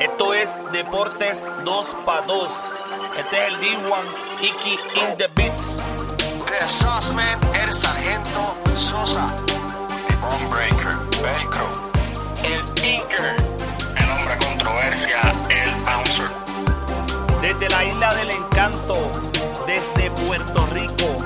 Esto 0.00 0.34
es 0.34 0.54
Deportes 0.72 1.42
2 1.64 1.96
para 2.04 2.20
2. 2.26 2.50
Este 3.18 3.46
es 3.46 3.52
el 3.52 3.60
D1 3.60 4.04
Iki 4.42 4.72
in 4.72 5.16
the 5.16 5.28
Beats. 5.34 5.82
The 6.44 6.68
Sauceman, 6.68 7.40
el 7.64 7.72
sargento 7.72 8.54
Sosa. 8.74 9.24
The 10.08 10.16
Bonebreaker, 10.16 10.98
Velcro. 11.22 11.72
El 12.44 12.62
Tinker. 12.74 13.36
El 13.96 14.10
hombre 14.10 14.36
controversia, 14.36 15.20
el 15.48 15.74
Bouncer. 15.82 16.28
Desde 17.40 17.68
la 17.70 17.84
isla 17.84 18.14
del 18.16 18.30
encanto, 18.32 19.10
desde 19.66 20.10
Puerto 20.26 20.66
Rico. 20.74 21.16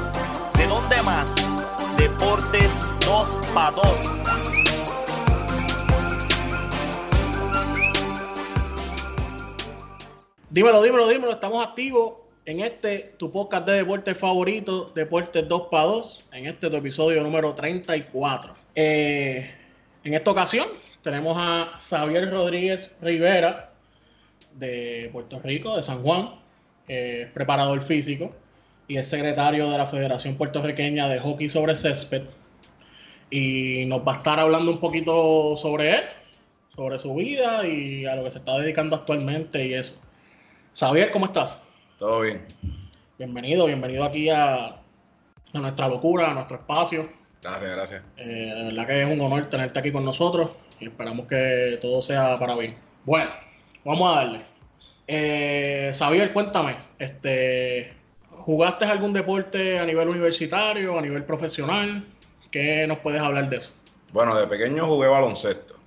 ¿De 0.55 0.67
dónde 0.69 1.03
más? 1.03 1.35
Deportes 1.97 2.79
2 3.05 3.39
para 3.53 3.73
2. 3.73 3.87
Dímelo, 10.53 10.83
dímelo, 10.83 11.09
dímelo, 11.09 11.31
estamos 11.31 11.65
activos 11.65 12.25
en 12.45 12.59
este, 12.59 13.13
tu 13.19 13.31
podcast 13.31 13.69
de 13.69 13.75
deportes 13.75 14.19
favorito, 14.19 14.91
Deportes 14.97 15.49
2 15.49 15.69
para 15.71 15.85
2, 15.85 16.27
en 16.33 16.47
este 16.47 16.69
tu 16.69 16.77
episodio 16.77 17.23
número 17.23 17.55
34. 17.55 18.53
Eh, 18.75 19.49
en 20.03 20.15
esta 20.15 20.29
ocasión 20.33 20.67
tenemos 21.05 21.37
a 21.39 21.79
Xavier 21.79 22.29
Rodríguez 22.33 22.93
Rivera 23.01 23.71
de 24.57 25.09
Puerto 25.13 25.39
Rico, 25.39 25.77
de 25.77 25.83
San 25.83 26.03
Juan, 26.03 26.31
es 26.89 27.31
preparador 27.31 27.81
físico 27.81 28.31
y 28.89 28.97
es 28.97 29.07
secretario 29.07 29.71
de 29.71 29.79
la 29.79 29.87
Federación 29.87 30.35
Puertorriqueña 30.35 31.07
de 31.07 31.21
Hockey 31.21 31.49
sobre 31.49 31.77
Césped. 31.77 32.25
Y 33.31 33.85
nos 33.87 34.01
va 34.01 34.15
a 34.15 34.17
estar 34.17 34.41
hablando 34.41 34.73
un 34.73 34.81
poquito 34.81 35.55
sobre 35.55 35.91
él, 35.91 36.05
sobre 36.75 36.99
su 36.99 37.15
vida 37.15 37.65
y 37.69 38.05
a 38.05 38.17
lo 38.17 38.25
que 38.25 38.33
se 38.33 38.39
está 38.39 38.59
dedicando 38.59 38.97
actualmente 38.97 39.65
y 39.65 39.75
eso. 39.75 39.95
Xavier, 40.75 41.11
¿cómo 41.13 41.27
estás? 41.27 41.59
Todo 41.99 42.21
bien. 42.21 42.47
Bienvenido, 43.19 43.67
bienvenido 43.67 44.05
aquí 44.05 44.31
a, 44.31 44.67
a 44.67 45.59
nuestra 45.59 45.89
locura, 45.89 46.31
a 46.31 46.35
nuestro 46.35 46.59
espacio. 46.59 47.09
Gracias, 47.43 47.71
gracias. 47.71 48.03
Eh, 48.17 48.53
de 48.55 48.65
verdad 48.65 48.87
que 48.87 49.03
es 49.03 49.11
un 49.11 49.21
honor 49.21 49.49
tenerte 49.49 49.79
aquí 49.79 49.93
con 49.93 50.05
nosotros 50.05 50.51
y 50.79 50.87
esperamos 50.89 51.27
que 51.27 51.79
todo 51.81 52.01
sea 52.01 52.39
para 52.39 52.55
bien. 52.55 52.75
Bueno, 53.05 53.31
vamos 53.85 54.13
a 54.13 54.17
darle. 54.17 54.41
Eh, 55.07 55.93
Xavier, 55.97 56.33
cuéntame, 56.33 56.77
este, 56.99 57.93
¿jugaste 58.31 58.85
algún 58.85 59.13
deporte 59.13 59.79
a 59.79 59.85
nivel 59.85 60.09
universitario, 60.09 60.99
a 60.99 61.03
nivel 61.03 61.25
profesional? 61.25 62.05
¿Qué 62.51 62.87
nos 62.87 62.99
puedes 62.99 63.21
hablar 63.21 63.49
de 63.49 63.57
eso? 63.57 63.73
Bueno, 64.13 64.39
de 64.39 64.47
pequeño 64.47 64.87
jugué 64.87 65.09
baloncesto. 65.09 65.80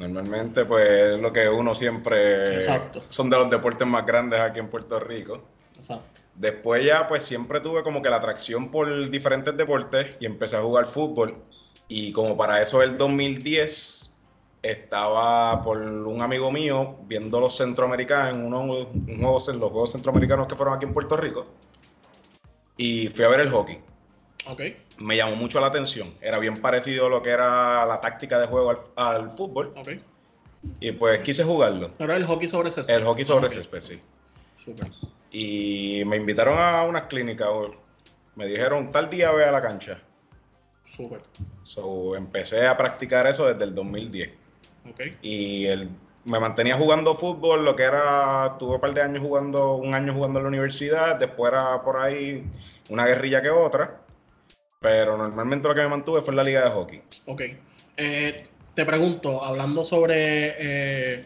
Normalmente, 0.00 0.64
pues 0.64 0.88
es 0.88 1.20
lo 1.20 1.30
que 1.32 1.46
uno 1.48 1.74
siempre. 1.74 2.54
Exacto. 2.56 3.04
Son 3.10 3.28
de 3.28 3.36
los 3.36 3.50
deportes 3.50 3.86
más 3.86 4.06
grandes 4.06 4.40
aquí 4.40 4.58
en 4.58 4.68
Puerto 4.68 4.98
Rico. 4.98 5.36
Exacto. 5.76 6.04
Después 6.34 6.84
ya, 6.86 7.06
pues 7.06 7.22
siempre 7.22 7.60
tuve 7.60 7.82
como 7.82 8.00
que 8.00 8.08
la 8.08 8.16
atracción 8.16 8.70
por 8.70 9.10
diferentes 9.10 9.54
deportes 9.54 10.16
y 10.18 10.24
empecé 10.26 10.56
a 10.56 10.62
jugar 10.62 10.86
fútbol. 10.86 11.34
Y 11.86 12.12
como 12.12 12.34
para 12.34 12.62
eso 12.62 12.82
el 12.82 12.96
2010 12.96 14.16
estaba 14.62 15.62
por 15.62 15.78
un 15.78 16.22
amigo 16.22 16.50
mío 16.50 16.96
viendo 17.06 17.38
los 17.40 17.56
centroamericanos, 17.58 18.38
unos, 18.38 18.86
un 18.94 19.18
juego- 19.18 19.38
los 19.52 19.70
juegos 19.70 19.92
centroamericanos 19.92 20.46
que 20.46 20.54
fueron 20.56 20.74
aquí 20.74 20.86
en 20.86 20.94
Puerto 20.94 21.16
Rico. 21.16 21.46
Y 22.78 23.08
fui 23.08 23.24
a 23.24 23.28
ver 23.28 23.40
el 23.40 23.50
hockey. 23.50 23.80
Me 24.98 25.16
llamó 25.16 25.36
mucho 25.36 25.60
la 25.60 25.68
atención. 25.68 26.12
Era 26.20 26.38
bien 26.38 26.56
parecido 26.60 27.06
a 27.06 27.10
lo 27.10 27.22
que 27.22 27.30
era 27.30 27.84
la 27.86 28.00
táctica 28.00 28.38
de 28.38 28.46
juego 28.46 28.70
al, 28.70 28.78
al 28.96 29.30
fútbol. 29.30 29.72
Y 30.80 30.92
pues 30.92 31.20
quise 31.22 31.44
jugarlo. 31.44 31.88
Pero 31.96 32.14
el 32.14 32.24
hockey 32.24 32.48
sobre 32.48 32.70
césped. 32.70 32.94
El 32.94 33.04
hockey 33.04 33.24
sobre 33.24 33.46
Ok, 33.46 33.52
césped, 33.52 33.80
sí. 33.80 34.00
Y 35.30 36.02
me 36.04 36.16
invitaron 36.16 36.58
a 36.58 36.82
unas 36.84 37.06
clínicas. 37.06 37.48
Me 38.36 38.46
dijeron, 38.46 38.90
tal 38.92 39.08
día 39.10 39.32
ve 39.32 39.44
a 39.44 39.52
la 39.52 39.62
cancha. 39.62 39.98
Súper. 40.96 41.20
So, 41.62 42.16
empecé 42.16 42.66
a 42.66 42.76
practicar 42.76 43.26
eso 43.26 43.46
desde 43.46 43.64
el 43.64 43.74
2010. 43.74 44.36
Ok. 44.90 45.00
Y 45.22 45.66
el, 45.66 45.88
me 46.24 46.38
mantenía 46.38 46.76
jugando 46.76 47.14
fútbol, 47.14 47.64
lo 47.64 47.76
que 47.76 47.84
era, 47.84 48.56
tuve 48.58 48.74
un 48.74 48.80
par 48.80 48.92
de 48.92 49.02
años 49.02 49.22
jugando, 49.22 49.76
un 49.76 49.94
año 49.94 50.12
jugando 50.12 50.38
en 50.38 50.44
la 50.44 50.48
universidad, 50.48 51.16
después 51.16 51.52
era 51.52 51.80
por 51.80 51.96
ahí 51.96 52.44
una 52.88 53.06
guerrilla 53.06 53.40
que 53.40 53.50
otra. 53.50 54.00
Pero 54.80 55.18
normalmente 55.18 55.68
lo 55.68 55.74
que 55.74 55.82
me 55.82 55.88
mantuve 55.88 56.22
fue 56.22 56.32
en 56.32 56.36
la 56.36 56.44
liga 56.44 56.64
de 56.64 56.70
hockey. 56.70 57.02
Ok. 57.26 57.42
Eh, 57.98 58.46
te 58.74 58.86
pregunto, 58.86 59.44
hablando 59.44 59.84
sobre 59.84 60.54
eh, 60.58 61.24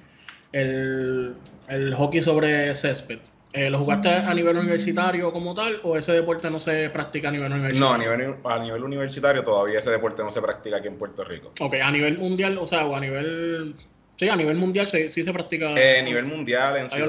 el, 0.51 1.35
el 1.69 1.95
hockey 1.95 2.21
sobre 2.21 2.75
césped, 2.75 3.21
eh, 3.53 3.71
¿lo 3.71 3.79
jugaste 3.79 4.09
a 4.09 4.35
nivel 4.35 4.57
universitario 4.57 5.33
como 5.33 5.55
tal 5.55 5.79
o 5.85 5.97
ese 5.97 6.11
deporte 6.15 6.51
no 6.51 6.59
se 6.59 6.91
practica 6.91 7.29
a 7.29 7.31
nivel 7.31 7.53
universitario? 7.53 7.87
No, 7.87 7.95
a 7.95 7.99
nivel, 7.99 8.37
a 8.43 8.59
nivel 8.59 8.83
universitario 8.83 9.45
todavía 9.45 9.79
ese 9.79 9.91
deporte 9.93 10.25
no 10.25 10.33
se 10.33 10.43
practica 10.43 10.79
aquí 10.79 10.89
en 10.89 10.99
Puerto 10.99 11.23
Rico. 11.23 11.53
Ok, 11.61 11.77
a 11.81 11.93
nivel 11.93 12.19
mundial, 12.19 12.59
o 12.59 12.67
sea, 12.67 12.87
o 12.87 12.97
a 12.97 13.01
nivel... 13.01 13.77
Sí, 14.17 14.29
a 14.29 14.35
nivel 14.35 14.57
mundial 14.57 14.89
sí, 14.89 15.09
sí 15.11 15.23
se 15.23 15.33
practica. 15.33 15.71
Eh, 15.81 16.01
a 16.01 16.03
nivel 16.03 16.27
mundial, 16.27 16.77
en. 16.77 16.91
Sido 16.91 17.09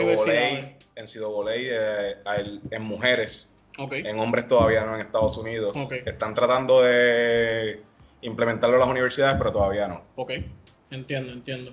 en 1.49 1.55
eh, 1.59 2.15
en 2.71 2.81
mujeres, 2.83 3.54
En 3.77 4.19
hombres 4.19 4.47
todavía 4.47 4.83
no 4.85 4.95
en 4.95 5.01
Estados 5.01 5.37
Unidos. 5.37 5.75
Están 6.05 6.33
tratando 6.33 6.81
de 6.81 7.81
implementarlo 8.21 8.75
en 8.75 8.79
las 8.79 8.89
universidades, 8.89 9.37
pero 9.37 9.51
todavía 9.51 9.87
no. 9.87 10.03
ok. 10.15 10.31
Entiendo, 10.91 11.33
entiendo. 11.33 11.71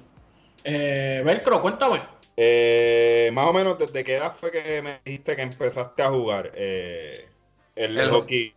Eh, 0.64 1.22
Velcro, 1.24 1.60
cuéntame. 1.60 2.00
Eh, 2.36 3.30
más 3.32 3.46
o 3.46 3.52
menos, 3.52 3.78
¿desde 3.78 4.02
qué 4.04 4.16
edad 4.16 4.34
fue 4.34 4.50
que 4.50 4.80
me 4.80 5.00
dijiste 5.04 5.36
que 5.36 5.42
empezaste 5.42 6.02
a 6.02 6.10
jugar 6.10 6.50
eh, 6.54 7.28
el, 7.76 7.98
El 7.98 8.10
hockey? 8.10 8.54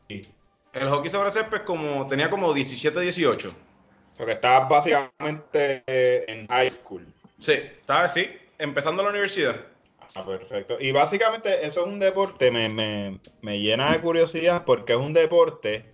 El 0.74 0.90
hockey 0.90 1.10
sobre 1.10 1.32
césped 1.32 1.62
como, 1.62 2.08
tenía 2.08 2.30
como 2.30 2.54
17, 2.54 3.00
18. 3.00 3.50
O 3.50 4.16
sea, 4.16 4.26
que 4.26 4.32
estabas 4.32 4.70
básicamente 4.70 5.84
eh, 5.88 6.26
en 6.28 6.48
high 6.48 6.70
school. 6.70 7.06
Sí, 7.38 7.54
estaba 7.54 8.06
así, 8.06 8.30
empezando 8.58 9.04
la 9.04 9.10
universidad. 9.10 9.56
Ah, 10.16 10.26
perfecto. 10.26 10.78
Y 10.80 10.92
básicamente 10.94 11.66
eso 11.66 11.82
es 11.82 11.88
un 11.88 12.00
deporte, 12.00 12.50
me, 12.50 12.70
me- 12.70 13.20
me 13.42 13.60
llena 13.60 13.92
de 13.92 14.00
curiosidad 14.00 14.64
porque 14.66 14.94
es 14.94 15.00
un 15.00 15.14
deporte, 15.14 15.90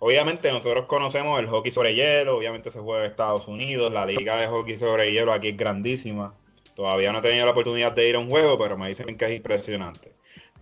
obviamente 0.00 0.50
nosotros 0.50 0.86
conocemos 0.86 1.38
el 1.38 1.46
hockey 1.46 1.70
sobre 1.70 1.94
hielo, 1.94 2.36
obviamente 2.36 2.72
se 2.72 2.80
juega 2.80 3.04
en 3.04 3.10
Estados 3.10 3.46
Unidos, 3.46 3.92
la 3.92 4.06
liga 4.06 4.40
de 4.40 4.48
hockey 4.48 4.76
sobre 4.76 5.12
hielo 5.12 5.32
aquí 5.32 5.48
es 5.50 5.56
grandísima. 5.56 6.34
Todavía 6.74 7.12
no 7.12 7.18
he 7.20 7.22
tenido 7.22 7.44
la 7.44 7.52
oportunidad 7.52 7.92
de 7.92 8.08
ir 8.08 8.16
a 8.16 8.18
un 8.18 8.28
juego, 8.30 8.58
pero 8.58 8.76
me 8.76 8.88
dicen 8.88 9.16
que 9.16 9.26
es 9.26 9.32
impresionante. 9.36 10.12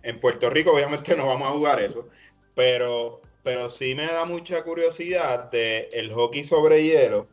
En 0.03 0.19
Puerto 0.19 0.49
Rico 0.51 0.71
obviamente 0.71 1.15
no 1.17 1.25
vamos 1.27 1.49
a 1.49 1.53
jugar 1.53 1.79
eso, 1.81 2.07
pero, 2.55 3.21
pero 3.43 3.69
sí 3.71 3.95
me 3.95 4.05
da 4.05 4.25
mucha 4.25 4.61
curiosidad 4.63 5.49
de 5.49 5.89
el 5.93 6.11
hockey 6.13 6.43
sobre 6.43 6.83
hielo 6.83 7.27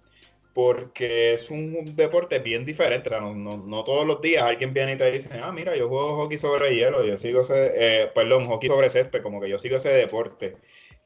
porque 0.56 1.34
es 1.34 1.50
un 1.50 1.94
deporte 1.96 2.38
bien 2.40 2.64
diferente. 2.64 3.10
O 3.10 3.12
sea, 3.12 3.20
no, 3.20 3.34
no- 3.34 3.58
no 3.58 3.84
todos 3.84 4.06
los 4.06 4.22
días 4.22 4.42
alguien 4.42 4.72
viene 4.72 4.94
y 4.94 4.96
te 4.98 5.10
dice, 5.12 5.28
ah, 5.42 5.52
mira, 5.52 5.76
yo 5.76 5.88
juego 5.88 6.16
hockey 6.16 6.38
sobre 6.38 6.74
hielo, 6.74 7.04
yo 7.04 7.18
sigo 7.18 7.42
ese, 7.42 7.72
eh, 8.04 8.06
perdón, 8.14 8.46
hockey 8.46 8.68
sobre 8.70 8.88
césped, 8.90 9.22
como 9.22 9.40
que 9.40 9.50
yo 9.50 9.58
sigo 9.58 9.76
ese 9.76 9.90
deporte. 9.90 10.56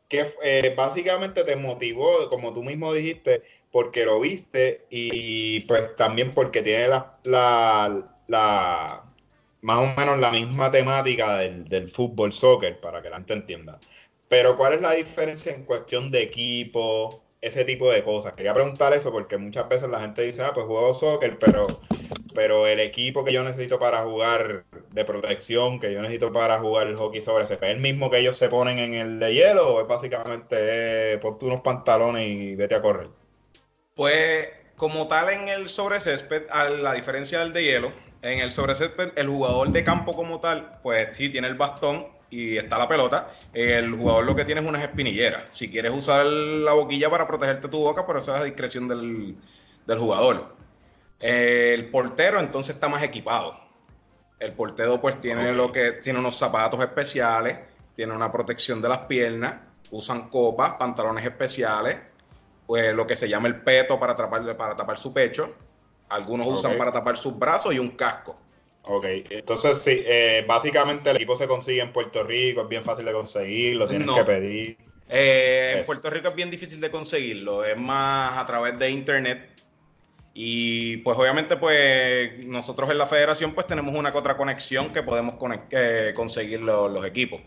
Que 0.08 0.26
eh, 0.42 0.74
básicamente 0.76 1.44
te 1.44 1.56
motivó, 1.56 2.28
como 2.30 2.54
tú 2.54 2.62
mismo 2.64 2.92
dijiste, 2.94 3.42
porque 3.72 4.04
lo 4.04 4.20
viste 4.20 4.86
y 4.90 5.60
pues 5.62 5.96
también 5.96 6.32
porque 6.32 6.62
tiene 6.62 6.88
la, 6.88 7.20
la, 7.24 8.04
la- 8.28 9.04
más 9.62 9.78
o 9.78 10.00
menos 10.00 10.18
la 10.18 10.30
misma 10.30 10.70
temática 10.70 11.38
del, 11.38 11.64
del 11.66 11.88
fútbol 11.90 12.32
soccer, 12.32 12.78
para 12.80 13.02
que 13.02 13.10
la 13.10 13.16
gente 13.18 13.34
entienda. 13.34 13.80
Pero 14.28 14.56
¿cuál 14.56 14.74
es 14.74 14.80
la 14.82 14.92
diferencia 14.92 15.52
en 15.52 15.64
cuestión 15.64 16.10
de 16.10 16.22
equipo, 16.22 17.24
ese 17.40 17.64
tipo 17.64 17.90
de 17.90 18.02
cosas? 18.04 18.32
Quería 18.34 18.54
preguntar 18.54 18.92
eso 18.92 19.10
porque 19.12 19.36
muchas 19.36 19.68
veces 19.68 19.88
la 19.88 20.00
gente 20.00 20.22
dice, 20.22 20.42
ah, 20.42 20.52
pues 20.54 20.66
juego 20.66 20.94
soccer, 20.94 21.38
pero, 21.38 21.66
pero 22.34 22.66
el 22.66 22.80
equipo 22.80 23.24
que 23.24 23.32
yo 23.32 23.42
necesito 23.42 23.78
para 23.78 24.02
jugar 24.02 24.64
de 24.90 25.04
protección, 25.04 25.80
que 25.80 25.92
yo 25.92 26.00
necesito 26.00 26.32
para 26.32 26.58
jugar 26.58 26.86
el 26.86 26.96
hockey 26.96 27.20
sobre 27.20 27.46
césped, 27.46 27.68
¿es 27.68 27.74
el 27.74 27.80
mismo 27.80 28.10
que 28.10 28.18
ellos 28.18 28.36
se 28.36 28.48
ponen 28.48 28.78
en 28.78 28.94
el 28.94 29.18
de 29.18 29.34
hielo 29.34 29.74
o 29.74 29.80
es 29.80 29.88
básicamente 29.88 31.14
eh, 31.14 31.18
ponte 31.18 31.46
unos 31.46 31.60
pantalones 31.62 32.28
y 32.28 32.56
vete 32.56 32.74
a 32.74 32.82
correr? 32.82 33.08
Pues 33.94 34.48
como 34.76 35.08
tal 35.08 35.28
en 35.30 35.48
el 35.48 35.68
sobre 35.68 36.00
césped, 36.00 36.46
a 36.50 36.68
la 36.68 36.94
diferencia 36.94 37.40
del 37.40 37.52
de 37.52 37.64
hielo, 37.64 37.92
en 38.22 38.38
el 38.40 38.50
sobre 38.50 38.74
césped 38.74 39.12
el 39.16 39.28
jugador 39.28 39.70
de 39.72 39.84
campo 39.84 40.14
como 40.14 40.40
tal, 40.40 40.72
pues 40.82 41.16
sí 41.16 41.28
tiene 41.28 41.48
el 41.48 41.54
bastón 41.54 42.06
y 42.30 42.56
está 42.56 42.78
la 42.78 42.88
pelota. 42.88 43.30
El 43.52 43.92
jugador 43.94 44.24
lo 44.24 44.34
que 44.34 44.44
tiene 44.44 44.60
es 44.60 44.66
unas 44.66 44.82
espinilleras. 44.82 45.44
Si 45.50 45.70
quieres 45.70 45.92
usar 45.92 46.24
la 46.24 46.72
boquilla 46.72 47.10
para 47.10 47.26
protegerte 47.26 47.68
tu 47.68 47.78
boca, 47.78 48.06
pero 48.06 48.20
esa 48.20 48.36
es 48.36 48.40
a 48.40 48.44
discreción 48.44 48.88
del, 48.88 49.36
del 49.86 49.98
jugador. 49.98 50.54
El 51.18 51.90
portero 51.90 52.40
entonces 52.40 52.76
está 52.76 52.88
más 52.88 53.02
equipado. 53.02 53.60
El 54.38 54.52
portero 54.54 55.00
pues 55.00 55.20
tiene 55.20 55.52
lo 55.52 55.70
que 55.70 55.92
tiene 55.92 56.18
unos 56.18 56.36
zapatos 56.36 56.80
especiales, 56.80 57.58
tiene 57.94 58.14
una 58.14 58.32
protección 58.32 58.80
de 58.80 58.88
las 58.88 59.00
piernas, 59.00 59.56
usan 59.90 60.28
copas, 60.30 60.74
pantalones 60.78 61.26
especiales, 61.26 61.98
pues 62.66 62.94
lo 62.94 63.06
que 63.06 63.16
se 63.16 63.28
llama 63.28 63.48
el 63.48 63.60
peto 63.60 63.98
para 63.98 64.14
tapar, 64.14 64.56
para 64.56 64.76
tapar 64.76 64.98
su 64.98 65.12
pecho. 65.12 65.52
Algunos 66.08 66.46
usan 66.46 66.76
para 66.76 66.90
tapar 66.90 67.16
sus 67.18 67.38
brazos 67.38 67.74
y 67.74 67.78
un 67.78 67.90
casco. 67.90 68.38
Ok, 68.84 69.04
entonces 69.30 69.78
sí, 69.78 70.02
eh, 70.06 70.44
básicamente 70.48 71.10
el 71.10 71.16
equipo 71.16 71.36
se 71.36 71.46
consigue 71.46 71.82
en 71.82 71.92
Puerto 71.92 72.24
Rico, 72.24 72.62
es 72.62 72.68
bien 72.68 72.82
fácil 72.82 73.04
de 73.04 73.12
conseguir, 73.12 73.76
lo 73.76 73.86
tienes 73.86 74.06
No. 74.06 74.14
que 74.16 74.24
pedir. 74.24 74.76
Eh, 75.08 75.74
en 75.78 75.86
Puerto 75.86 76.08
Rico 76.08 76.28
es 76.28 76.34
bien 76.34 76.50
difícil 76.50 76.80
de 76.80 76.90
conseguirlo, 76.90 77.64
es 77.64 77.76
más 77.76 78.38
a 78.38 78.46
través 78.46 78.78
de 78.78 78.88
internet. 78.90 79.50
Y 80.32 80.98
pues 80.98 81.18
obviamente 81.18 81.56
pues 81.56 82.46
nosotros 82.46 82.88
en 82.90 82.98
la 82.98 83.06
federación 83.06 83.52
pues 83.52 83.66
tenemos 83.66 83.94
una 83.94 84.12
que 84.12 84.18
otra 84.18 84.36
conexión 84.36 84.92
que 84.92 85.02
podemos 85.02 85.34
eh, 85.72 86.12
conseguir 86.14 86.60
lo- 86.60 86.88
los 86.88 87.04
equipos. 87.04 87.42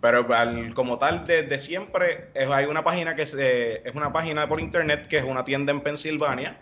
Pero 0.00 0.26
al- 0.34 0.74
como 0.74 0.98
tal, 0.98 1.24
desde 1.26 1.58
siempre 1.58 2.26
es- 2.34 2.48
hay 2.50 2.66
una 2.66 2.84
página 2.84 3.16
que 3.16 3.24
se- 3.26 3.88
es 3.88 3.94
una 3.94 4.12
página 4.12 4.46
por 4.48 4.60
internet 4.60 5.08
que 5.08 5.18
es 5.18 5.24
una 5.24 5.44
tienda 5.44 5.72
en 5.72 5.80
Pensilvania, 5.80 6.58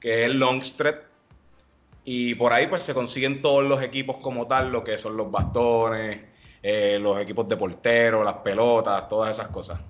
que 0.00 0.24
es 0.24 0.30
Longstreet. 0.32 0.96
Y 2.10 2.34
por 2.36 2.52
ahí 2.52 2.66
pues 2.68 2.82
se 2.82 2.94
consiguen 2.94 3.42
todos 3.42 3.64
los 3.64 3.82
equipos 3.82 4.16
como 4.18 4.46
tal, 4.48 4.70
lo 4.72 4.82
que 4.84 4.98
son 4.98 5.16
los 5.16 5.30
bastones, 5.30 6.28
eh, 6.62 6.98
los 7.00 7.20
equipos 7.20 7.48
de 7.48 7.56
portero, 7.56 8.24
las 8.24 8.36
pelotas, 8.36 9.08
todas 9.08 9.36
esas 9.36 9.48
cosas. 9.48 9.80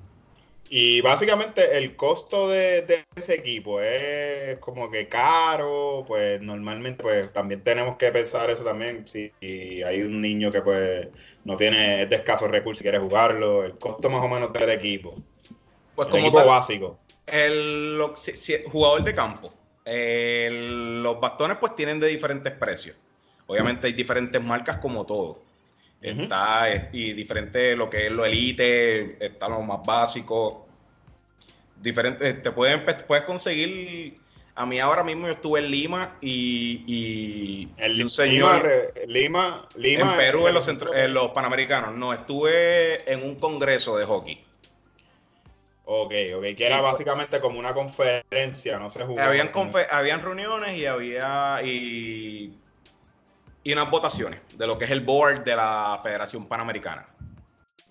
Y 0.70 1.00
básicamente 1.00 1.78
el 1.78 1.96
costo 1.96 2.48
de, 2.50 2.82
de 2.82 3.04
ese 3.16 3.34
equipo 3.36 3.80
es 3.80 4.58
como 4.60 4.90
que 4.90 5.08
caro, 5.08 6.04
pues 6.06 6.42
normalmente 6.42 7.02
pues 7.02 7.32
también 7.32 7.62
tenemos 7.62 7.96
que 7.96 8.12
pensar 8.12 8.50
eso 8.50 8.64
también, 8.64 9.08
si 9.08 9.34
hay 9.40 10.02
un 10.02 10.20
niño 10.20 10.50
que 10.52 10.60
pues 10.60 11.08
no 11.44 11.56
tiene 11.56 12.02
es 12.02 12.10
de 12.10 12.16
escasos 12.16 12.50
recursos 12.50 12.82
y 12.82 12.84
quiere 12.84 12.98
jugarlo, 12.98 13.64
el 13.64 13.78
costo 13.78 14.10
más 14.10 14.22
o 14.22 14.28
menos 14.28 14.52
del 14.52 14.68
equipo, 14.70 15.22
Pues 15.94 16.08
el 16.08 16.14
como 16.14 16.32
equipo 16.32 16.44
tal, 16.44 16.46
básico. 16.46 16.98
el, 17.26 17.98
lo- 17.98 18.16
si- 18.16 18.36
si- 18.36 18.64
jugador 18.66 19.04
de 19.04 19.14
campo. 19.14 19.57
Los 20.50 21.20
bastones 21.20 21.56
pues 21.58 21.74
tienen 21.76 21.98
de 22.00 22.08
diferentes 22.08 22.52
precios. 22.52 22.96
Obviamente 23.46 23.86
hay 23.86 23.92
diferentes 23.94 24.42
marcas 24.42 24.76
como 24.76 25.06
todo. 25.06 25.40
Está 26.00 26.70
eh, 26.72 26.88
y 26.92 27.12
diferente 27.12 27.74
lo 27.74 27.90
que 27.90 28.06
es 28.06 28.12
lo 28.12 28.24
elite, 28.24 29.16
está 29.24 29.48
lo 29.48 29.60
más 29.62 29.80
básico. 29.84 30.64
Diferente, 31.80 32.34
te 32.34 32.50
pueden, 32.52 32.84
puedes 33.06 33.24
conseguir. 33.24 34.14
A 34.54 34.66
mí 34.66 34.80
ahora 34.80 35.04
mismo 35.04 35.26
yo 35.28 35.32
estuve 35.34 35.60
en 35.60 35.70
Lima 35.70 36.16
y, 36.20 36.82
y, 36.86 37.68
El 37.78 38.02
un 38.02 38.10
señor 38.10 38.92
Lima, 39.06 39.66
Lima, 39.76 40.10
en 40.12 40.16
Perú 40.16 40.46
eh, 40.46 40.48
en 40.48 40.54
los, 40.54 40.64
centro- 40.64 40.92
en 40.92 41.14
los 41.14 41.30
panamericanos. 41.30 41.96
No, 41.96 42.12
estuve 42.12 43.10
en 43.10 43.22
un 43.22 43.36
congreso 43.36 43.96
de 43.96 44.04
hockey. 44.04 44.40
Ok, 45.90 46.12
ok, 46.36 46.42
que 46.54 46.66
era 46.66 46.80
pues. 46.80 46.92
básicamente 46.92 47.40
como 47.40 47.58
una 47.58 47.72
conferencia, 47.72 48.78
no 48.78 48.90
se 48.90 49.04
jugó. 49.06 49.22
Habían, 49.22 49.50
confe- 49.50 49.88
habían 49.90 50.20
reuniones 50.20 50.76
y 50.76 50.84
había 50.84 51.60
y, 51.64 52.58
y 53.64 53.72
unas 53.72 53.90
votaciones 53.90 54.42
de 54.54 54.66
lo 54.66 54.78
que 54.78 54.84
es 54.84 54.90
el 54.90 55.00
board 55.00 55.44
de 55.44 55.56
la 55.56 55.98
Federación 56.02 56.46
Panamericana. 56.46 57.06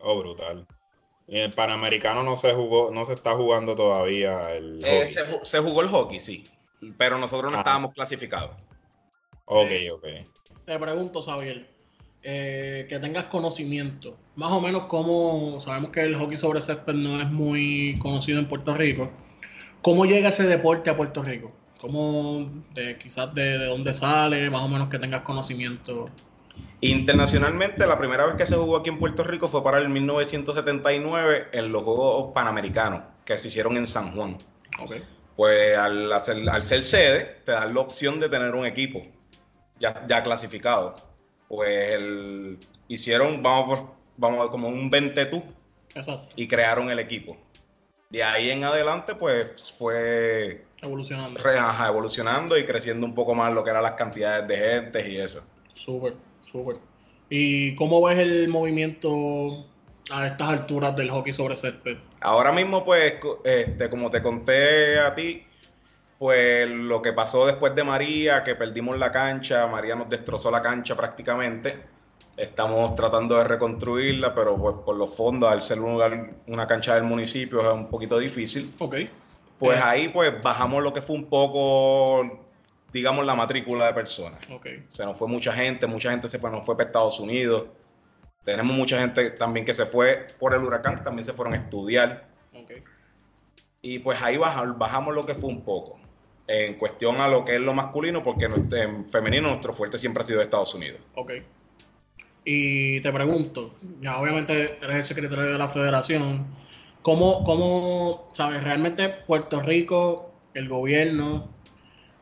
Oh, 0.02 0.20
brutal. 0.20 0.68
Y 1.28 1.40
el 1.40 1.52
Panamericano 1.54 2.22
no 2.22 2.38
se 2.38 2.54
jugó, 2.54 2.92
no 2.92 3.04
se 3.08 3.14
está 3.14 3.34
jugando 3.34 3.76
todavía 3.76 4.52
el 4.52 4.80
Eh, 4.86 5.00
hockey. 5.00 5.14
se, 5.16 5.26
ju- 5.26 5.44
se 5.44 5.58
jugó 5.60 5.82
el 5.82 5.88
hockey, 5.88 6.20
sí, 6.22 6.44
pero 7.00 7.18
nosotros 7.18 7.52
no 7.52 7.58
Ah. 7.58 7.62
estábamos 7.62 7.96
clasificados. 7.96 8.52
Ok, 9.46 9.72
ok. 9.94 10.06
Te 10.66 10.78
pregunto, 10.78 11.24
Xavier, 11.24 11.68
eh, 12.24 12.86
que 12.90 13.00
tengas 13.00 13.26
conocimiento, 13.28 14.18
más 14.36 14.52
o 14.52 14.62
menos 14.62 14.86
como 14.88 15.60
sabemos 15.62 15.92
que 15.92 16.02
el 16.02 16.16
hockey 16.18 16.38
sobre 16.38 16.62
césped 16.62 16.94
no 16.94 17.22
es 17.22 17.30
muy 17.30 17.98
conocido 18.00 18.40
en 18.40 18.48
Puerto 18.48 18.74
Rico, 18.76 19.12
¿cómo 19.82 20.06
llega 20.06 20.30
ese 20.30 20.44
deporte 20.48 20.90
a 20.90 20.98
Puerto 20.98 21.24
Rico? 21.24 21.54
¿Cómo, 21.80 22.48
de, 22.74 22.98
quizás 22.98 23.34
de, 23.36 23.58
de 23.60 23.66
dónde 23.68 23.94
sale, 23.94 24.50
más 24.50 24.62
o 24.64 24.68
menos 24.68 24.90
que 24.90 24.98
tengas 25.00 25.22
conocimiento? 25.22 26.08
Internacionalmente, 26.82 27.86
la 27.88 27.98
primera 27.98 28.26
vez 28.26 28.36
que 28.36 28.46
se 28.46 28.56
jugó 28.56 28.78
aquí 28.78 28.90
en 28.90 29.00
Puerto 29.00 29.24
Rico 29.24 29.48
fue 29.48 29.64
para 29.64 29.78
el 29.80 29.90
1979 29.90 31.48
en 31.52 31.72
los 31.72 31.84
Juegos 31.84 32.32
Panamericanos 32.34 33.02
que 33.26 33.38
se 33.38 33.48
hicieron 33.48 33.78
en 33.78 33.88
San 33.88 34.12
Juan. 34.16 34.38
Pues 35.36 35.78
al, 35.78 36.12
hacer- 36.14 36.50
al 36.50 36.64
ser 36.64 36.84
sede, 36.84 37.42
te 37.46 37.52
dan 37.52 37.74
la 37.74 37.82
opción 37.82 38.20
de 38.20 38.30
tener 38.30 38.54
un 38.56 38.66
equipo 38.66 39.02
ya, 39.80 40.06
ya 40.08 40.24
clasificado. 40.24 40.96
Pues 41.48 41.92
el- 41.94 42.58
hicieron, 42.88 43.42
vamos, 43.42 43.80
por- 43.80 43.92
vamos 44.18 44.50
como 44.50 44.68
un 44.68 44.90
20 44.90 45.26
tú 45.28 45.44
Exacto, 45.96 46.30
y 46.36 46.48
crearon 46.48 46.90
el 46.92 47.00
equipo. 47.00 47.38
De 48.10 48.24
ahí 48.24 48.50
en 48.52 48.64
adelante, 48.64 49.16
pues 49.16 49.74
fue 49.78 50.62
evolucionando. 50.82 51.40
re- 51.42 51.58
ajá, 51.58 51.88
evolucionando 51.90 52.58
y 52.58 52.66
creciendo 52.66 53.06
un 53.06 53.14
poco 53.14 53.36
más 53.36 53.54
lo 53.54 53.64
que 53.64 53.70
eran 53.70 53.84
las 53.84 53.96
cantidades 53.96 54.48
de 54.48 54.58
gente 54.58 55.12
y 55.12 55.18
eso. 55.18 55.42
Súper, 55.74 56.14
súper. 56.52 56.78
¿Y 57.30 57.76
cómo 57.76 58.02
ves 58.02 58.20
el 58.20 58.48
movimiento 58.48 59.66
a 60.10 60.28
estas 60.28 60.48
alturas 60.50 60.96
del 60.96 61.10
hockey 61.12 61.34
sobre 61.34 61.58
césped? 61.58 61.98
Ahora 62.22 62.52
mismo, 62.54 62.86
pues, 62.86 63.14
este, 63.44 63.90
como 63.90 64.10
te 64.10 64.22
conté 64.22 65.00
a 65.00 65.14
ti, 65.14 65.42
pues 66.18 66.70
lo 66.70 67.02
que 67.02 67.14
pasó 67.14 67.46
después 67.46 67.76
de 67.76 67.84
María, 67.84 68.44
que 68.44 68.56
perdimos 68.56 68.98
la 68.98 69.12
cancha, 69.12 69.68
María 69.68 69.96
nos 69.96 70.10
destrozó 70.10 70.50
la 70.50 70.62
cancha 70.62 70.96
prácticamente. 70.96 71.78
Estamos 72.36 72.96
tratando 72.96 73.38
de 73.38 73.44
reconstruirla, 73.44 74.34
pero 74.34 74.56
pues 74.58 74.76
por 74.86 74.96
los 74.96 75.16
fondos, 75.16 75.52
al 75.52 75.62
ser 75.62 75.80
un 75.80 75.94
lugar- 75.94 76.32
una 76.48 76.68
cancha 76.68 76.96
del 76.96 77.04
municipio, 77.04 77.62
es 77.62 77.68
un 77.76 77.88
poquito 77.90 78.18
difícil. 78.20 78.74
Ok. 78.80 78.96
Pues 79.60 79.80
Eh. 79.80 79.84
ahí 79.84 80.08
pues 80.10 80.40
bajamos 80.42 80.84
lo 80.84 80.94
que 80.94 81.02
fue 81.02 81.16
un 81.16 81.26
poco, 81.26 82.46
digamos, 82.92 83.26
la 83.26 83.34
matrícula 83.36 83.88
de 83.88 83.94
personas. 83.94 84.40
Ok. 84.52 84.68
Se 84.88 85.04
nos 85.04 85.18
fue 85.18 85.28
mucha 85.28 85.52
gente, 85.52 85.88
mucha 85.88 86.12
gente 86.12 86.28
se 86.30 86.38
fue, 86.40 86.50
nos 86.52 86.66
fue 86.66 86.78
para 86.78 86.88
Estados 86.90 87.20
Unidos. 87.20 87.66
Tenemos 88.44 88.76
mucha 88.76 89.00
gente 89.00 89.32
también 89.32 89.66
que 89.66 89.74
se 89.74 89.86
fue 89.86 90.28
por 90.40 90.54
el 90.54 90.64
huracán, 90.64 91.04
también 91.04 91.26
se 91.26 91.34
fueron 91.34 91.54
a 91.54 91.58
estudiar. 91.58 92.28
Ok. 92.56 92.72
Y 93.82 94.00
pues 94.00 94.22
ahí 94.22 94.38
baja- 94.38 94.64
bajamos 94.78 95.14
lo 95.16 95.26
que 95.26 95.34
fue 95.36 95.50
un 95.50 95.62
poco. 95.62 96.00
En 96.48 96.76
cuestión 96.76 97.20
a 97.20 97.28
lo 97.28 97.44
que 97.44 97.56
es 97.56 97.62
lo 97.62 97.74
masculino, 97.74 98.24
porque 98.24 98.48
no- 98.48 98.56
en 98.76 99.10
femenino 99.10 99.50
nuestro 99.50 99.74
fuerte 99.74 99.98
siempre 99.98 100.24
ha 100.24 100.26
sido 100.26 100.42
Estados 100.42 100.74
Unidos. 100.74 101.02
Ok. 101.16 101.34
Y 102.46 103.02
te 103.02 103.12
pregunto, 103.12 103.76
ya 104.00 104.18
obviamente 104.18 104.78
eres 104.82 104.96
el 104.96 105.04
secretario 105.04 105.44
de 105.52 105.58
la 105.58 105.68
federación, 105.68 106.48
¿cómo, 107.02 107.44
cómo 107.44 108.30
sabes, 108.34 108.64
realmente 108.64 109.10
Puerto 109.10 109.60
Rico, 109.60 110.32
el 110.54 110.70
gobierno, 110.70 111.50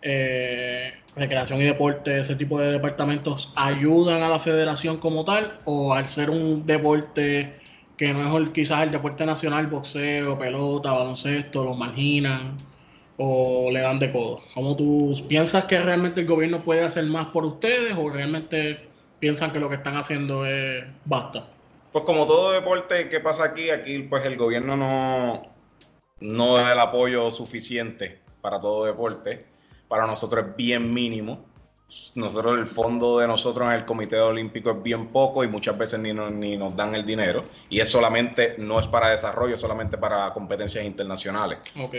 eh, 0.02 0.94
recreación 1.16 1.62
y 1.62 1.66
deporte, 1.66 2.18
ese 2.18 2.36
tipo 2.36 2.60
de 2.60 2.72
departamentos, 2.72 3.54
ayudan 3.56 4.24
a 4.24 4.30
la 4.30 4.40
federación 4.40 4.98
como 4.98 5.24
tal? 5.24 5.60
¿O 5.66 5.94
al 5.94 6.08
ser 6.08 6.32
un 6.32 6.66
deporte 6.66 7.54
que 7.96 8.12
no 8.12 8.40
es 8.40 8.50
quizás 8.50 8.82
el 8.82 8.92
deporte 8.92 9.28
nacional, 9.28 9.68
boxeo, 9.68 10.40
pelota, 10.40 10.92
baloncesto, 10.92 11.64
lo 11.64 11.76
marginan? 11.76 12.58
O 13.18 13.70
le 13.72 13.82
dan 13.82 14.00
de 14.00 14.12
codo? 14.12 14.42
¿Cómo 14.54 14.76
tú 14.76 15.14
piensas 15.28 15.66
que 15.66 15.80
realmente 15.80 16.22
el 16.22 16.28
gobierno 16.28 16.60
puede 16.60 16.84
hacer 16.84 17.06
más 17.06 17.28
por 17.28 17.46
ustedes 17.46 17.94
o 17.98 18.10
realmente 18.10 18.90
piensan 19.20 19.52
que 19.52 19.60
lo 19.60 19.70
que 19.70 19.76
están 19.76 19.96
haciendo 19.98 20.46
es 20.46 20.84
basta? 21.06 21.48
Pues 21.92 22.04
como 22.04 22.26
todo 22.26 22.52
deporte 22.52 23.08
que 23.10 23.20
pasa 23.22 23.46
aquí, 23.46 23.70
aquí 23.70 24.00
pues 24.00 24.26
el 24.26 24.36
gobierno 24.38 24.76
no, 24.76 25.42
no 26.20 26.56
da 26.56 26.74
el 26.74 26.80
apoyo 26.80 27.32
suficiente 27.32 28.20
para 28.42 28.60
todo 28.60 28.86
deporte. 28.86 29.46
Para 29.88 30.06
nosotros 30.08 30.48
es 30.50 30.56
bien 30.58 30.94
mínimo. 30.94 31.46
Nosotros 32.16 32.58
el 32.60 32.68
fondo 32.68 33.20
de 33.20 33.28
nosotros 33.28 33.68
en 33.68 33.74
el 33.76 33.86
Comité 33.86 34.20
Olímpico 34.20 34.72
es 34.72 34.84
bien 34.84 35.08
poco 35.08 35.44
y 35.44 35.48
muchas 35.48 35.78
veces 35.78 36.00
ni, 36.00 36.12
nos- 36.12 36.32
ni 36.32 36.58
nos 36.58 36.76
dan 36.76 36.96
el 36.96 37.06
dinero. 37.06 37.46
Y 37.70 37.80
es 37.80 37.88
solamente, 37.90 38.56
no 38.58 38.80
es 38.80 38.88
para 38.88 39.10
desarrollo, 39.10 39.54
es 39.54 39.62
solamente 39.62 39.96
para 39.98 40.34
competencias 40.34 40.84
internacionales. 40.84 41.60
Ok, 41.80 41.96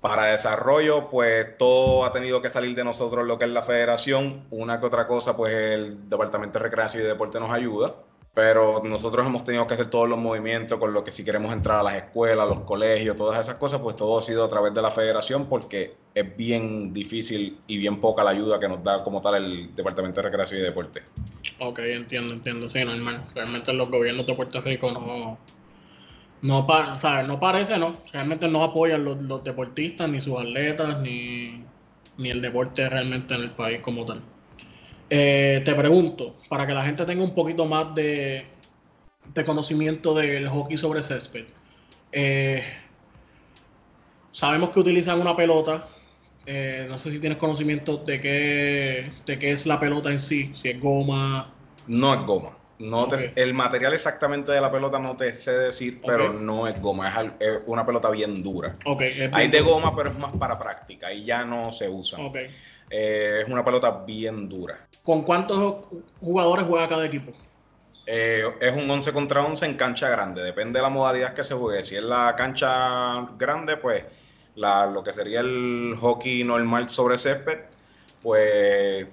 Para 0.00 0.26
desarrollo, 0.26 1.10
pues 1.10 1.58
todo 1.58 2.04
ha 2.04 2.12
tenido 2.12 2.40
que 2.40 2.48
salir 2.48 2.76
de 2.76 2.84
nosotros 2.84 3.26
lo 3.26 3.36
que 3.36 3.46
es 3.46 3.50
la 3.50 3.62
federación. 3.62 4.46
Una 4.50 4.78
que 4.78 4.86
otra 4.86 5.08
cosa, 5.08 5.36
pues 5.36 5.52
el 5.52 6.08
Departamento 6.08 6.58
de 6.58 6.64
Recreación 6.64 7.02
y 7.02 7.06
Deporte 7.06 7.40
nos 7.40 7.50
ayuda. 7.50 7.96
Pero 8.32 8.80
nosotros 8.84 9.26
hemos 9.26 9.42
tenido 9.42 9.66
que 9.66 9.74
hacer 9.74 9.90
todos 9.90 10.08
los 10.08 10.16
movimientos 10.16 10.78
con 10.78 10.92
lo 10.92 11.02
que 11.02 11.10
si 11.10 11.24
queremos 11.24 11.52
entrar 11.52 11.80
a 11.80 11.82
las 11.82 11.96
escuelas, 11.96 12.46
los 12.46 12.60
colegios, 12.60 13.16
todas 13.16 13.40
esas 13.40 13.56
cosas, 13.56 13.80
pues 13.80 13.96
todo 13.96 14.16
ha 14.16 14.22
sido 14.22 14.44
a 14.44 14.48
través 14.48 14.72
de 14.72 14.80
la 14.80 14.92
federación 14.92 15.46
porque 15.46 15.96
es 16.14 16.36
bien 16.36 16.94
difícil 16.94 17.58
y 17.66 17.78
bien 17.78 18.00
poca 18.00 18.22
la 18.22 18.30
ayuda 18.30 18.60
que 18.60 18.68
nos 18.68 18.84
da 18.84 19.02
como 19.02 19.20
tal 19.20 19.34
el 19.42 19.74
Departamento 19.74 20.20
de 20.20 20.28
Recreación 20.28 20.60
y 20.60 20.62
Deporte. 20.62 21.02
ok, 21.58 21.80
entiendo, 21.80 22.32
entiendo, 22.32 22.68
sí, 22.68 22.84
normal. 22.84 23.24
Realmente 23.34 23.72
los 23.72 23.90
gobiernos 23.90 24.24
de 24.28 24.34
Puerto 24.34 24.60
Rico 24.60 24.92
no, 24.92 25.36
no, 26.42 26.66
pa- 26.66 27.22
no 27.24 27.40
parece, 27.40 27.78
¿no? 27.78 28.04
Realmente 28.12 28.48
no 28.48 28.62
apoyan 28.64 29.04
los, 29.04 29.20
los 29.22 29.44
deportistas, 29.44 30.08
ni 30.08 30.20
sus 30.20 30.38
atletas, 30.38 31.00
ni, 31.00 31.64
ni 32.16 32.30
el 32.30 32.42
deporte 32.42 32.88
realmente 32.88 33.34
en 33.34 33.42
el 33.42 33.54
país 33.54 33.80
como 33.80 34.06
tal. 34.06 34.24
Eh, 35.10 35.62
te 35.64 35.74
pregunto, 35.74 36.36
para 36.48 36.66
que 36.66 36.74
la 36.74 36.84
gente 36.84 37.04
tenga 37.06 37.24
un 37.24 37.34
poquito 37.34 37.66
más 37.66 37.94
de, 37.94 38.58
de 39.24 39.44
conocimiento 39.44 40.14
del 40.14 40.48
hockey 40.48 40.76
sobre 40.78 41.02
césped, 41.04 41.46
eh, 42.12 42.64
sabemos 44.32 44.70
que 44.70 44.80
utilizan 44.80 45.20
una 45.20 45.36
pelota 45.36 45.88
Eh, 46.46 46.86
no 46.90 46.98
sé 46.98 47.12
si 47.12 47.20
tienes 47.20 47.38
conocimiento 47.38 47.98
de 47.98 48.20
qué, 48.20 49.22
de 49.26 49.38
qué 49.38 49.52
es 49.52 49.66
la 49.66 49.80
pelota 49.80 50.10
en 50.12 50.20
sí, 50.20 50.52
si 50.54 50.70
es 50.70 50.80
goma. 50.80 51.54
No 51.86 52.14
es 52.14 52.24
goma. 52.24 52.57
No 52.78 53.08
te- 53.08 53.32
el 53.42 53.54
material 53.54 53.92
exactamente 53.92 54.52
de 54.52 54.60
la 54.60 54.70
pelota 54.70 54.98
no 54.98 55.16
te 55.16 55.34
sé 55.34 55.52
decir, 55.58 56.00
pero 56.06 56.32
no 56.32 56.68
es 56.68 56.80
goma, 56.80 57.12
es, 57.40 57.60
una 57.66 57.84
pelota 57.84 58.10
bien 58.10 58.42
dura. 58.42 58.74
Ok, 58.86 59.02
es 59.02 59.30
Hay 59.32 59.48
de 59.48 59.60
goma, 59.60 59.94
pero 59.96 60.10
es 60.10 60.18
más 60.18 60.32
para 60.34 60.58
práctica 60.58 61.12
y 61.12 61.24
ya 61.24 61.44
no 61.44 61.72
se 61.72 61.88
usa. 61.88 62.18
Eh, 62.90 63.42
es 63.44 63.50
una 63.50 63.64
pelota 63.64 64.04
bien 64.06 64.48
dura. 64.48 64.78
¿Con 65.02 65.22
cuántos 65.22 65.86
jugadores 66.20 66.66
juega 66.66 66.88
cada 66.88 67.04
equipo? 67.06 67.32
Eh, 68.06 68.44
es 68.60 68.74
un 68.74 68.90
11 68.90 69.12
contra 69.12 69.44
11 69.44 69.66
en 69.66 69.76
cancha 69.76 70.08
grande, 70.08 70.42
depende 70.42 70.78
de 70.78 70.82
la 70.82 70.88
modalidad 70.88 71.34
que 71.34 71.44
se 71.44 71.54
juegue. 71.54 71.84
Si 71.84 71.96
es 71.96 72.02
la 72.02 72.34
cancha 72.36 73.28
grande, 73.36 73.76
pues 73.76 74.04
la- 74.54 74.86
lo 74.86 75.02
que 75.04 75.12
sería 75.12 75.40
el 75.40 75.94
hockey 76.00 76.42
normal 76.44 76.90
sobre 76.90 77.18
césped, 77.18 77.58
pues 78.22 79.06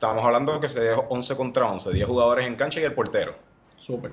estamos 0.00 0.24
hablando 0.24 0.54
de 0.54 0.60
que 0.60 0.68
sería 0.70 0.96
11 0.98 1.36
contra 1.36 1.70
11, 1.70 1.92
10 1.92 2.06
jugadores 2.06 2.46
en 2.46 2.56
cancha 2.56 2.80
y 2.80 2.84
el 2.84 2.94
portero. 2.94 3.34
Súper. 3.78 4.10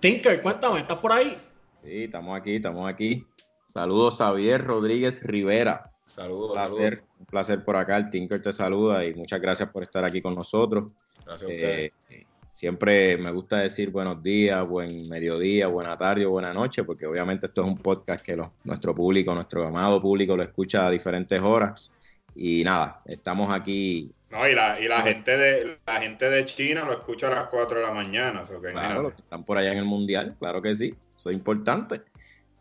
Tinker, 0.00 0.42
cuéntame, 0.42 0.80
¿estás 0.80 0.98
por 0.98 1.12
ahí? 1.12 1.40
Sí, 1.84 2.04
estamos 2.04 2.36
aquí, 2.36 2.56
estamos 2.56 2.90
aquí. 2.90 3.24
Saludos, 3.66 4.18
Xavier 4.18 4.64
Rodríguez 4.64 5.22
Rivera. 5.22 5.84
Saludos, 6.06 6.48
Un 6.50 6.54
placer, 6.54 6.94
saludos. 6.96 7.16
un 7.20 7.26
placer 7.26 7.64
por 7.64 7.76
acá. 7.76 7.96
El 7.98 8.10
Tinker 8.10 8.42
te 8.42 8.52
saluda 8.52 9.04
y 9.04 9.14
muchas 9.14 9.40
gracias 9.40 9.70
por 9.70 9.84
estar 9.84 10.04
aquí 10.04 10.20
con 10.20 10.34
nosotros. 10.34 10.92
Gracias 11.24 11.48
a 11.48 11.54
ustedes. 11.54 11.92
Eh, 12.10 12.26
siempre 12.52 13.16
me 13.16 13.30
gusta 13.30 13.58
decir 13.58 13.90
buenos 13.90 14.20
días, 14.24 14.66
buen 14.68 15.08
mediodía, 15.08 15.68
buena 15.68 15.96
tarde 15.96 16.26
o 16.26 16.30
buena 16.30 16.52
noche, 16.52 16.82
porque 16.82 17.06
obviamente 17.06 17.46
esto 17.46 17.62
es 17.62 17.68
un 17.68 17.78
podcast 17.78 18.24
que 18.24 18.36
nuestro 18.64 18.92
público, 18.92 19.32
nuestro 19.34 19.68
amado 19.68 20.00
público 20.00 20.36
lo 20.36 20.42
escucha 20.42 20.84
a 20.84 20.90
diferentes 20.90 21.40
horas. 21.40 21.92
Y 22.34 22.64
nada, 22.64 22.98
estamos 23.06 23.52
aquí. 23.52 24.10
No, 24.30 24.48
y 24.48 24.54
la, 24.54 24.80
y 24.80 24.88
la 24.88 25.02
gente 25.02 25.36
de 25.36 25.76
la 25.86 26.00
gente 26.00 26.30
de 26.30 26.44
China 26.46 26.84
lo 26.86 26.92
escucha 26.92 27.26
a 27.26 27.30
las 27.30 27.46
4 27.48 27.80
de 27.80 27.86
la 27.86 27.92
mañana. 27.92 28.44
so 28.44 28.54
que 28.54 28.70
Claro, 28.70 28.78
imagínate. 28.78 29.02
los 29.02 29.12
que 29.14 29.22
están 29.22 29.44
por 29.44 29.58
allá 29.58 29.72
en 29.72 29.78
el 29.78 29.84
mundial, 29.84 30.34
claro 30.38 30.62
que 30.62 30.74
sí, 30.74 30.94
eso 31.14 31.28
es 31.30 31.36
importante. 31.36 32.00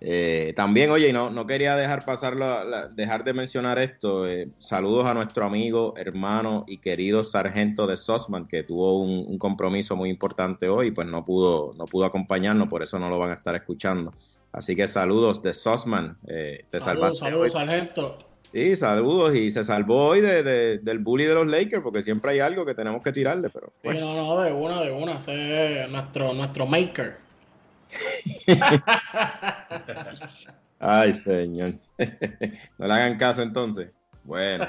Eh, 0.03 0.53
también, 0.55 0.89
oye, 0.89 1.09
y 1.09 1.13
no, 1.13 1.29
no 1.29 1.45
quería 1.45 1.75
dejar 1.75 2.03
pasar 2.03 2.35
la- 2.35 2.63
la- 2.65 2.87
dejar 2.87 3.23
de 3.23 3.33
mencionar 3.33 3.77
esto. 3.77 4.27
eh, 4.27 4.47
saludos 4.59 5.05
a 5.05 5.13
nuestro 5.13 5.45
amigo, 5.45 5.93
hermano 5.95 6.65
y 6.67 6.79
querido 6.79 7.23
sargento 7.23 7.85
de 7.85 7.95
Sosman, 7.97 8.47
que 8.47 8.63
tuvo 8.63 8.99
un, 8.99 9.25
un 9.27 9.37
compromiso 9.37 9.95
muy 9.95 10.09
importante 10.09 10.67
hoy, 10.67 10.89
pues 10.91 11.07
no 11.07 11.23
pudo, 11.23 11.71
no 11.77 11.85
pudo 11.85 12.05
acompañarnos, 12.05 12.67
por 12.67 12.81
eso 12.81 12.97
no 12.97 13.09
lo 13.09 13.19
van 13.19 13.29
a 13.29 13.35
estar 13.35 13.55
escuchando. 13.55 14.11
Así 14.51 14.75
que 14.75 14.87
saludos 14.87 15.41
de 15.43 15.53
Sosman, 15.53 16.17
eh, 16.27 16.65
te 16.69 16.79
Saludos, 16.81 17.19
salvaste 17.19 17.19
saludos, 17.19 17.43
hoy. 17.43 17.49
sargento. 17.51 18.17
Sí, 18.53 18.75
saludos 18.75 19.33
y 19.35 19.49
se 19.49 19.63
salvó 19.63 20.07
hoy 20.07 20.19
de, 20.21 20.43
de- 20.43 20.77
del 20.79 20.99
bully 20.99 21.23
de 21.23 21.33
los 21.35 21.47
Lakers, 21.49 21.81
porque 21.81 22.01
siempre 22.01 22.31
hay 22.31 22.39
algo 22.39 22.65
que 22.65 22.75
tenemos 22.75 23.01
que 23.01 23.11
tirarle, 23.13 23.49
pero 23.49 23.67
Sí, 23.67 23.79
bueno. 23.83 24.01
no, 24.01 24.15
no, 24.35 24.41
de 24.41 24.51
una, 24.51 24.81
de 24.81 24.91
una. 24.91 25.17
Ese 25.19 25.83
es 25.83 25.89
nuestro, 25.89 26.33
nuestro 26.33 26.65
maker. 26.65 27.17
Ay, 30.79 31.13
señor. 31.13 31.73
no 32.77 32.87
le 32.87 32.93
hagan 32.93 33.17
caso 33.17 33.41
entonces. 33.41 33.91
Bueno. 34.23 34.67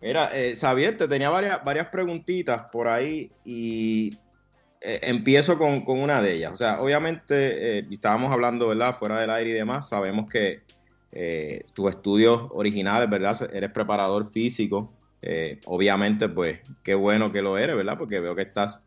Mira, 0.00 0.30
eh, 0.34 0.54
Xavier, 0.56 0.96
te 0.96 1.08
tenía 1.08 1.30
varias, 1.30 1.62
varias 1.64 1.88
preguntitas 1.88 2.64
por 2.70 2.88
ahí 2.88 3.28
y 3.44 4.18
eh, 4.80 5.00
empiezo 5.02 5.56
con, 5.58 5.82
con 5.84 5.98
una 6.00 6.20
de 6.20 6.34
ellas. 6.34 6.52
O 6.52 6.56
sea, 6.56 6.80
obviamente, 6.80 7.78
eh, 7.78 7.86
estábamos 7.90 8.30
hablando, 8.32 8.68
¿verdad? 8.68 8.94
Fuera 8.96 9.20
del 9.20 9.30
aire 9.30 9.50
y 9.50 9.54
demás, 9.54 9.88
sabemos 9.88 10.28
que 10.30 10.58
eh, 11.16 11.66
tus 11.74 11.90
estudios 11.90 12.48
originales, 12.50 13.08
¿verdad? 13.08 13.48
Eres 13.54 13.70
preparador 13.70 14.32
físico. 14.32 14.92
Eh, 15.22 15.60
obviamente, 15.66 16.28
pues, 16.28 16.60
qué 16.82 16.96
bueno 16.96 17.30
que 17.30 17.40
lo 17.40 17.56
eres, 17.56 17.76
¿verdad? 17.76 17.96
Porque 17.96 18.18
veo 18.18 18.34
que 18.34 18.42
estás 18.42 18.84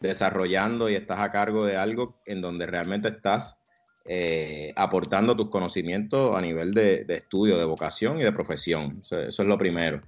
desarrollando 0.00 0.90
y 0.90 0.96
estás 0.96 1.20
a 1.20 1.30
cargo 1.30 1.64
de 1.64 1.76
algo 1.76 2.16
en 2.26 2.40
donde 2.40 2.66
realmente 2.66 3.08
estás 3.08 3.58
eh, 4.06 4.72
aportando 4.74 5.36
tus 5.36 5.50
conocimientos 5.50 6.36
a 6.36 6.40
nivel 6.40 6.74
de, 6.74 7.06
estudio, 7.08 7.56
de 7.56 7.64
vocación 7.64 8.18
y 8.18 8.24
de 8.24 8.32
profesión. 8.32 8.98
Eso, 9.00 9.20
es 9.20 9.38
lo 9.38 9.56
primero. 9.56 10.02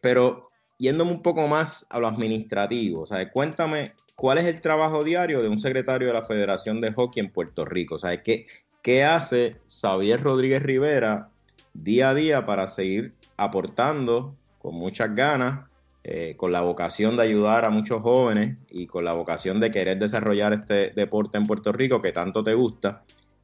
Pero 0.00 0.46
yéndome 0.78 1.12
un 1.12 1.20
poco 1.20 1.46
más 1.46 1.86
a 1.90 1.98
lo 1.98 2.06
administrativo, 2.06 3.04
sea, 3.04 3.30
cuéntame 3.30 3.92
cuál 4.16 4.38
es 4.38 4.46
el 4.46 4.62
trabajo 4.62 5.04
diario 5.04 5.42
de 5.42 5.48
un 5.48 5.60
secretario 5.60 6.08
de 6.08 6.14
la 6.14 6.24
Federación 6.24 6.80
de 6.80 6.90
Hockey 6.92 7.22
en 7.22 7.30
Puerto 7.30 7.66
Rico. 7.66 7.98
Sea, 7.98 8.16
¿qué, 8.16 8.46
qué 8.82 9.04
hace 9.04 9.60
Xavier 9.68 10.22
Rodríguez 10.22 10.62
Rivera 10.62 11.30
día 11.74 12.10
a 12.10 12.14
día 12.14 12.46
para 12.46 12.66
seguir 12.66 13.12
aportando 13.36 14.36
con 14.58 14.74
muchas 14.74 15.14
ganas, 15.14 15.70
eh, 16.02 16.34
con 16.36 16.52
la 16.52 16.60
vocación 16.60 17.16
de 17.16 17.22
ayudar 17.22 17.64
a 17.64 17.70
muchos 17.70 18.02
jóvenes 18.02 18.58
y 18.70 18.86
con 18.86 19.04
la 19.04 19.12
vocación 19.12 19.60
de 19.60 19.70
querer 19.70 19.98
desarrollar 19.98 20.52
este 20.52 20.90
deporte 20.90 21.38
en 21.38 21.46
Puerto 21.46 21.72
Rico 21.72 22.00
que 22.00 22.12
tanto 22.12 22.42
te 22.42 22.54
gusta? 22.54 23.02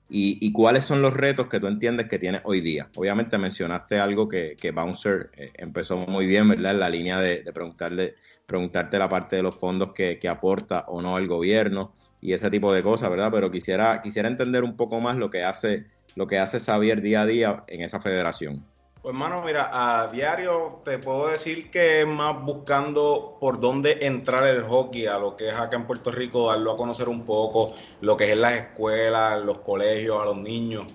Y, 0.08 0.38
y 0.40 0.52
cuáles 0.52 0.84
son 0.84 1.02
los 1.02 1.12
retos 1.12 1.48
que 1.48 1.58
tú 1.58 1.66
entiendes 1.66 2.08
que 2.08 2.18
tienes 2.18 2.40
hoy 2.44 2.60
día. 2.60 2.88
Obviamente 2.94 3.38
mencionaste 3.38 3.98
algo 3.98 4.28
que, 4.28 4.56
que 4.56 4.70
Bouncer 4.70 5.30
eh, 5.36 5.50
empezó 5.54 5.96
muy 5.96 6.26
bien, 6.26 6.48
¿verdad? 6.48 6.72
En 6.72 6.80
la 6.80 6.90
línea 6.90 7.18
de, 7.20 7.38
preguntarle, 7.52 8.14
preguntarte 8.46 8.98
la 8.98 9.08
parte 9.08 9.36
de 9.36 9.42
los 9.42 9.56
fondos 9.56 9.92
que, 9.92 10.18
que, 10.18 10.28
aporta 10.28 10.84
o 10.88 11.02
no 11.02 11.18
el 11.18 11.26
gobierno 11.26 11.92
y 12.20 12.32
ese 12.34 12.50
tipo 12.50 12.72
de 12.72 12.82
cosas, 12.82 13.10
¿verdad? 13.10 13.30
Pero 13.32 13.50
quisiera, 13.50 14.00
quisiera 14.00 14.28
entender 14.28 14.62
un 14.62 14.76
poco 14.76 15.00
más 15.00 15.16
lo 15.16 15.28
que 15.28 15.42
hace, 15.42 15.86
lo 16.14 16.26
que 16.26 16.38
hace 16.38 16.60
Xavier 16.60 17.02
día 17.02 17.22
a 17.22 17.26
día 17.26 17.62
en 17.66 17.82
esa 17.82 18.00
federación. 18.00 18.62
Pues 19.06 19.14
hermano, 19.14 19.40
mira, 19.46 19.70
a 19.72 20.08
diario 20.08 20.80
te 20.84 20.98
puedo 20.98 21.28
decir 21.28 21.70
que 21.70 22.00
es 22.00 22.08
más 22.08 22.42
buscando 22.42 23.36
por 23.38 23.60
dónde 23.60 23.98
entrar 24.00 24.44
el 24.48 24.64
hockey 24.64 25.06
a 25.06 25.16
lo 25.16 25.36
que 25.36 25.50
es 25.50 25.54
acá 25.54 25.76
en 25.76 25.86
Puerto 25.86 26.10
Rico, 26.10 26.48
darlo 26.48 26.72
a 26.72 26.76
conocer 26.76 27.08
un 27.08 27.24
poco, 27.24 27.72
lo 28.00 28.16
que 28.16 28.32
es 28.32 28.36
las 28.36 28.54
escuelas, 28.54 29.44
los 29.44 29.58
colegios, 29.58 30.20
a 30.20 30.24
los 30.24 30.36
niños, 30.38 30.88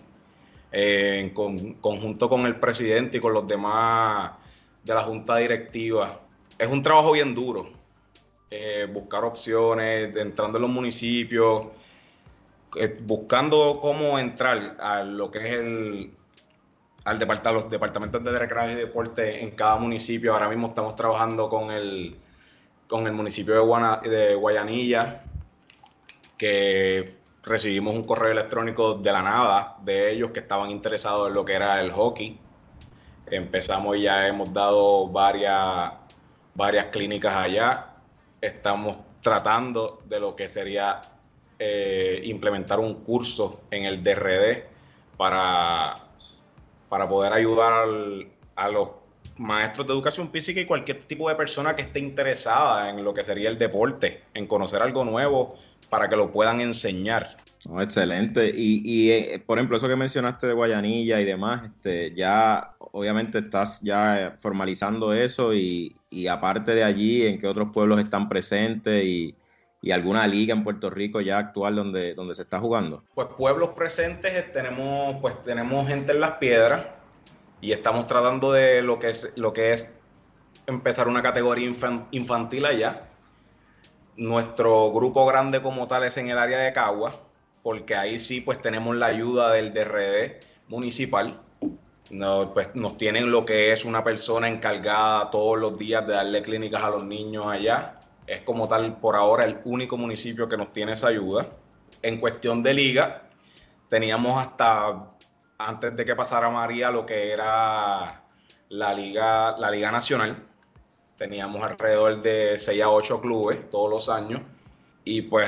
eh, 0.73 1.19
en 1.21 1.29
con, 1.29 1.75
conjunto 1.75 2.27
con 2.27 2.45
el 2.45 2.57
presidente 2.57 3.19
y 3.19 3.21
con 3.21 3.31
los 3.31 3.47
demás 3.47 4.31
de 4.83 4.93
la 4.93 5.03
junta 5.03 5.37
directiva. 5.37 6.19
Es 6.59 6.67
un 6.67 6.83
trabajo 6.83 7.13
bien 7.13 7.33
duro, 7.33 7.69
eh, 8.49 8.89
buscar 8.91 9.23
opciones, 9.23 10.13
entrando 10.17 10.57
en 10.57 10.63
los 10.63 10.71
municipios, 10.71 11.67
eh, 12.75 12.97
buscando 13.03 13.79
cómo 13.81 14.19
entrar 14.19 14.75
a 14.81 15.01
lo 15.01 15.31
que 15.31 15.37
es 15.37 15.53
el 15.55 16.11
al 17.03 17.17
depart 17.17 17.45
los 17.47 17.69
departamentos 17.69 18.23
de 18.23 18.31
recreación 18.31 18.77
y 18.77 18.81
deporte 18.81 19.41
en 19.41 19.51
cada 19.51 19.77
municipio. 19.77 20.33
Ahora 20.33 20.49
mismo 20.49 20.67
estamos 20.67 20.95
trabajando 20.95 21.49
con 21.49 21.71
el, 21.71 22.15
con 22.87 23.07
el 23.07 23.13
municipio 23.13 23.55
de, 23.55 23.59
Guana, 23.59 23.97
de 23.97 24.35
Guayanilla, 24.35 25.23
que 26.37 27.17
recibimos 27.43 27.95
un 27.95 28.03
correo 28.03 28.31
electrónico 28.31 28.95
de 28.95 29.11
la 29.11 29.21
nada 29.21 29.77
de 29.83 30.11
ellos 30.11 30.31
que 30.31 30.41
estaban 30.41 30.69
interesados 30.69 31.27
en 31.27 31.33
lo 31.33 31.43
que 31.43 31.53
era 31.53 31.81
el 31.81 31.91
hockey. 31.91 32.37
Empezamos 33.27 33.97
y 33.97 34.01
ya 34.03 34.27
hemos 34.27 34.53
dado 34.53 35.07
varias, 35.07 35.93
varias 36.53 36.87
clínicas 36.87 37.35
allá. 37.35 37.93
Estamos 38.39 38.97
tratando 39.21 39.99
de 40.05 40.19
lo 40.19 40.35
que 40.35 40.49
sería 40.49 41.01
eh, 41.57 42.21
implementar 42.25 42.79
un 42.79 43.03
curso 43.03 43.61
en 43.71 43.85
el 43.85 44.03
DRD 44.03 44.65
para 45.17 46.10
para 46.91 47.07
poder 47.07 47.31
ayudar 47.31 47.71
al, 47.71 48.27
a 48.57 48.67
los 48.67 48.89
maestros 49.37 49.87
de 49.87 49.93
educación 49.93 50.29
física 50.29 50.59
y 50.59 50.65
cualquier 50.65 51.07
tipo 51.07 51.29
de 51.29 51.35
persona 51.35 51.73
que 51.73 51.83
esté 51.83 51.99
interesada 51.99 52.89
en 52.89 53.01
lo 53.05 53.13
que 53.13 53.23
sería 53.23 53.49
el 53.49 53.57
deporte, 53.57 54.23
en 54.33 54.45
conocer 54.45 54.81
algo 54.81 55.05
nuevo 55.05 55.57
para 55.89 56.09
que 56.09 56.17
lo 56.17 56.33
puedan 56.33 56.59
enseñar. 56.59 57.37
Oh, 57.69 57.81
excelente. 57.81 58.51
Y, 58.53 58.81
y 58.83 59.11
eh, 59.11 59.39
por 59.45 59.57
ejemplo, 59.57 59.77
eso 59.77 59.87
que 59.87 59.95
mencionaste 59.95 60.47
de 60.47 60.53
Guayanilla 60.53 61.21
y 61.21 61.23
demás, 61.23 61.63
este, 61.63 62.13
ya 62.13 62.75
obviamente 62.79 63.39
estás 63.39 63.79
ya 63.79 64.35
formalizando 64.39 65.13
eso 65.13 65.53
y, 65.53 65.95
y 66.09 66.27
aparte 66.27 66.75
de 66.75 66.83
allí, 66.83 67.25
¿en 67.25 67.39
qué 67.39 67.47
otros 67.47 67.69
pueblos 67.71 68.01
están 68.01 68.27
presentes 68.27 69.05
y, 69.05 69.33
y 69.81 69.91
alguna 69.91 70.27
liga 70.27 70.53
en 70.53 70.63
Puerto 70.63 70.89
Rico 70.89 71.21
ya 71.21 71.39
actual 71.39 71.75
donde, 71.75 72.13
donde 72.13 72.35
se 72.35 72.43
está 72.43 72.59
jugando? 72.59 73.03
Pues 73.15 73.27
pueblos 73.35 73.71
presentes 73.71 74.53
tenemos, 74.53 75.15
pues 75.21 75.41
tenemos 75.43 75.87
gente 75.87 76.11
en 76.11 76.21
las 76.21 76.31
piedras 76.37 76.85
y 77.61 77.71
estamos 77.71 78.05
tratando 78.05 78.51
de 78.51 78.83
lo 78.83 78.99
que 78.99 79.09
es, 79.09 79.35
lo 79.37 79.51
que 79.51 79.73
es 79.73 79.99
empezar 80.67 81.07
una 81.07 81.23
categoría 81.23 81.67
infan, 81.67 82.07
infantil 82.11 82.65
allá. 82.65 83.01
Nuestro 84.17 84.91
grupo 84.91 85.25
grande 85.25 85.61
como 85.61 85.87
tal 85.87 86.03
es 86.03 86.15
en 86.17 86.29
el 86.29 86.37
área 86.37 86.59
de 86.59 86.73
Cagua, 86.73 87.13
porque 87.63 87.95
ahí 87.95 88.19
sí 88.19 88.41
pues 88.41 88.61
tenemos 88.61 88.95
la 88.95 89.07
ayuda 89.07 89.51
del 89.51 89.73
DRD 89.73 90.39
municipal. 90.67 91.41
No, 92.11 92.51
pues 92.53 92.75
nos 92.75 92.97
tienen 92.97 93.31
lo 93.31 93.45
que 93.45 93.71
es 93.71 93.85
una 93.85 94.03
persona 94.03 94.47
encargada 94.47 95.31
todos 95.31 95.57
los 95.57 95.79
días 95.79 96.05
de 96.05 96.13
darle 96.13 96.43
clínicas 96.43 96.83
a 96.83 96.89
los 96.89 97.05
niños 97.05 97.45
allá 97.47 98.00
es 98.27 98.41
como 98.43 98.67
tal 98.67 98.97
por 98.97 99.15
ahora 99.15 99.45
el 99.45 99.59
único 99.65 99.97
municipio 99.97 100.47
que 100.47 100.57
nos 100.57 100.71
tiene 100.71 100.93
esa 100.93 101.07
ayuda. 101.07 101.47
En 102.01 102.19
cuestión 102.19 102.63
de 102.63 102.73
liga, 102.73 103.23
teníamos 103.89 104.41
hasta 104.41 105.09
antes 105.57 105.95
de 105.95 106.05
que 106.05 106.15
pasara 106.15 106.49
María 106.49 106.91
lo 106.91 107.05
que 107.05 107.31
era 107.31 108.23
la 108.69 108.93
Liga, 108.93 109.55
la 109.57 109.69
Liga 109.69 109.91
Nacional. 109.91 110.47
Teníamos 111.17 111.61
alrededor 111.63 112.21
de 112.21 112.57
6 112.57 112.81
a 112.81 112.89
8 112.89 113.21
clubes 113.21 113.69
todos 113.69 113.89
los 113.89 114.09
años. 114.09 114.41
Y 115.03 115.23
pues, 115.23 115.47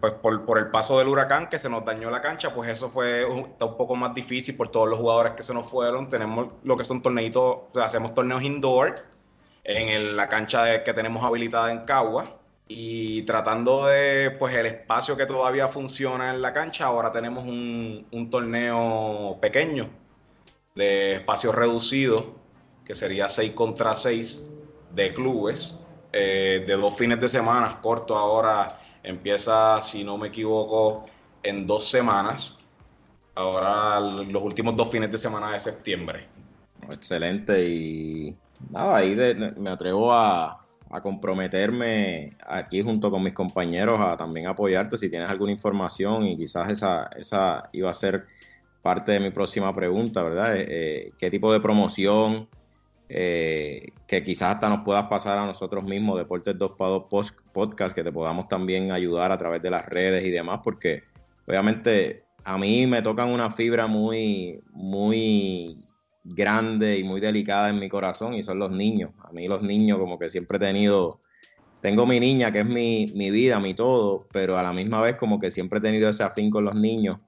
pues 0.00 0.14
por, 0.14 0.58
el 0.58 0.70
paso 0.70 0.98
del 0.98 1.08
huracán 1.08 1.48
que 1.48 1.58
se 1.58 1.68
nos 1.68 1.84
dañó 1.84 2.10
la 2.10 2.22
cancha, 2.22 2.54
pues 2.54 2.70
eso 2.70 2.88
fue 2.88 3.24
un, 3.24 3.54
un 3.60 3.76
poco 3.76 3.96
más 3.96 4.14
difícil 4.14 4.56
por 4.56 4.68
todos 4.68 4.88
los 4.88 4.98
jugadores 4.98 5.32
que 5.32 5.42
se 5.42 5.54
nos 5.54 5.66
fueron. 5.66 6.08
Tenemos 6.08 6.54
lo 6.62 6.76
que 6.76 6.84
son 6.84 7.02
torneitos, 7.02 7.64
hacemos 7.76 8.14
torneos 8.14 8.42
indoor 8.42 9.13
en 9.64 10.16
la 10.16 10.28
cancha 10.28 10.84
que 10.84 10.94
tenemos 10.94 11.24
habilitada 11.24 11.72
en 11.72 11.84
Cagua 11.84 12.24
y 12.68 13.22
tratando 13.22 13.86
de, 13.86 14.30
pues 14.38 14.54
el 14.54 14.66
espacio 14.66 15.16
que 15.16 15.26
todavía 15.26 15.68
funciona 15.68 16.30
en 16.30 16.42
la 16.42 16.52
cancha, 16.52 16.86
ahora 16.86 17.12
tenemos 17.12 17.44
un, 17.44 18.06
un 18.10 18.30
torneo 18.30 19.38
pequeño 19.40 19.88
de 20.74 21.16
espacio 21.16 21.52
reducido, 21.52 22.30
que 22.84 22.94
sería 22.94 23.28
6 23.28 23.52
contra 23.52 23.96
6 23.96 24.50
de 24.92 25.14
clubes, 25.14 25.76
eh, 26.12 26.64
de 26.66 26.74
dos 26.74 26.96
fines 26.96 27.20
de 27.20 27.28
semana, 27.28 27.80
corto 27.80 28.16
ahora 28.16 28.78
Empieza, 29.04 29.82
si 29.82 30.02
no 30.02 30.16
me 30.16 30.28
equivoco, 30.28 31.04
en 31.42 31.66
dos 31.66 31.90
semanas. 31.90 32.56
Ahora 33.34 34.00
los 34.00 34.42
últimos 34.42 34.74
dos 34.76 34.90
fines 34.90 35.12
de 35.12 35.18
semana 35.18 35.52
de 35.52 35.60
septiembre. 35.60 36.26
Excelente 36.90 37.68
y 37.68 38.34
nada, 38.70 38.96
ahí 38.96 39.16
me 39.56 39.70
atrevo 39.70 40.12
a, 40.12 40.58
comprometerme 41.02 42.36
aquí 42.46 42.80
junto 42.80 43.10
con 43.10 43.20
mis 43.20 43.32
compañeros 43.32 43.98
a 44.00 44.16
también 44.16 44.46
apoyarte 44.46 44.96
si 44.96 45.10
tienes 45.10 45.28
alguna 45.28 45.50
información 45.50 46.24
y 46.24 46.36
quizás 46.36 46.70
esa, 46.70 47.10
esa 47.16 47.68
iba 47.72 47.90
a 47.90 47.94
ser 47.94 48.24
parte 48.80 49.10
de 49.10 49.18
mi 49.18 49.30
próxima 49.30 49.74
pregunta, 49.74 50.22
¿verdad? 50.22 50.56
Eh, 50.56 50.66
eh, 50.68 51.10
¿Qué 51.18 51.30
tipo 51.30 51.52
de 51.52 51.58
promoción? 51.58 52.46
Eh, 53.08 53.88
que 54.06 54.22
quizás 54.22 54.54
hasta 54.54 54.68
nos 54.68 54.82
puedas 54.82 55.06
pasar 55.06 55.38
a 55.38 55.46
nosotros 55.46 55.84
mismos, 55.84 56.18
Deportes 56.18 56.56
2 56.58 56.72
para 56.72 56.90
2 56.90 57.34
Podcast, 57.52 57.94
que 57.94 58.04
te 58.04 58.12
podamos 58.12 58.46
también 58.46 58.92
ayudar 58.92 59.32
a 59.32 59.38
través 59.38 59.62
de 59.62 59.70
las 59.70 59.86
redes 59.86 60.24
y 60.24 60.30
demás, 60.30 60.60
porque 60.62 61.02
obviamente 61.46 62.24
a 62.44 62.58
mí 62.58 62.86
me 62.86 63.02
tocan 63.02 63.30
una 63.30 63.50
fibra 63.50 63.86
muy, 63.86 64.60
muy 64.72 65.83
grande 66.24 66.98
y 66.98 67.04
muy 67.04 67.20
delicada 67.20 67.68
en 67.70 67.78
mi 67.78 67.88
corazón 67.88 68.34
y 68.34 68.42
son 68.42 68.58
los 68.58 68.70
niños. 68.70 69.12
A 69.22 69.32
mí 69.32 69.46
los 69.46 69.62
niños 69.62 69.98
como 69.98 70.18
que 70.18 70.30
siempre 70.30 70.56
he 70.56 70.60
tenido, 70.60 71.20
tengo 71.80 72.06
mi 72.06 72.18
niña 72.18 72.50
que 72.50 72.60
es 72.60 72.66
mi, 72.66 73.12
mi 73.14 73.30
vida, 73.30 73.60
mi 73.60 73.74
todo, 73.74 74.26
pero 74.32 74.58
a 74.58 74.62
la 74.62 74.72
misma 74.72 75.00
vez 75.00 75.16
como 75.16 75.38
que 75.38 75.50
siempre 75.50 75.78
he 75.78 75.82
tenido 75.82 76.08
ese 76.08 76.22
afín 76.22 76.50
con 76.50 76.64
los 76.64 76.74
niños 76.74 77.18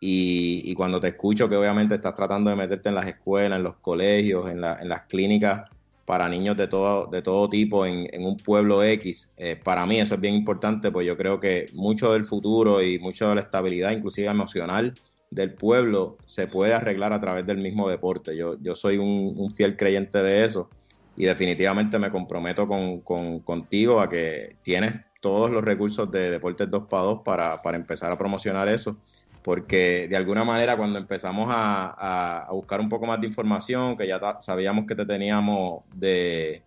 y, 0.00 0.74
cuando 0.74 0.98
te 0.98 1.08
escucho 1.08 1.48
que 1.48 1.56
obviamente 1.56 1.94
estás 1.94 2.14
tratando 2.14 2.48
de 2.48 2.56
meterte 2.56 2.88
en 2.88 2.94
las 2.94 3.06
escuelas, 3.06 3.58
en 3.58 3.64
los 3.64 3.76
colegios, 3.76 4.48
en, 4.50 4.60
las 4.60 5.04
clínicas 5.04 5.68
para 6.06 6.28
niños 6.28 6.56
de 6.56 6.66
todo, 6.66 7.06
de 7.06 7.20
todo 7.20 7.48
tipo 7.48 7.84
en, 7.84 8.08
un 8.24 8.36
pueblo 8.38 8.82
X, 8.82 9.28
eh, 9.36 9.60
para 9.62 9.84
mí 9.84 10.00
eso 10.00 10.14
es 10.14 10.20
bien 10.20 10.34
importante, 10.34 10.90
pues 10.90 11.06
yo 11.06 11.16
creo 11.16 11.38
que 11.38 11.66
mucho 11.74 12.14
del 12.14 12.24
futuro 12.24 12.82
y 12.82 12.98
mucho 12.98 13.28
de 13.28 13.34
la 13.36 13.40
estabilidad, 13.42 13.92
inclusive 13.92 14.26
emocional, 14.28 14.94
del 15.30 15.54
pueblo 15.54 16.16
se 16.26 16.46
puede 16.46 16.74
arreglar 16.74 17.12
a 17.12 17.20
través 17.20 17.46
del 17.46 17.58
mismo 17.58 17.88
deporte. 17.88 18.36
Yo, 18.36 18.56
yo 18.60 18.74
soy 18.74 18.98
un, 18.98 19.52
fiel 19.54 19.76
creyente 19.76 20.22
de 20.22 20.44
eso 20.44 20.68
y 21.16 21.24
definitivamente 21.24 21.98
me 21.98 22.10
comprometo 22.10 22.66
con, 22.66 22.98
contigo 23.40 24.00
a 24.00 24.08
que 24.08 24.56
tienes 24.62 24.94
todos 25.20 25.50
los 25.50 25.62
recursos 25.62 26.10
de 26.10 26.30
Deportes 26.30 26.68
2x2 26.68 27.22
para, 27.22 27.60
para 27.62 27.76
empezar 27.76 28.10
a 28.10 28.18
promocionar 28.18 28.68
eso 28.68 28.96
porque 29.42 30.06
de 30.08 30.16
alguna 30.16 30.44
manera 30.44 30.76
cuando 30.76 30.98
empezamos 30.98 31.48
a, 31.50 32.46
buscar 32.50 32.80
un 32.80 32.88
poco 32.88 33.06
más 33.06 33.20
de 33.20 33.26
información, 33.26 33.96
que 33.96 34.06
ya 34.06 34.20
sabíamos 34.40 34.86
que 34.86 34.94
te 34.94 35.06
teníamos 35.06 35.84
de, 35.94 36.62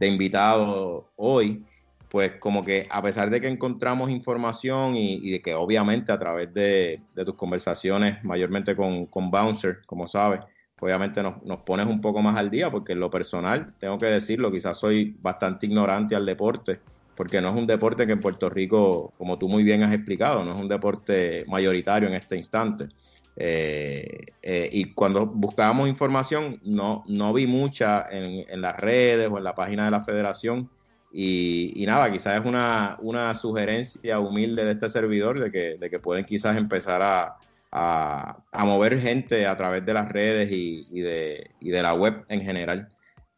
invitado 0.00 1.10
hoy, 1.16 1.64
pues 2.10 2.32
como 2.40 2.64
que 2.64 2.86
a 2.90 3.00
pesar 3.00 3.30
de 3.30 3.40
que 3.40 3.48
encontramos 3.48 4.10
información 4.10 4.96
y, 4.96 5.30
de 5.30 5.40
que 5.40 5.54
obviamente 5.54 6.12
a 6.12 6.18
través 6.18 6.52
de, 6.52 7.00
tus 7.24 7.34
conversaciones, 7.36 8.22
mayormente 8.24 8.74
con, 8.76 9.06
con 9.06 9.30
Bouncer, 9.30 9.80
como 9.86 10.06
sabes, 10.06 10.40
pues 10.76 10.90
obviamente 10.90 11.22
nos, 11.22 11.60
pones 11.60 11.86
un 11.86 12.00
poco 12.00 12.20
más 12.20 12.36
al 12.36 12.50
día, 12.50 12.70
porque 12.70 12.92
en 12.92 13.00
lo 13.00 13.10
personal, 13.10 13.74
tengo 13.78 13.96
que 13.98 14.06
decirlo, 14.06 14.50
quizás 14.50 14.78
soy 14.78 15.16
bastante 15.20 15.66
ignorante 15.66 16.16
al 16.16 16.26
deporte 16.26 16.80
porque 17.20 17.42
no 17.42 17.50
es 17.50 17.54
un 17.54 17.66
deporte 17.66 18.06
que 18.06 18.12
en 18.12 18.20
Puerto 18.20 18.48
Rico, 18.48 19.12
como 19.18 19.38
tú 19.38 19.46
muy 19.46 19.62
bien 19.62 19.82
has 19.82 19.92
explicado, 19.92 20.42
no 20.42 20.54
es 20.54 20.58
un 20.58 20.68
deporte 20.68 21.44
mayoritario 21.48 22.08
en 22.08 22.14
este 22.14 22.34
instante. 22.34 22.88
Eh, 23.36 24.24
eh, 24.42 24.70
y 24.72 24.94
cuando 24.94 25.26
buscábamos 25.26 25.86
información, 25.86 26.58
no, 26.64 27.02
no 27.08 27.34
vi 27.34 27.46
mucha 27.46 28.06
en, 28.10 28.62
las 28.62 28.74
redes 28.76 29.28
o 29.30 29.36
en 29.36 29.44
la 29.44 29.54
página 29.54 29.84
de 29.84 29.90
la 29.90 30.00
federación. 30.00 30.70
Y, 31.12 31.84
nada, 31.86 32.10
quizás 32.10 32.40
es 32.40 32.46
una, 32.46 32.96
una, 33.00 33.34
sugerencia 33.34 34.20
humilde 34.20 34.64
de 34.64 34.72
este 34.72 34.88
servidor 34.88 35.40
de 35.40 35.50
que, 35.50 35.74
de 35.78 35.90
que 35.90 35.98
pueden 35.98 36.24
quizás 36.24 36.56
empezar 36.56 37.02
a, 37.02 37.36
a, 37.72 38.64
mover 38.64 39.00
gente 39.00 39.46
a 39.46 39.56
través 39.56 39.84
de 39.84 39.94
las 39.94 40.08
redes 40.08 40.50
y, 40.52 41.00
de, 41.00 41.50
y 41.60 41.70
de 41.70 41.82
la 41.82 41.94
web 41.94 42.24
en 42.28 42.42
general. 42.42 42.88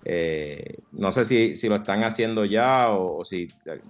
Eh, 0.05 0.79
no 0.91 1.13
sé 1.13 1.25
si, 1.25 1.55
si, 1.55 1.69
lo 1.69 1.77
están 1.77 2.03
haciendo 2.03 2.45
ya 2.45 2.91
o, 2.91 3.25
si 3.25 3.49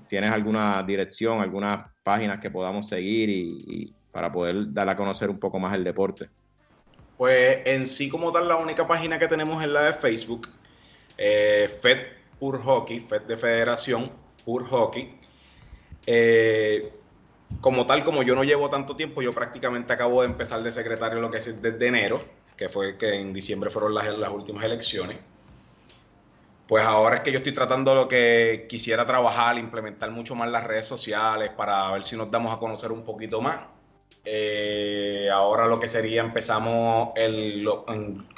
tienes 0.08 0.30
alguna 0.30 0.82
dirección, 0.82 1.40
algunas 1.40 1.86
páginas 2.02 2.38
que 2.38 2.50
podamos 2.50 2.88
seguir 2.88 3.30
y, 3.30 3.92
para 4.12 4.30
poder 4.30 4.70
dar 4.70 4.88
a 4.90 4.96
conocer 4.96 5.30
un 5.30 5.38
poco 5.38 5.58
más 5.58 5.74
el 5.74 5.84
deporte. 5.84 6.28
Pues 7.16 7.62
en 7.64 7.86
sí 7.86 8.08
como 8.08 8.30
tal 8.30 8.46
la 8.46 8.56
única 8.56 8.86
página 8.86 9.18
que 9.18 9.26
tenemos 9.26 9.62
es 9.62 9.70
la 9.70 9.82
de 9.84 9.92
Facebook, 9.94 10.48
eh, 11.16 11.70
Fed 11.80 12.21
Pur 12.42 12.60
Hockey, 12.60 12.98
Fed 12.98 13.22
de 13.22 13.36
Federación 13.36 14.10
Pur 14.44 14.66
Hockey. 14.68 15.16
Eh, 16.04 16.92
como 17.60 17.86
tal, 17.86 18.02
como 18.02 18.24
yo 18.24 18.34
no 18.34 18.42
llevo 18.42 18.68
tanto 18.68 18.96
tiempo, 18.96 19.22
yo 19.22 19.32
prácticamente 19.32 19.92
acabo 19.92 20.22
de 20.22 20.26
empezar 20.26 20.60
de 20.60 20.72
secretario 20.72 21.20
lo 21.20 21.30
que 21.30 21.38
es 21.38 21.62
desde 21.62 21.86
enero, 21.86 22.20
que 22.56 22.68
fue 22.68 22.98
que 22.98 23.14
en 23.14 23.32
diciembre 23.32 23.70
fueron 23.70 23.94
las, 23.94 24.18
las 24.18 24.30
últimas 24.30 24.64
elecciones 24.64 25.20
pues 26.66 26.84
ahora 26.84 27.16
es 27.16 27.20
que 27.20 27.30
yo 27.30 27.36
estoy 27.36 27.52
tratando 27.52 27.94
lo 27.94 28.08
que 28.08 28.66
quisiera 28.68 29.06
trabajar, 29.06 29.58
implementar 29.58 30.10
mucho 30.10 30.34
más 30.34 30.50
las 30.50 30.64
redes 30.64 30.86
sociales 30.86 31.50
para 31.54 31.90
ver 31.90 32.02
si 32.02 32.16
nos 32.16 32.30
damos 32.30 32.50
a 32.50 32.58
conocer 32.58 32.90
un 32.90 33.04
poquito 33.04 33.42
más. 33.42 33.60
Eh, 34.24 35.28
ahora 35.32 35.66
lo 35.66 35.80
que 35.80 35.88
sería, 35.88 36.20
empezamos 36.20 37.10
el, 37.16 37.68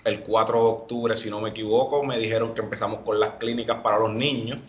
el 0.05 0.23
4 0.23 0.59
de 0.59 0.65
octubre, 0.65 1.17
si 1.17 1.29
no 1.29 1.41
me 1.41 1.51
equivoco, 1.51 2.03
me 2.03 2.19
dijeron 2.19 2.55
que 2.55 2.63
empezamos 2.63 3.01
con 3.01 3.21
las 3.21 3.37
clínicas 3.37 3.79
para 3.81 3.99
los 3.99 4.11
niños. 4.11 4.61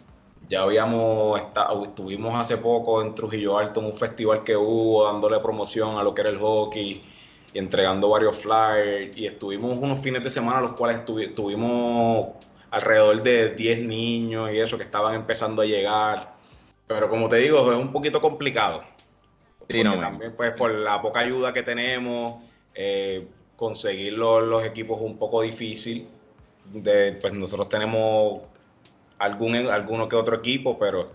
Ya 0.47 0.62
habíamos 0.62 1.39
estado, 1.39 1.84
estuvimos 1.84 2.36
hace 2.36 2.58
poco 2.58 3.01
en 3.01 3.15
Trujillo 3.15 3.58
Alto 3.58 3.80
en 3.80 3.88
un 3.88 3.95
festival 3.95 4.43
que 4.43 4.56
hubo, 4.56 5.06
dándole 5.06 5.39
promoción 5.39 5.97
a 5.97 6.04
lo 6.04 6.13
que 6.13 6.21
era 6.21 6.30
el 6.30 6.38
hockey 6.38 7.01
y 7.54 7.58
entregando 7.58 8.10
varios 8.10 8.38
flyers. 8.38 9.17
Y 9.17 9.25
estuvimos 9.25 9.78
unos 9.78 9.99
fines 9.99 10.23
de 10.23 10.30
semana, 10.30 10.62
los 10.62 10.71
cuales 10.73 10.97
estuvimos 10.97 12.28
alrededor 12.69 13.23
de 13.23 13.56
10 13.56 13.80
niños 13.88 14.51
y 14.51 14.60
eso 14.60 14.78
que 14.78 14.84
estaban 14.84 15.15
empezando 15.15 15.62
a 15.62 15.65
llegar. 15.65 16.32
Pero 16.88 17.10
como 17.10 17.30
te 17.30 17.38
digo, 17.38 17.71
es 17.71 17.78
un 17.78 17.91
poquito 17.91 18.21
complicado. 18.21 18.84
Y 19.69 19.84
no, 19.84 19.99
también 19.99 20.34
pues 20.36 20.56
por 20.56 20.71
la 20.71 21.01
poca 21.01 21.21
ayuda 21.21 21.54
que 21.54 21.63
tenemos, 21.63 22.43
eh, 22.73 23.28
conseguir 23.56 24.13
los, 24.13 24.63
equipos 24.63 24.99
es 24.99 25.06
un 25.06 25.17
poco 25.17 25.41
difícil. 25.41 26.08
De, 26.73 27.13
pues 27.21 27.34
nosotros 27.34 27.69
tenemos 27.69 28.41
algún, 29.19 29.56
alguno 29.56 30.10
que 30.10 30.15
otro 30.15 30.38
equipo, 30.38 30.78
pero 30.78 31.12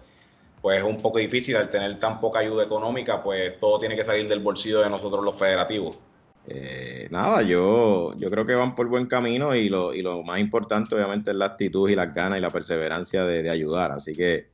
pues 0.60 0.78
es 0.78 0.84
un 0.84 0.98
poco 0.98 1.18
difícil 1.18 1.56
al 1.56 1.70
tener 1.70 1.98
tan 1.98 2.20
poca 2.20 2.40
ayuda 2.40 2.64
económica, 2.64 3.22
pues 3.22 3.58
todo 3.58 3.78
tiene 3.78 3.96
que 3.96 4.04
salir 4.04 4.28
del 4.28 4.40
bolsillo 4.40 4.80
de 4.80 4.90
nosotros 4.90 5.24
los 5.24 5.36
federativos. 5.36 5.98
Eh, 6.46 7.06
nada, 7.10 7.42
yo, 7.42 8.14
yo 8.16 8.30
creo 8.30 8.44
que 8.44 8.54
van 8.54 8.74
por 8.74 8.88
buen 8.88 9.06
camino 9.06 9.54
y 9.54 9.68
lo, 9.68 9.94
y 9.94 10.02
lo 10.02 10.22
más 10.22 10.40
importante 10.40 10.94
obviamente 10.94 11.30
es 11.30 11.36
la 11.36 11.46
actitud 11.46 11.88
y 11.88 11.94
las 11.94 12.12
ganas 12.12 12.38
y 12.38 12.42
la 12.42 12.50
perseverancia 12.50 13.24
de, 13.24 13.48
ayudar. 13.50 13.92
Así 13.92 14.14
que, 14.14 14.48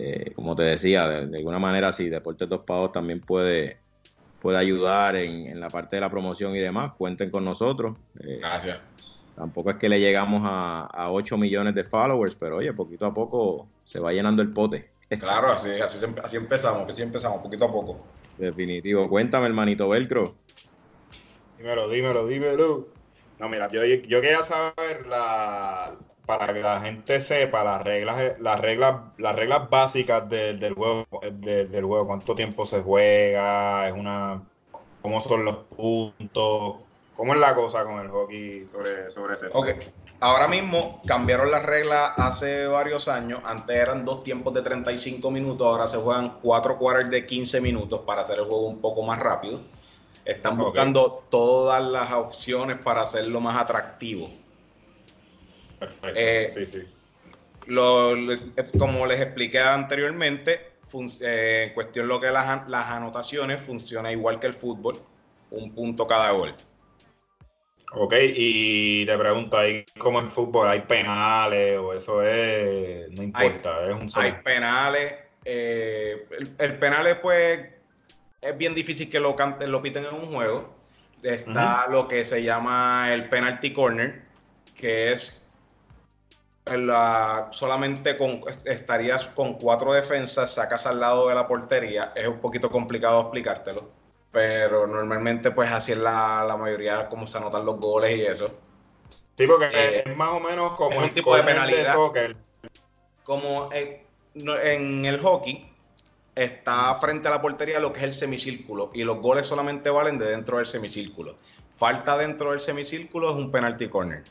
eh, 0.00 0.32
como 0.32 0.54
te 0.54 0.62
decía, 0.62 1.08
de, 1.08 1.38
alguna 1.38 1.58
manera 1.58 1.90
si 1.90 2.08
Deportes 2.08 2.48
Dos 2.48 2.64
Pagos 2.64 2.92
también 2.92 3.20
puede, 3.20 3.78
puede 4.40 4.56
ayudar 4.56 5.16
en, 5.16 5.58
la 5.58 5.68
parte 5.68 5.96
de 5.96 6.00
la 6.00 6.08
promoción 6.08 6.54
y 6.54 6.60
demás, 6.60 6.94
cuenten 6.96 7.30
con 7.30 7.44
nosotros. 7.44 7.98
Eh, 8.20 8.38
Gracias. 8.38 8.78
Tampoco 9.34 9.70
es 9.70 9.76
que 9.76 9.88
le 9.88 9.98
llegamos 9.98 10.42
a, 10.44 10.82
a 10.82 11.10
8 11.10 11.36
millones 11.36 11.74
de 11.74 11.82
followers, 11.82 12.36
pero 12.36 12.58
oye, 12.58 12.72
poquito 12.72 13.06
a 13.06 13.14
poco 13.14 13.66
se 13.84 13.98
va 13.98 14.12
llenando 14.12 14.40
el 14.40 14.50
pote. 14.50 14.90
Claro, 15.18 15.52
así, 15.52 15.70
así, 15.70 16.04
así 16.22 16.36
empezamos, 16.36 16.86
así 16.86 17.00
empezamos, 17.00 17.42
poquito 17.42 17.64
a 17.64 17.72
poco. 17.72 17.98
Definitivo. 18.36 19.08
Cuéntame, 19.08 19.46
hermanito 19.46 19.88
Velcro. 19.88 20.34
Dímelo, 21.56 21.88
dímelo, 21.88 22.26
dímelo. 22.26 22.97
No, 23.38 23.48
mira, 23.48 23.68
yo, 23.70 23.84
yo 23.84 24.20
quería 24.20 24.42
saber 24.42 25.06
la, 25.06 25.94
para 26.28 26.52
que 26.52 26.60
la 26.60 26.80
gente 26.80 27.22
sepa 27.22 27.64
las 27.64 27.82
reglas, 27.82 28.38
las 28.38 28.60
reglas, 28.60 28.96
las 29.16 29.34
reglas 29.34 29.70
básicas 29.70 30.28
del 30.28 30.74
juego, 30.74 31.06
del 31.32 31.84
juego, 31.84 32.06
cuánto 32.06 32.34
tiempo 32.34 32.66
se 32.66 32.82
juega, 32.82 33.88
es 33.88 33.94
una, 33.94 34.42
cómo 35.00 35.22
son 35.22 35.46
los 35.46 35.56
puntos, 35.74 36.76
cómo 37.16 37.32
es 37.32 37.40
la 37.40 37.54
cosa 37.54 37.82
con 37.84 37.98
el 38.00 38.08
hockey 38.08 38.66
sobre, 38.68 39.10
sobre 39.10 39.34
ese. 39.34 39.46
Ok, 39.54 39.68
ahora 40.20 40.48
mismo 40.48 41.00
cambiaron 41.06 41.50
las 41.50 41.64
reglas 41.64 42.12
hace 42.18 42.66
varios 42.66 43.08
años. 43.08 43.40
Antes 43.44 43.76
eran 43.76 44.04
dos 44.04 44.22
tiempos 44.22 44.52
de 44.52 44.60
35 44.60 45.30
minutos, 45.30 45.66
ahora 45.66 45.88
se 45.88 45.96
juegan 45.96 46.40
cuatro 46.42 46.76
quarters 46.76 47.08
de 47.08 47.24
15 47.24 47.60
minutos 47.62 48.00
para 48.00 48.20
hacer 48.20 48.38
el 48.38 48.44
juego 48.44 48.66
un 48.66 48.82
poco 48.82 49.02
más 49.02 49.18
rápido. 49.18 49.60
Están 50.28 50.58
buscando 50.58 51.24
todas 51.30 51.82
las 51.82 52.12
opciones 52.12 52.76
para 52.84 53.00
hacerlo 53.00 53.40
más 53.40 53.56
atractivo. 53.56 54.30
Perfecto. 55.78 56.08
Eh, 56.14 56.48
sí, 56.50 56.66
sí. 56.66 56.82
Lo- 57.64 58.14
como 58.78 59.06
les 59.06 59.22
expliqué 59.22 59.60
anteriormente, 59.60 60.72
eh, 61.22 61.64
en 61.68 61.74
cuestión 61.74 62.08
lo 62.08 62.20
que 62.20 62.30
las, 62.30 62.68
las 62.68 62.90
anotaciones 62.90 63.62
funciona 63.62 64.12
igual 64.12 64.38
que 64.38 64.48
el 64.48 64.52
fútbol, 64.52 65.00
un 65.50 65.74
punto 65.74 66.06
cada 66.06 66.30
gol. 66.32 66.54
Ok, 67.92 68.14
y 68.20 69.06
te 69.06 69.16
pregunto, 69.16 69.56
¿ahí 69.56 69.86
como 69.98 70.20
en 70.20 70.28
fútbol 70.28 70.68
hay 70.68 70.80
penales 70.82 71.78
o 71.78 71.94
eso 71.94 72.22
es, 72.22 73.10
no 73.12 73.22
importa, 73.22 73.88
es 73.88 73.96
un 73.96 74.10
solo. 74.10 74.26
Hay 74.26 74.32
penales, 74.44 75.14
eh, 75.42 76.22
el, 76.38 76.54
el 76.58 76.78
penal 76.78 77.18
pues 77.22 77.77
es 78.40 78.56
bien 78.56 78.74
difícil 78.74 79.10
que 79.10 79.20
lo, 79.20 79.34
canten, 79.36 79.70
lo 79.70 79.82
piten 79.82 80.04
en 80.04 80.14
un 80.14 80.26
juego. 80.32 80.74
Está 81.22 81.88
lo 81.88 82.06
que 82.06 82.24
se 82.24 82.42
llama 82.42 83.12
el 83.12 83.28
penalty 83.28 83.72
corner, 83.72 84.22
que 84.76 85.12
es 85.12 85.50
la, 86.66 87.48
solamente 87.50 88.16
con, 88.16 88.40
estarías 88.64 89.26
con 89.28 89.54
cuatro 89.54 89.92
defensas, 89.92 90.54
sacas 90.54 90.86
al 90.86 91.00
lado 91.00 91.28
de 91.28 91.34
la 91.34 91.48
portería. 91.48 92.12
Es 92.14 92.28
un 92.28 92.38
poquito 92.40 92.70
complicado 92.70 93.22
explicártelo, 93.22 93.88
pero 94.30 94.86
normalmente 94.86 95.50
pues 95.50 95.70
así 95.72 95.92
es 95.92 95.98
la, 95.98 96.44
la 96.46 96.56
mayoría, 96.56 97.08
como 97.08 97.26
se 97.26 97.38
anotan 97.38 97.64
los 97.66 97.78
goles 97.80 98.16
y 98.16 98.22
eso. 98.26 98.50
Sí, 99.36 99.46
porque 99.46 99.70
Eh, 99.72 100.02
es 100.06 100.16
más 100.16 100.30
o 100.30 100.40
menos 100.40 100.72
como 100.74 100.92
es 100.92 100.98
un 100.98 101.04
el 101.04 101.14
tipo 101.14 101.34
de 101.34 101.42
penalidad. 101.42 101.94
soccer. 101.94 102.36
como 103.24 103.70
en 103.72 105.04
el 105.04 105.20
hockey 105.20 105.67
está 106.38 106.94
frente 106.96 107.28
a 107.28 107.30
la 107.32 107.42
portería 107.42 107.80
lo 107.80 107.92
que 107.92 107.98
es 108.00 108.04
el 108.04 108.12
semicírculo 108.12 108.90
y 108.94 109.04
los 109.04 109.18
goles 109.18 109.46
solamente 109.46 109.90
valen 109.90 110.18
de 110.18 110.26
dentro 110.30 110.58
del 110.58 110.66
semicírculo. 110.66 111.36
Falta 111.76 112.16
dentro 112.16 112.50
del 112.50 112.60
semicírculo 112.60 113.30
es 113.30 113.36
un 113.36 113.50
penalty 113.50 113.88
corner. 113.88 114.24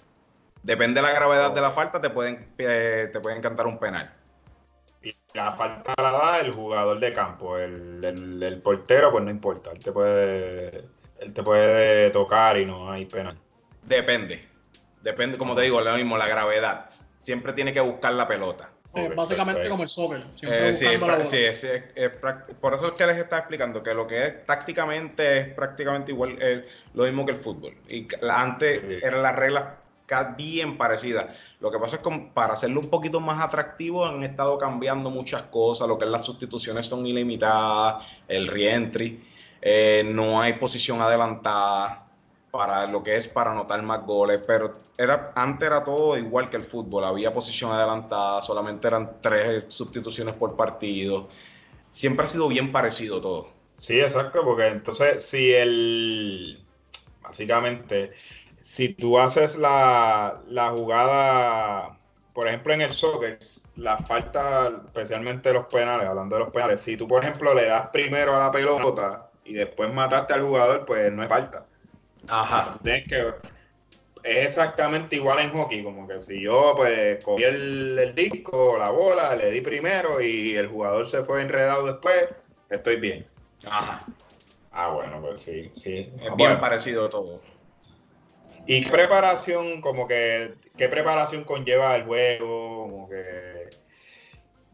Depende 0.63 1.02
de 1.02 1.08
la 1.08 1.13
gravedad 1.13 1.52
de 1.52 1.62
la 1.62 1.72
falta, 1.72 2.00
te 2.02 2.10
pueden, 2.10 2.46
eh, 2.58 3.10
te 3.12 3.20
pueden 3.20 3.41
cantar 3.41 3.67
un 3.67 3.78
penal. 3.80 4.12
Y 5.02 5.15
la 5.34 5.52
falta 5.52 5.93
la 6.02 6.12
da 6.12 6.39
el 6.39 6.52
jugador 6.52 7.00
de 7.00 7.13
campo, 7.13 7.58
el, 7.58 8.04
el- 8.04 8.41
el 8.43 8.62
portero, 8.62 9.12
pues 9.12 9.24
no 9.24 9.30
importa, 9.32 9.72
él 9.72 9.80
te 9.80 9.91
puede, 9.91 10.82
él 11.20 11.34
te 11.34 11.43
puede 11.43 12.10
tocar 12.10 12.58
y 12.58 12.65
no 12.65 12.91
hay 12.91 13.06
penal. 13.06 13.38
Depende. 13.84 14.46
Depende, 15.02 15.38
como 15.38 15.56
te 15.56 15.62
digo, 15.62 15.80
lo 15.80 15.93
mismo, 15.96 16.17
la 16.17 16.28
gravedad. 16.28 16.89
Siempre 17.24 17.54
tiene 17.54 17.72
que 17.72 17.80
buscar 17.82 18.13
la 18.13 18.28
pelota. 18.28 18.72
Eh, 19.06 19.14
básicamente 19.16 19.70
como 19.70 19.84
el 19.84 19.90
soccer. 19.90 20.24
Eh, 20.42 20.74
sí, 20.74 20.86
sí, 21.26 21.28
sí, 21.30 21.38
es- 21.38 21.64
es 21.96 22.22
prac- 22.22 22.46
por 22.60 22.74
eso 22.74 22.88
es 22.88 22.94
que 22.94 23.06
les 23.08 23.18
estaba 23.18 23.40
explicando 23.40 23.82
que 23.84 23.94
lo 23.94 24.08
que 24.08 24.26
es 24.26 24.46
tácticamente 24.46 25.40
es 25.40 25.48
prácticamente 25.54 26.12
igual, 26.12 26.38
eh, 26.42 26.66
lo 26.94 27.04
mismo 27.04 27.26
que 27.26 27.32
el 27.34 27.38
fútbol. 27.38 27.76
Y 27.90 28.08
antes 28.30 28.82
eran 29.04 29.22
las 29.24 29.36
reglas 29.36 29.64
bien 30.38 30.78
parecidas. 30.78 31.28
Lo 31.60 31.70
que 31.70 31.80
pasa 31.80 31.98
es 31.98 32.02
que 32.02 32.32
para 32.34 32.54
hacerlo 32.54 32.80
un 32.80 32.90
poquito 32.90 33.20
más 33.20 33.44
atractivo 33.44 34.06
han 34.06 34.24
estado 34.24 34.58
cambiando 34.58 35.10
muchas 35.10 35.44
cosas. 35.44 35.88
Lo 35.88 35.98
que 35.98 36.06
es 36.06 36.12
las 36.12 36.24
sustituciones 36.24 36.86
son 36.86 37.06
ilimitadas, 37.06 38.06
el 38.28 38.48
reentry, 38.48 39.22
eh, 39.62 40.04
no 40.10 40.42
hay 40.42 40.54
posición 40.54 41.02
adelantada 41.02 42.07
para 42.58 42.88
lo 42.88 43.04
que 43.04 43.15
es 43.15 43.28
para 43.28 43.52
anotar 43.52 43.84
más 43.84 44.04
goles, 44.04 44.41
pero 44.48 44.80
era, 44.98 45.32
antes 45.36 45.67
era 45.67 45.84
todo 45.84 46.17
igual 46.17 46.50
que 46.50 46.58
el 46.58 46.63
fútbol, 46.63 47.04
había 47.04 47.32
posición 47.32 47.72
adelantada, 47.72 48.41
solamente 48.41 48.88
eran 48.88 49.12
tres 49.22 49.65
sustituciones 49.70 50.34
por 50.34 50.56
partido, 50.56 51.30
siempre 51.91 52.26
ha 52.26 52.28
sido 52.28 52.48
bien 52.48 52.72
parecido 52.72 53.22
todo. 53.22 53.50
Sí, 53.78 54.00
exacto, 54.00 54.43
porque 54.43 54.70
entonces 54.70 55.24
si 55.24 55.54
el, 55.54 56.60
básicamente, 57.22 58.10
si 58.60 58.89
tú 58.89 59.20
haces 59.20 59.56
la, 59.56 60.41
la 60.48 60.72
jugada, 60.72 61.96
por 62.34 62.48
ejemplo 62.48 62.74
en 62.74 62.82
el 62.82 62.91
soccer, 62.91 63.38
la 63.76 63.98
falta, 64.00 64.82
especialmente 64.84 65.54
los 65.54 65.67
penales, 65.67 66.08
hablando 66.08 66.38
de 66.38 66.46
los 66.46 66.52
penales, 66.52 66.82
si 66.82 66.98
tú 66.98 67.08
por 67.08 67.24
ejemplo 67.24 67.54
le 67.54 67.65
das 67.65 67.89
primero 67.93 68.36
a 68.36 68.39
la 68.39 68.52
pelota 68.52 69.30
y 69.46 69.54
después 69.54 69.93
mataste 69.93 70.34
al 70.34 70.41
jugador, 70.41 70.86
pues 70.88 71.12
no 71.13 71.22
es 71.22 71.30
falta. 71.30 71.63
Ajá. 72.28 72.74
Tú 72.74 72.80
tienes 72.84 73.08
que, 73.08 73.28
es 74.24 74.48
exactamente 74.48 75.16
igual 75.16 75.40
en 75.40 75.52
hockey, 75.52 75.84
como 75.84 76.08
que 76.08 76.22
si 76.22 76.42
yo 76.42 76.74
pues 76.76 77.24
cogí 77.24 77.44
el, 77.44 77.98
el 77.98 78.16
disco, 78.16 78.78
la 78.78 78.90
bola, 78.90 79.36
le 79.36 79.52
di 79.52 79.62
primero 79.62 80.20
y 80.22 80.56
el 80.56 80.68
jugador 80.68 81.08
se 81.08 81.24
fue 81.24 81.42
enredado 81.42 81.86
después, 81.88 82.30
estoy 82.70 82.98
bien. 82.98 83.28
Ajá. 83.66 84.06
Ah, 84.72 84.90
bueno, 84.90 85.22
pues 85.22 85.42
sí, 85.42 85.72
sí. 85.76 85.98
Es 85.98 86.30
Ah, 86.30 86.36
bien 86.36 86.38
bueno. 86.38 86.62
parecido 86.62 87.10
todo. 87.10 87.42
¿Y 88.68 88.82
qué 88.82 88.92
preparación, 88.92 89.82
como 89.82 90.08
que, 90.08 90.54
qué 90.78 90.90
preparación 90.90 91.46
conlleva 91.46 91.96
el 91.96 92.04
juego? 92.04 92.90
Como 92.90 93.10
que, 93.10 93.57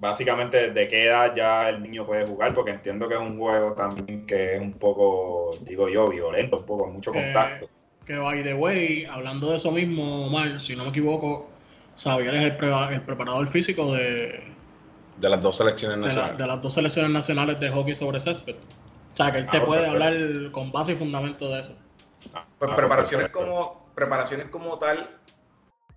básicamente, 0.03 0.69
¿de 0.71 0.87
qué 0.87 1.05
edad 1.05 1.33
ya 1.33 1.69
el 1.69 1.81
niño 1.81 2.03
puede 2.05 2.27
jugar? 2.27 2.53
Porque 2.53 2.71
entiendo 2.71 3.07
que 3.07 3.13
es 3.15 3.19
un 3.21 3.37
juego 3.39 3.73
también 3.73 4.25
que 4.27 4.55
es 4.55 4.61
un 4.61 4.73
poco, 4.73 5.51
digo 5.61 5.87
yo, 5.89 6.09
violento, 6.09 6.57
un 6.57 6.65
poco, 6.65 6.87
mucho 6.87 7.11
Que- 7.11 7.23
contacto. 7.23 7.69
Que 8.05 8.17
by 8.17 8.43
the 8.43 8.53
way, 8.53 9.05
hablando 9.05 9.49
de 9.49 9.55
eso 9.57 9.71
mismo, 9.71 10.27
Omar, 10.27 10.59
si 10.59 10.75
no 10.75 10.83
me 10.83 10.89
equivoco, 10.89 11.49
Xavier 11.97 12.35
es 12.35 12.43
el, 12.43 12.57
pre- 12.57 12.73
el 12.95 13.01
preparador 13.01 13.47
físico 13.47 13.93
de, 13.93 14.43
De 15.15 15.29
las 15.29 15.41
dos 15.41 15.55
selecciones 15.55 15.95
de, 15.97 16.01
la- 16.01 16.07
nacionales. 16.07 16.37
de 16.37 16.47
las 16.47 16.61
dos 16.61 16.73
selecciones 16.73 17.11
nacionales 17.11 17.59
de 17.61 17.69
hockey 17.69 17.95
sobre 17.95 18.19
césped. 18.19 18.55
O 19.13 19.15
sea, 19.15 19.31
que 19.31 19.37
él 19.37 19.45
te 19.49 19.57
Ah, 19.57 19.65
puede 19.65 19.83
perfecto. 19.83 20.05
hablar 20.05 20.51
con 20.51 20.71
base 20.73 20.91
y 20.91 20.95
fundamento 20.97 21.47
de 21.47 21.61
eso. 21.61 21.75
Pues 22.59 22.71
Ah, 22.71 22.75
preparaciones 22.75 23.27
perfecto. 23.29 23.39
como, 23.39 23.91
preparaciones 23.95 24.47
como 24.47 24.77
tal, 24.79 25.09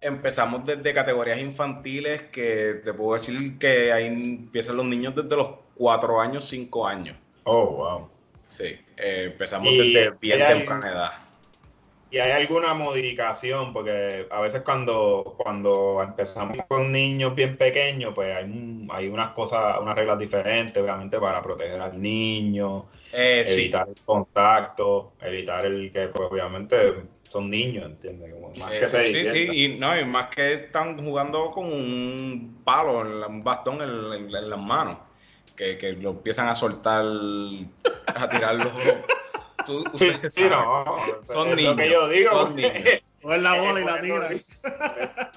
empezamos 0.00 0.64
desde 0.66 0.92
categorías 0.92 1.38
infantiles 1.38 2.22
que 2.32 2.80
te 2.85 2.92
puedo 2.94 3.14
decir 3.14 3.59
que 3.59 3.92
ahí 3.92 4.06
empiezan 4.06 4.76
los 4.76 4.87
niños 4.87 5.14
desde 5.14 5.37
los 5.37 5.48
4 5.74 6.20
años, 6.20 6.44
5 6.48 6.87
años. 6.87 7.16
Oh, 7.44 7.66
wow. 7.76 8.11
Sí, 8.46 8.78
eh, 8.96 9.30
empezamos 9.32 9.68
Y 9.72 9.92
desde 9.92 10.11
bien 10.20 10.42
hay- 10.42 10.59
temprana 10.59 10.88
edad. 10.90 11.11
¿Y 12.16 12.18
hay 12.18 12.33
alguna 12.33 12.72
modificación? 12.72 13.72
Porque 13.74 14.26
a 14.31 14.40
veces 14.40 14.62
cuando, 14.62 15.35
cuando 15.37 16.02
empezamos 16.02 16.57
con 16.66 16.90
niños 16.90 17.35
bien 17.35 17.59
pequeños, 17.59 18.14
pues 18.14 18.35
hay, 18.35 18.44
un- 18.44 18.88
hay 18.90 19.09
unas 19.09 19.33
cosas, 19.35 19.79
unas 19.81 19.94
reglas 19.94 20.18
diferentes, 20.18 20.83
obviamente, 20.83 21.18
para 21.20 21.42
proteger 21.42 21.79
al 21.81 22.00
niño, 22.00 22.87
Eh, 23.12 23.42
sí, 23.44 23.52
evitar 23.52 23.87
el 23.88 23.96
contacto, 24.05 25.12
evitar 25.20 25.66
el 25.66 25.92
que, 25.92 26.09
pues 26.09 26.29
obviamente, 26.31 26.76
son 27.29 27.50
niños, 27.50 27.85
¿entiendes? 27.87 28.33
Como 28.33 28.48
más 28.55 28.72
Eh, 28.72 28.81
que 28.81 28.87
se 28.87 29.02
sí, 29.02 29.12
sí, 29.12 29.18
diviertan. 29.18 29.55
y 29.74 29.79
no, 29.79 30.00
y 30.00 30.05
más 30.07 30.29
que 30.35 30.52
están 30.55 30.96
jugando 31.05 31.50
con 31.50 31.66
un 31.66 32.62
palo, 32.64 33.00
un 33.29 33.42
bastón 33.44 33.83
en, 33.83 34.12
en- 34.24 34.35
en 34.35 34.50
las 34.50 34.59
manos, 34.61 34.98
que, 35.55 35.76
que 35.79 35.92
lo 35.92 36.11
empiezan 36.11 36.48
a 36.48 36.55
soltar, 36.55 37.05
a 38.14 38.29
tirarlo. 38.31 38.70
Tú- 39.66 39.85
Sí, 39.96 40.11
ustedes 40.11 40.35
sí, 40.35 40.44
no, 40.48 40.85
Son 41.24 41.48
es 41.50 41.57
niños, 41.57 41.76
lo 41.76 41.83
que 41.83 41.90
yo 41.90 42.09
digo. 42.09 42.31
son 42.46 42.57
niños. 42.57 42.72
La 43.22 43.61
bola 43.61 43.81
y 43.81 43.85
la 43.85 43.96
eso 43.96 44.02
tiras. 44.02 44.61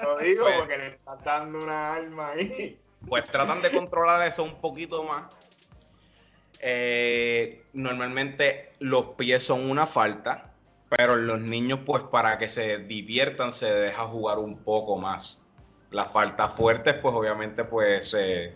Lo 0.03 0.17
digo 0.19 0.43
Pues- 0.43 0.59
porque 0.59 0.77
le 0.77 0.87
estás 0.87 1.23
dando 1.23 1.57
una 1.59 1.93
arma 1.95 2.29
ahí. 2.31 2.79
Pues 3.07 3.23
tratan 3.25 3.61
de 3.61 3.71
controlar 3.71 4.27
eso 4.27 4.43
un 4.43 4.59
poquito 4.61 5.03
más. 5.03 5.23
Eh, 6.61 7.63
normalmente 7.73 8.73
los 8.79 9.05
pies 9.15 9.43
son 9.43 9.69
una 9.69 9.87
falta, 9.87 10.53
pero 10.89 11.15
los 11.15 11.39
niños, 11.39 11.79
pues 11.85 12.03
para 12.11 12.37
que 12.37 12.49
se 12.49 12.79
diviertan, 12.79 13.53
se 13.53 13.71
deja 13.73 14.03
jugar 14.05 14.39
un 14.39 14.57
poco 14.63 14.97
más. 14.97 15.41
Las 15.91 16.11
faltas 16.11 16.53
fuertes, 16.53 16.95
pues 17.01 17.15
obviamente, 17.15 17.63
pues 17.63 18.09
se, 18.09 18.55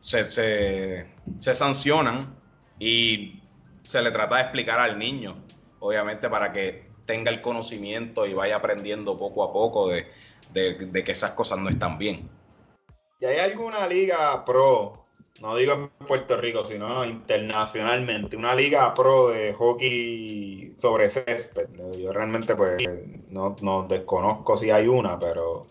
se, 0.00 0.24
se- 0.24 1.06
se 1.38 1.54
sancionan 1.54 2.36
y 2.78 3.40
se 3.86 4.02
le 4.02 4.10
trata 4.10 4.36
de 4.36 4.42
explicar 4.42 4.80
al 4.80 4.98
niño, 4.98 5.36
obviamente, 5.78 6.28
para 6.28 6.50
que 6.50 6.88
tenga 7.06 7.30
el 7.30 7.40
conocimiento 7.40 8.26
y 8.26 8.34
vaya 8.34 8.56
aprendiendo 8.56 9.16
poco 9.16 9.44
a 9.44 9.52
poco 9.52 9.88
de, 9.88 10.06
de- 10.52 10.74
de 10.74 11.04
que 11.04 11.12
esas 11.12 11.30
cosas 11.32 11.58
no 11.60 11.68
están 11.68 11.96
bien. 11.96 12.28
¿Y 13.20 13.26
hay 13.26 13.38
alguna 13.38 13.86
liga 13.86 14.44
pro? 14.44 15.04
No 15.40 15.54
digo 15.54 15.74
en 15.74 15.88
Puerto 16.06 16.36
Rico, 16.36 16.64
sino 16.64 17.04
internacionalmente. 17.04 18.36
Una 18.36 18.54
liga 18.54 18.92
pro 18.92 19.28
de 19.28 19.52
hockey 19.52 20.74
sobre 20.78 21.08
césped. 21.08 21.68
Yo 21.96 22.12
realmente 22.12 22.56
pues 22.56 22.82
no, 23.28 23.54
no 23.60 23.84
desconozco 23.84 24.56
si 24.56 24.70
hay 24.70 24.88
una, 24.88 25.18
pero 25.18 25.66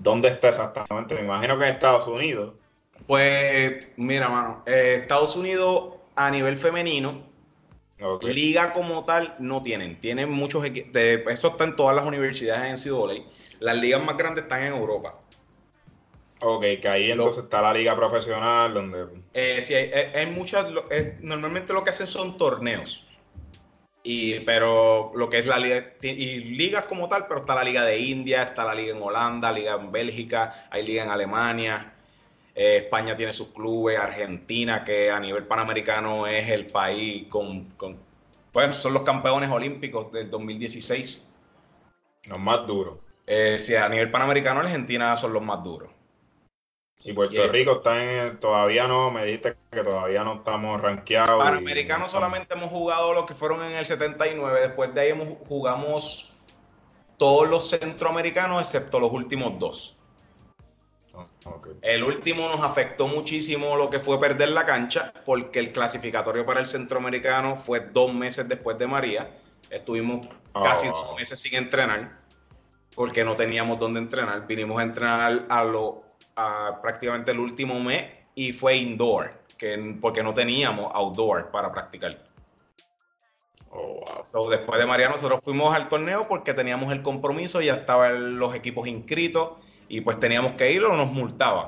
¿dónde 0.00 0.28
está 0.28 0.48
exactamente? 0.48 1.16
Me 1.16 1.22
imagino 1.22 1.58
que 1.58 1.66
en 1.66 1.74
Estados 1.74 2.06
Unidos. 2.06 2.54
Pues 3.06 3.88
mira, 3.96 4.28
mano, 4.28 4.62
eh, 4.66 5.00
Estados 5.02 5.36
Unidos 5.36 5.94
a 6.14 6.30
nivel 6.30 6.56
femenino, 6.56 7.22
Liga 8.22 8.72
como 8.72 9.04
tal 9.04 9.34
no 9.38 9.62
tienen. 9.62 10.00
Tienen 10.00 10.30
muchos 10.30 10.64
equipos, 10.64 11.00
eso 11.00 11.48
está 11.48 11.64
en 11.64 11.76
todas 11.76 11.94
las 11.96 12.04
universidades 12.06 12.64
en 12.64 12.92
NCAA. 12.92 13.24
Las 13.60 13.76
ligas 13.76 14.04
más 14.04 14.16
grandes 14.16 14.44
están 14.44 14.62
en 14.66 14.74
Europa. 14.74 15.18
Ok, 16.40 16.62
que 16.80 16.88
ahí 16.88 17.08
Lo- 17.08 17.14
entonces 17.14 17.44
está 17.44 17.62
la 17.62 17.72
liga 17.72 17.94
profesional 17.96 18.74
donde... 18.74 19.06
Eh, 19.32 19.60
sí, 19.62 19.74
hay, 19.74 19.92
hay- 19.92 20.10
hay 20.14 20.26
muchas. 20.26 20.66
eh, 20.90 21.16
normalmente 21.22 21.72
lo 21.72 21.84
que 21.84 21.90
hacen 21.90 22.06
son 22.08 22.36
torneos. 22.36 23.06
Y, 24.04 24.40
pero 24.40 25.12
lo 25.14 25.30
que 25.30 25.38
es 25.38 25.46
la 25.46 25.58
liga. 25.58 25.94
Y 26.02 26.40
ligas 26.40 26.86
como 26.86 27.08
tal, 27.08 27.26
pero 27.28 27.40
está 27.40 27.54
la 27.54 27.62
liga 27.62 27.84
de 27.84 27.98
India, 28.00 28.42
está 28.42 28.64
la 28.64 28.74
liga 28.74 28.96
en 28.96 29.00
Holanda, 29.02 29.52
liga 29.52 29.74
en 29.74 29.92
Bélgica, 29.92 30.66
hay 30.70 30.84
liga 30.84 31.04
en 31.04 31.10
Alemania. 31.10 31.91
Eh, 32.54 32.78
España 32.84 33.16
tiene 33.16 33.32
sus 33.32 33.48
clubes, 33.48 33.98
Argentina, 33.98 34.82
que 34.82 35.10
a 35.10 35.18
nivel 35.18 35.44
panamericano 35.44 36.26
es 36.26 36.48
el 36.50 36.66
país 36.66 37.26
con. 37.28 37.64
con 37.72 37.98
bueno, 38.52 38.72
son 38.72 38.92
los 38.92 39.02
campeones 39.02 39.50
olímpicos 39.50 40.12
del 40.12 40.30
2016. 40.30 41.32
Los 42.24 42.38
más 42.38 42.66
duros. 42.66 42.98
Eh, 43.26 43.58
sí, 43.58 43.74
a 43.74 43.88
nivel 43.88 44.10
panamericano, 44.10 44.60
Argentina 44.60 45.16
son 45.16 45.32
los 45.32 45.42
más 45.42 45.62
duros. 45.62 45.90
Y 47.04 47.12
Puerto. 47.12 47.48
Rico 47.48 47.72
está 47.76 48.04
en... 48.04 48.38
Todavía 48.38 48.86
no, 48.86 49.10
me 49.10 49.24
dijiste 49.24 49.56
que 49.70 49.82
todavía 49.82 50.22
no 50.22 50.34
estamos 50.34 50.80
rankeados. 50.80 51.36
y- 51.40 51.42
Panamericano 51.42 52.06
solamente 52.06 52.54
hemos 52.54 52.70
jugado 52.70 53.12
los 53.12 53.26
que 53.26 53.34
fueron 53.34 53.64
en 53.64 53.72
el 53.72 53.86
79. 53.86 54.60
Después 54.60 54.94
de 54.94 55.00
ahí 55.00 55.08
hemos, 55.10 55.28
jugamos 55.48 56.32
todos 57.16 57.48
los 57.48 57.70
centroamericanos 57.70 58.60
excepto 58.60 59.00
los 59.00 59.10
últimos 59.10 59.58
dos. 59.58 59.98
Ok. 61.12 61.68
El 61.82 62.04
último 62.04 62.48
nos 62.48 62.60
afectó 62.60 63.06
muchísimo 63.06 63.76
lo 63.76 63.90
que 63.90 64.00
fue 64.00 64.18
perder 64.18 64.50
la 64.50 64.64
cancha 64.64 65.12
porque 65.26 65.58
el 65.58 65.72
clasificatorio 65.72 66.46
para 66.46 66.60
el 66.60 66.66
centroamericano 66.66 67.56
fue 67.56 67.80
dos 67.80 68.12
meses 68.14 68.48
después 68.48 68.78
de 68.78 68.86
María. 68.86 69.30
Estuvimos 69.70 70.26
casi 70.52 70.88
Oh. 70.88 71.06
dos 71.08 71.16
meses 71.16 71.38
sin 71.38 71.54
entrenar 71.54 72.08
porque 72.94 73.24
no 73.24 73.34
teníamos 73.34 73.78
dónde 73.78 74.00
entrenar. 74.00 74.46
Vinimos 74.46 74.78
a 74.78 74.82
entrenar 74.82 75.46
a 75.48 75.64
lo 75.64 76.00
a 76.36 76.78
prácticamente 76.80 77.30
el 77.30 77.40
último 77.40 77.78
mes 77.80 78.10
y 78.34 78.52
fue 78.52 78.76
indoor, 78.76 79.32
que, 79.58 79.98
porque 80.00 80.22
no 80.22 80.32
teníamos 80.32 80.90
outdoor 80.94 81.50
para 81.50 81.70
practicar. 81.70 82.16
Oh, 83.70 84.00
wow. 84.00 84.26
So, 84.26 84.48
después 84.48 84.78
de 84.78 84.86
María 84.86 85.08
nosotros 85.08 85.40
fuimos 85.42 85.74
al 85.74 85.88
torneo 85.88 86.26
porque 86.28 86.54
teníamos 86.54 86.92
el 86.92 87.02
compromiso, 87.02 87.60
ya 87.60 87.74
estaban 87.74 88.38
los 88.38 88.54
equipos 88.54 88.86
inscritos 88.88 89.60
y 89.92 90.00
pues 90.00 90.18
teníamos 90.18 90.52
que 90.52 90.72
ir 90.72 90.82
o 90.84 90.96
nos 90.96 91.12
multaban. 91.12 91.66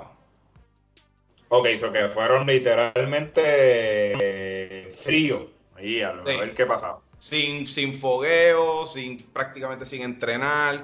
Ok, 1.49 1.67
eso 1.67 1.93
que 1.93 2.09
fueron 2.09 2.47
literalmente 2.47 3.43
eh, 3.45 4.95
fríos. 4.99 5.43
Ahí, 5.77 6.01
a, 6.01 6.15
lo- 6.15 6.27
Sí. 6.27 6.33
qué 6.57 6.65
pasaba. 6.65 7.01
Sin, 7.19 7.67
sin 7.67 7.95
fogueo, 7.99 8.87
sin, 8.87 9.19
prácticamente 9.25 9.85
sin 9.85 10.01
entrenar, 10.03 10.81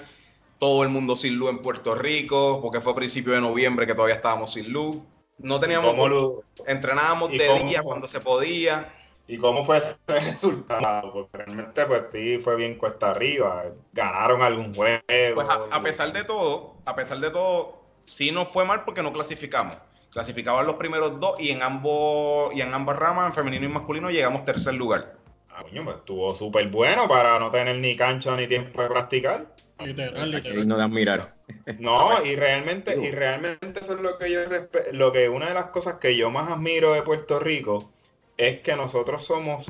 todo 0.59 0.83
el 0.83 0.91
mundo 0.91 1.17
sin 1.17 1.39
luz 1.39 1.49
en 1.49 1.61
Puerto 1.63 1.95
Rico, 1.95 2.61
porque 2.61 2.83
fue 2.83 2.93
a 2.93 2.97
principio 2.97 3.33
de 3.33 3.41
noviembre 3.41 3.87
que 3.87 3.95
todavía 3.95 4.17
estábamos 4.17 4.53
sin 4.53 4.71
luz. 4.71 4.99
No 5.39 5.59
teníamos, 5.59 5.93
¿Cómo 5.93 6.09
lo- 6.09 6.43
entrenábamos 6.67 7.33
y 7.33 7.39
de 7.39 7.47
cómo- 7.47 7.69
día 7.71 7.83
cuando 7.83 8.07
se 8.07 8.21
podía. 8.21 8.93
¿Y 9.31 9.39
cómo 9.39 9.65
fue 9.65 9.79
ese 9.79 9.97
resultado? 10.09 11.13
Porque 11.13 11.39
realmente, 11.39 11.87
pues 11.87 12.07
sí, 12.11 12.39
fue 12.39 12.57
bien 12.57 12.75
cuesta 12.75 13.13
arriba. 13.13 13.63
Ganaron 13.93 14.43
algún 14.43 14.75
juego. 14.75 15.01
Pues 15.35 15.49
a, 15.49 15.67
a 15.71 15.81
pesar 15.81 16.13
de 16.13 16.25
todo, 16.25 16.75
a 16.85 16.97
pesar 16.97 17.21
de 17.21 17.31
todo, 17.31 17.85
sí 18.03 18.33
nos 18.33 18.49
fue 18.49 18.65
mal 18.65 18.85
porque 18.85 19.05
no 19.05 19.13
clasificamos. 19.13 19.77
Clasificaban 20.11 20.67
los 20.67 20.77
primeros 20.77 21.21
dos 21.21 21.39
y 21.39 21.51
en 21.51 21.63
ambos, 21.63 22.53
y 22.57 22.61
en 22.61 22.75
ambas 22.75 22.97
ramas, 22.97 23.29
en 23.29 23.33
femenino 23.35 23.67
y 23.67 23.69
masculino, 23.69 24.11
llegamos 24.11 24.43
tercer 24.43 24.75
lugar. 24.75 25.15
Ah, 25.51 25.63
coño, 25.63 25.85
pues 25.85 25.99
estuvo 25.99 26.35
súper 26.35 26.69
bueno 26.69 27.07
para 27.07 27.39
no 27.39 27.53
tener 27.53 27.77
ni 27.77 27.95
cancha 27.95 28.35
ni 28.35 28.49
tiempo 28.49 28.83
de 28.83 28.89
practicar. 28.89 29.55
Literal, 29.79 30.29
literal. 30.29 30.59
digno 30.59 30.77
de 30.77 30.83
admirar. 30.83 31.35
No, 31.79 32.25
y 32.25 32.35
realmente, 32.35 33.01
y 33.01 33.13
realmente 33.13 33.79
eso 33.81 33.95
es 33.95 34.01
lo 34.01 34.19
que 34.19 34.31
yo 34.33 34.41
lo 34.93 35.13
que 35.13 35.29
una 35.29 35.47
de 35.47 35.55
las 35.55 35.67
cosas 35.67 35.99
que 35.99 36.17
yo 36.17 36.31
más 36.33 36.51
admiro 36.51 36.93
de 36.93 37.03
Puerto 37.03 37.39
Rico 37.39 37.93
es 38.41 38.61
que 38.61 38.75
nosotros 38.75 39.23
somos, 39.23 39.67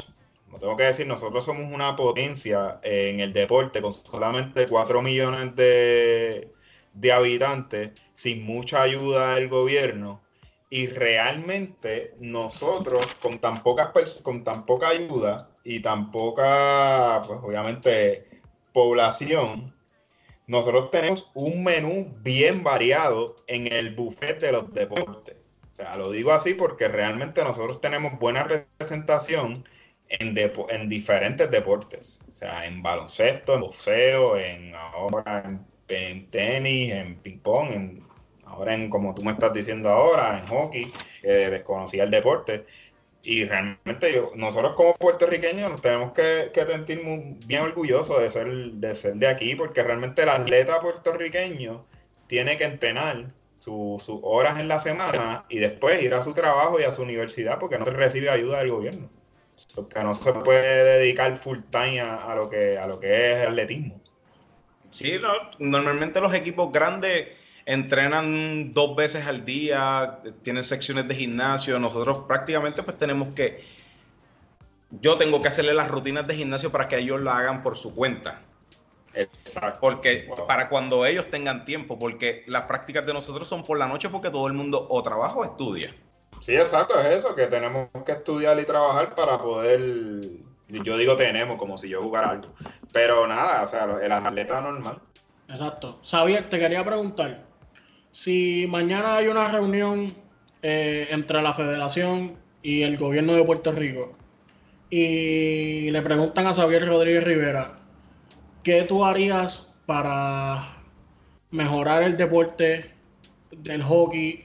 no 0.49 0.59
tengo 0.59 0.77
que 0.77 0.85
decir, 0.85 1.05
nosotros 1.05 1.45
somos 1.45 1.73
una 1.75 1.97
potencia 1.97 2.79
en 2.85 3.19
el 3.19 3.33
deporte 3.33 3.83
con 3.83 3.93
solamente 3.93 4.69
4 4.69 5.03
millones 5.03 5.57
de, 5.57 6.53
de 6.93 7.13
habitantes, 7.13 7.91
sin 8.13 8.45
mucha 8.45 8.83
ayuda 8.83 9.35
del 9.35 9.49
gobierno. 9.49 10.23
Y 10.71 10.87
realmente 10.87 12.15
nosotros, 12.21 13.05
con 13.21 13.41
tan 13.41 13.65
pocas 13.65 13.89
con 14.23 14.45
tan 14.45 14.65
poca 14.67 14.89
ayuda 14.91 15.51
y 15.65 15.81
tan 15.81 16.13
poca, 16.13 17.23
pues 17.27 17.41
obviamente, 17.43 18.29
población, 18.73 19.75
nosotros 20.47 20.93
tenemos 20.93 21.29
un 21.35 21.65
menú 21.65 22.13
bien 22.21 22.63
variado 22.63 23.35
en 23.49 23.73
el 23.73 23.97
buffet 23.97 24.39
de 24.41 24.53
los 24.53 24.73
deportes. 24.73 25.40
Lo 25.97 26.11
digo 26.11 26.33
así 26.33 26.55
porque 26.55 26.89
realmente 26.89 27.43
nosotros 27.45 27.81
tenemos 27.81 28.19
buena 28.19 28.45
representación 28.45 29.65
en, 30.09 30.35
depo- 30.35 30.67
en 30.71 30.89
diferentes 30.89 31.51
deportes. 31.51 32.21
O 32.33 32.37
sea, 32.37 32.67
en 32.67 32.83
baloncesto, 32.83 33.55
en 33.55 33.61
boxeo, 33.61 34.37
en 34.39 34.75
ahora 34.75 35.43
en, 35.47 35.67
en 35.89 36.31
tenis, 36.31 36.93
en 36.93 37.17
ping-pong, 37.17 37.73
en, 37.73 38.09
ahora 38.45 38.75
en, 38.75 38.91
como 38.91 39.15
tú 39.15 39.23
me 39.23 39.33
estás 39.33 39.53
diciendo 39.53 39.89
ahora, 39.91 40.39
en 40.41 40.47
hockey, 40.47 40.93
que 41.23 41.29
desconocía 41.29 42.05
el 42.05 42.11
deporte. 42.11 42.67
Y 43.23 43.45
realmente 43.45 44.13
yo, 44.15 44.33
nosotros 44.35 44.75
como 44.77 44.95
puertorriqueños 44.95 45.71
nos 45.71 45.83
tenemos 45.83 46.13
que, 46.13 46.51
que 46.55 46.65
sentir 46.67 47.03
muy- 47.05 47.37
bien 47.47 47.63
orgullosos 47.63 48.21
de 48.21 48.31
ser, 48.31 48.49
de 48.53 48.95
ser 48.95 49.15
de 49.17 49.29
aquí, 49.29 49.55
porque 49.57 49.83
realmente 49.83 50.23
el 50.23 50.31
atleta 50.31 50.81
puertorriqueño 50.81 51.83
tiene 52.27 52.57
que 52.57 52.65
entrenar 52.65 53.27
su- 53.61 54.03
sus 54.05 54.19
horas 54.23 54.59
en 54.59 54.67
la 54.67 54.81
semana 54.81 55.45
y 55.49 55.59
después 55.59 56.03
ir 56.03 56.13
a 56.15 56.23
su 56.23 56.35
trabajo 56.35 56.81
y 56.81 56.83
a 56.83 56.93
su 56.93 57.03
universidad 57.03 57.59
porque 57.61 57.79
no 57.79 57.85
recibe 57.85 58.29
ayuda 58.29 58.59
del 58.59 58.73
gobierno. 58.73 59.09
Porque 59.75 60.03
no 60.03 60.15
se 60.15 60.33
puede 60.33 60.99
dedicar 60.99 61.37
full 61.37 61.59
time 61.71 62.01
a, 62.01 62.35
lo, 62.35 62.49
que, 62.49 62.79
a 62.79 62.87
lo 62.87 62.99
que 62.99 63.33
es 63.33 63.47
atletismo. 63.47 64.01
Sí, 64.91 65.19
no, 65.21 65.33
normalmente 65.59 66.21
los 66.21 66.35
equipos 66.35 66.73
grandes 66.73 67.29
entrenan 67.67 68.73
dos 68.73 68.97
veces 68.97 69.27
al 69.27 69.45
día, 69.45 70.21
tienen 70.43 70.63
secciones 70.63 71.07
de 71.07 71.15
gimnasio. 71.15 71.79
Nosotros 71.79 72.21
prácticamente 72.27 72.83
pues 72.83 72.99
tenemos 72.99 73.33
que... 73.33 73.65
Yo 74.91 75.17
tengo 75.17 75.41
que 75.41 75.49
hacerle 75.49 75.75
las 75.75 75.89
rutinas 75.89 76.27
de 76.27 76.35
gimnasio 76.35 76.73
para 76.73 76.89
que 76.89 76.99
ellos 76.99 77.21
lo 77.21 77.31
hagan 77.31 77.63
por 77.63 77.77
su 77.77 77.95
cuenta. 77.95 78.41
Exacto. 79.15 79.79
Porque 79.81 80.25
Wow. 80.29 80.47
para 80.47 80.69
cuando 80.69 81.05
ellos 81.05 81.27
tengan 81.27 81.65
tiempo, 81.65 81.99
porque 81.99 82.43
las 82.47 82.65
prácticas 82.65 83.05
de 83.07 83.13
nosotros 83.13 83.49
son 83.49 83.65
por 83.65 83.79
la 83.79 83.89
noche 83.89 84.09
porque 84.09 84.31
todo 84.31 84.47
el 84.47 84.53
mundo 84.53 84.87
o 84.89 85.03
trabaja 85.03 85.35
o 85.35 85.45
estudia. 85.45 85.95
Sí, 86.41 86.57
exacto, 86.57 86.99
es 86.99 87.07
eso, 87.17 87.35
que 87.35 87.47
tenemos 87.47 87.89
que 88.07 88.13
estudiar 88.13 88.59
y 88.59 88.65
trabajar 88.65 89.15
para 89.15 89.37
poder, 89.39 89.81
yo 90.69 90.97
digo 90.97 91.17
tenemos 91.17 91.59
como 91.59 91.77
si 91.77 91.89
yo 91.89 92.03
jugara 92.03 92.31
algo, 92.31 92.49
pero 92.93 93.27
nada, 93.27 93.63
o 93.63 93.67
sea, 93.67 93.85
el 94.03 94.11
atleta 94.11 94.61
normal. 94.61 95.01
Exacto. 95.49 95.97
Xavier, 96.03 96.49
te 96.49 96.59
quería 96.59 96.83
preguntar, 96.83 97.41
si 98.11 98.67
mañana 98.69 99.17
hay 99.17 99.29
una 99.29 99.49
reunión 99.53 100.15
eh, 100.63 101.09
entre 101.11 101.43
la 101.43 101.53
federación 101.53 102.39
y 102.63 102.83
el 102.85 102.97
gobierno 102.97 103.35
de 103.35 103.45
Puerto 103.45 103.73
Rico 103.73 104.17
y 104.89 105.91
le 105.91 106.01
preguntan 106.03 106.47
a 106.47 106.55
Xavier 106.55 106.87
Rodríguez 106.87 107.25
Rivera, 107.25 107.80
¿qué 108.63 108.83
tú 108.83 109.05
harías 109.05 109.67
para 109.87 110.77
mejorar 111.51 112.03
el 112.03 112.17
deporte 112.17 112.91
del 113.51 113.83
hockey 113.83 114.45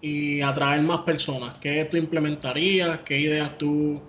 y 0.00 0.40
atraer 0.42 0.82
más 0.82 1.00
personas? 1.00 1.58
¿Qué 1.58 1.84
tú 1.86 1.96
implementarías? 1.96 2.98
¿Qué 3.02 3.18
ideas 3.18 3.56
tú 3.58 4.00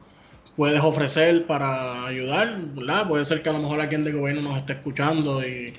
puedes 0.55 0.81
ofrecer 0.81 1.45
para 1.45 2.05
ayudar? 2.05 2.59
Puede 3.07 3.25
ser 3.25 3.41
que 3.41 3.49
a 3.49 3.53
lo 3.53 3.59
mejor 3.59 3.81
alguien 3.81 4.03
del 4.03 4.17
gobierno 4.17 4.49
nos 4.49 4.57
esté 4.57 4.73
escuchando 4.73 5.45
y 5.45 5.73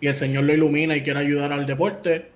el 0.00 0.14
Señor 0.14 0.44
lo 0.44 0.52
ilumina 0.52 0.96
y 0.96 1.02
quiere 1.02 1.20
ayudar 1.20 1.52
al 1.52 1.64
deporte, 1.64 2.32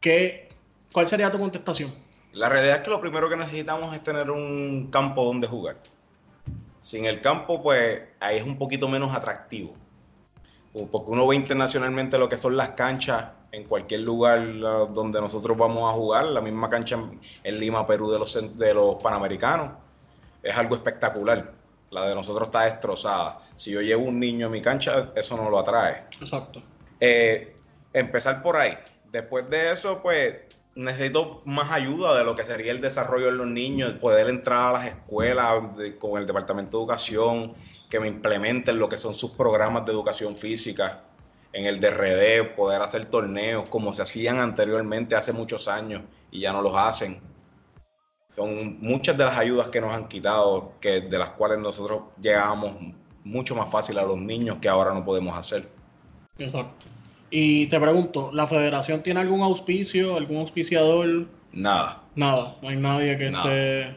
¿qué, 0.00 0.48
¿cuál 0.92 1.06
sería 1.06 1.30
tu 1.30 1.38
contestación? 1.38 1.92
La 2.32 2.48
realidad 2.48 2.78
es 2.78 2.82
que 2.82 2.90
lo 2.90 3.00
primero 3.00 3.30
que 3.30 3.36
necesitamos 3.36 3.94
es 3.94 4.02
tener 4.02 4.28
un 4.28 4.88
campo 4.90 5.24
donde 5.24 5.46
jugar. 5.46 5.76
Sin 6.84 7.06
el 7.06 7.22
campo, 7.22 7.62
pues 7.62 8.02
ahí 8.20 8.36
es 8.36 8.42
un 8.44 8.58
poquito 8.58 8.88
menos 8.88 9.16
atractivo. 9.16 9.72
Porque 10.92 11.10
uno 11.10 11.26
ve 11.26 11.34
internacionalmente 11.34 12.18
lo 12.18 12.28
que 12.28 12.36
son 12.36 12.58
las 12.58 12.70
canchas 12.70 13.28
en 13.52 13.64
cualquier 13.64 14.00
lugar 14.00 14.46
donde 14.92 15.18
nosotros 15.18 15.56
vamos 15.56 15.88
a 15.90 15.94
jugar, 15.94 16.26
la 16.26 16.42
misma 16.42 16.68
cancha 16.68 16.96
en- 16.96 17.18
en 17.42 17.58
Lima, 17.58 17.86
Perú 17.86 18.10
de 18.10 18.18
los, 18.18 18.58
de 18.58 18.74
los 18.74 18.96
Panamericanos. 19.02 19.70
Es 20.42 20.54
algo 20.58 20.74
espectacular. 20.74 21.52
La 21.90 22.06
de 22.06 22.14
nosotros 22.14 22.48
está 22.48 22.64
destrozada. 22.64 23.38
Si 23.56 23.70
yo 23.70 23.80
llevo 23.80 24.04
un 24.04 24.20
niño 24.20 24.48
a 24.48 24.50
mi 24.50 24.60
cancha, 24.60 25.10
eso 25.16 25.38
no 25.38 25.48
lo 25.48 25.60
atrae. 25.60 26.04
Exacto. 26.20 26.60
Eh, 27.00 27.56
empezar 27.94 28.42
por 28.42 28.58
ahí. 28.58 28.74
Después 29.10 29.48
de 29.48 29.72
eso, 29.72 30.00
pues 30.02 30.44
necesito 30.74 31.42
más 31.44 31.70
ayuda 31.70 32.16
de 32.16 32.24
lo 32.24 32.34
que 32.34 32.44
sería 32.44 32.72
el 32.72 32.80
desarrollo 32.80 33.26
de 33.26 33.32
los 33.32 33.46
niños, 33.46 33.92
poder 33.94 34.28
entrar 34.28 34.70
a 34.70 34.72
las 34.72 34.86
escuelas 34.86 35.68
con 35.98 36.20
el 36.20 36.26
Departamento 36.26 36.76
de 36.76 36.82
Educación, 36.82 37.54
que 37.88 38.00
me 38.00 38.08
implementen 38.08 38.78
lo 38.78 38.88
que 38.88 38.96
son 38.96 39.14
sus 39.14 39.30
programas 39.32 39.84
de 39.86 39.92
educación 39.92 40.36
física. 40.36 41.04
en 41.52 41.66
el 41.66 41.78
DRD, 41.78 42.56
poder 42.56 42.82
hacer 42.82 43.06
torneos 43.06 43.68
como 43.68 43.94
se 43.94 44.02
hacían 44.02 44.40
anteriormente 44.40 45.14
hace 45.14 45.32
muchos 45.32 45.68
años 45.68 46.02
y 46.32 46.40
ya 46.40 46.52
no 46.52 46.60
los 46.60 46.74
hacen. 46.74 47.20
Son 48.34 48.80
muchas 48.80 49.16
de 49.16 49.24
las 49.24 49.38
ayudas 49.38 49.68
que 49.68 49.80
nos 49.80 49.94
han 49.94 50.08
quitado, 50.08 50.72
que, 50.80 51.02
de 51.02 51.16
las 51.16 51.30
cuales 51.30 51.60
nosotros 51.60 52.06
llegábamos 52.20 52.74
mucho 53.22 53.54
más 53.54 53.70
fácil 53.70 53.98
a 53.98 54.02
los 54.02 54.18
niños 54.18 54.58
que 54.60 54.68
ahora 54.68 54.92
no 54.92 55.04
podemos 55.04 55.38
hacer. 55.38 55.68
Exacto. 56.38 56.86
Y 57.36 57.66
te 57.66 57.80
pregunto, 57.80 58.30
¿la 58.32 58.46
federación 58.46 59.02
tiene 59.02 59.18
algún 59.18 59.42
auspicio, 59.42 60.16
algún 60.16 60.36
auspiciador? 60.36 61.26
Nada. 61.52 62.00
Nada, 62.14 62.54
no 62.62 62.68
hay 62.68 62.76
nadie 62.76 63.16
que 63.16 63.26
esté... 63.26 63.96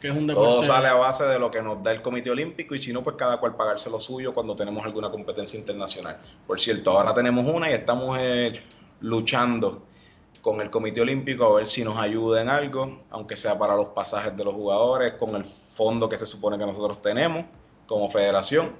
Que 0.00 0.08
es 0.08 0.16
un 0.16 0.26
Todo 0.26 0.62
sale 0.62 0.88
a 0.88 0.94
base 0.94 1.24
de 1.24 1.38
lo 1.38 1.50
que 1.50 1.60
nos 1.60 1.82
da 1.82 1.92
el 1.92 2.00
Comité 2.00 2.30
Olímpico 2.30 2.74
y 2.74 2.78
si 2.78 2.90
no, 2.90 3.02
pues 3.02 3.16
cada 3.16 3.36
cual 3.36 3.54
pagarse 3.54 3.90
lo 3.90 4.00
suyo 4.00 4.32
cuando 4.32 4.56
tenemos 4.56 4.82
alguna 4.82 5.10
competencia 5.10 5.58
internacional. 5.58 6.16
Por 6.46 6.58
cierto, 6.58 6.92
ahora 6.92 7.12
tenemos 7.12 7.44
una 7.44 7.70
y 7.70 7.74
estamos 7.74 8.16
eh, 8.18 8.58
luchando 9.02 9.82
con 10.40 10.62
el 10.62 10.70
Comité 10.70 11.02
Olímpico 11.02 11.44
a 11.44 11.56
ver 11.56 11.68
si 11.68 11.84
nos 11.84 11.98
ayuda 11.98 12.40
en 12.40 12.48
algo, 12.48 12.98
aunque 13.10 13.36
sea 13.36 13.58
para 13.58 13.76
los 13.76 13.88
pasajes 13.88 14.34
de 14.34 14.42
los 14.42 14.54
jugadores, 14.54 15.12
con 15.18 15.36
el 15.36 15.44
fondo 15.44 16.08
que 16.08 16.16
se 16.16 16.24
supone 16.24 16.56
que 16.56 16.64
nosotros 16.64 17.02
tenemos 17.02 17.44
como 17.86 18.08
federación 18.08 18.72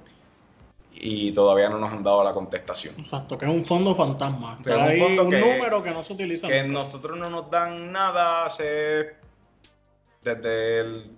y 1.03 1.31
todavía 1.31 1.67
no 1.67 1.79
nos 1.79 1.91
han 1.91 2.03
dado 2.03 2.23
la 2.23 2.31
contestación. 2.31 2.93
Exacto, 2.99 3.37
que 3.37 3.45
es 3.45 3.51
un 3.51 3.65
fondo 3.65 3.95
fantasma. 3.95 4.57
O 4.59 4.63
sea, 4.63 4.85
hay 4.85 5.01
un, 5.01 5.15
número 5.15 5.81
que 5.81 5.89
no 5.89 6.03
se 6.03 6.13
utiliza. 6.13 6.47
Que 6.47 6.63
nosotros 6.63 7.17
no 7.17 7.29
nos 7.29 7.49
dan 7.49 7.91
nada 7.91 8.45
hace 8.45 9.15
desde 10.21 10.79
el 10.79 11.17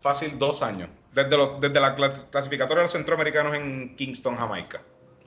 fácil 0.00 0.36
dos 0.36 0.62
años. 0.62 0.90
Desde, 1.12 1.36
los, 1.36 1.60
desde 1.60 1.78
la 1.78 1.94
clasificatoria 1.94 2.78
de 2.78 2.82
los 2.82 2.92
centroamericanos 2.92 3.54
en 3.54 3.94
Kingston, 3.94 4.34
Jamaica. 4.34 4.82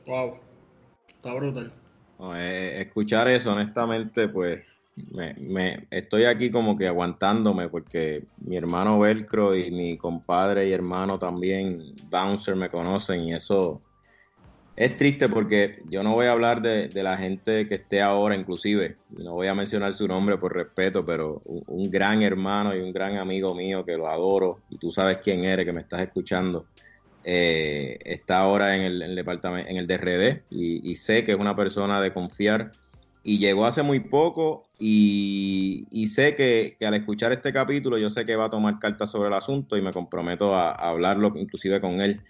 Wow, 0.05 0.39
está 1.07 1.33
brutal. 1.33 1.71
Eh, 2.35 2.81
escuchar 2.85 3.29
eso, 3.29 3.53
honestamente, 3.53 4.27
pues 4.27 4.63
me, 4.95 5.87
estoy 5.91 6.25
aquí 6.25 6.49
como 6.49 6.77
que 6.77 6.87
aguantándome 6.87 7.67
porque 7.67 8.23
mi 8.37 8.55
hermano 8.55 8.99
Velcro 8.99 9.55
y 9.55 9.69
mi 9.71 9.97
compadre 9.97 10.67
y 10.67 10.71
hermano 10.71 11.19
también, 11.19 11.81
Bouncer, 12.09 12.55
me 12.55 12.69
conocen 12.69 13.21
y 13.21 13.33
eso 13.33 13.81
es 14.75 14.95
triste 14.97 15.29
porque 15.29 15.81
yo 15.89 16.03
no 16.03 16.13
voy 16.13 16.27
a 16.27 16.31
hablar 16.31 16.61
de, 16.61 16.89
la 17.01 17.17
gente 17.17 17.67
que 17.67 17.75
esté 17.75 18.01
ahora, 18.01 18.35
inclusive, 18.35 18.95
no 19.09 19.33
voy 19.33 19.47
a 19.47 19.55
mencionar 19.55 19.93
su 19.93 20.07
nombre 20.07 20.37
por 20.37 20.53
respeto, 20.53 21.05
pero 21.05 21.41
un, 21.45 21.89
gran 21.89 22.21
hermano 22.21 22.75
y 22.75 22.79
un 22.79 22.91
gran 22.91 23.17
amigo 23.17 23.53
mío 23.53 23.85
que 23.85 23.97
lo 23.97 24.09
adoro 24.09 24.61
y 24.69 24.77
tú 24.77 24.91
sabes 24.91 25.19
quién 25.19 25.45
eres, 25.45 25.65
que 25.65 25.73
me 25.73 25.81
estás 25.81 26.01
escuchando. 26.01 26.67
Eh, 27.23 27.97
está 28.05 28.39
ahora 28.39 28.75
en 28.75 28.83
el, 28.83 29.15
departamento, 29.15 29.69
en 29.69 29.77
el 29.77 29.87
DRD 29.87 30.43
y, 30.51 30.91
y 30.91 30.95
sé 30.95 31.23
que 31.23 31.31
es 31.31 31.39
una 31.39 31.55
persona 31.55 31.99
de 31.99 32.11
confiar 32.11 32.71
y 33.23 33.39
llegó 33.39 33.65
hace 33.65 33.81
muy 33.81 33.99
poco 33.99 34.64
y, 34.77 36.07
sé 36.07 36.35
que, 36.35 36.77
al 36.85 36.93
escuchar 36.95 37.31
este 37.31 37.53
capítulo 37.53 37.97
yo 37.97 38.09
sé 38.09 38.25
que 38.25 38.35
va 38.35 38.45
a 38.45 38.49
tomar 38.49 38.79
cartas 38.79 39.11
sobre 39.11 39.29
el 39.29 39.33
asunto 39.33 39.77
y 39.77 39.81
me 39.81 39.93
comprometo 39.93 40.53
a, 40.53 40.71
hablarlo 40.71 41.33
inclusive 41.35 41.79
con 41.81 42.01
él. 42.01 42.21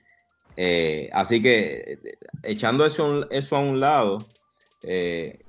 Eh, 0.58 1.10
así 1.12 1.42
que 1.42 2.00
echando 2.44 2.86
eso, 2.86 3.30
eso 3.32 3.56
a 3.56 3.60
un 3.60 3.80
lado, 3.80 4.20
eh, 4.84 5.40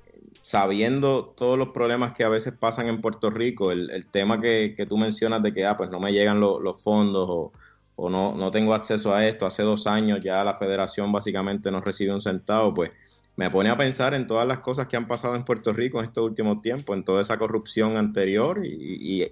sabiendo 0.43 1.27
todos 1.37 1.59
los 1.59 1.73
problemas 1.73 2.13
que 2.13 2.25
a 2.25 2.29
veces 2.29 2.55
pasan 2.55 2.89
en 2.89 3.01
Puerto 3.01 3.31
Rico, 3.31 3.73
el, 3.73 4.11
tema 4.11 4.41
que, 4.41 4.75
tú 4.89 4.97
mencionas 4.97 5.43
de 5.43 5.53
que 5.53 5.65
ah, 5.67 5.77
pues 5.77 5.91
no 5.91 6.01
me 6.01 6.13
llegan 6.13 6.41
los 6.41 6.83
fondos 6.83 7.27
o, 7.29 7.53
o 7.97 8.11
no, 8.11 8.35
no 8.35 8.51
tengo 8.51 8.75
acceso 8.75 9.15
a 9.15 9.27
esto, 9.27 9.47
hace 9.47 9.63
dos 9.63 9.87
años 9.87 10.21
ya 10.23 10.45
la 10.45 10.55
federación 10.55 11.11
básicamente 11.13 11.71
no 11.71 11.81
recibe 11.81 12.15
un 12.15 12.23
centavo, 12.23 12.75
pues 12.75 12.93
me 13.37 13.51
pone 13.51 13.69
a 13.69 13.77
pensar 13.77 14.15
en 14.15 14.27
todas 14.27 14.49
las 14.49 14.59
cosas 14.59 14.89
que 14.89 14.97
han 14.97 15.07
pasado 15.07 15.37
en 15.37 15.45
Puerto 15.45 15.73
Rico 15.73 15.99
en 15.99 16.07
estos 16.07 16.25
últimos 16.25 16.63
tiempos, 16.63 16.97
en 16.97 17.05
toda 17.05 17.23
esa 17.23 17.39
corrupción 17.39 17.97
anterior 17.97 18.63
y, 18.65 19.31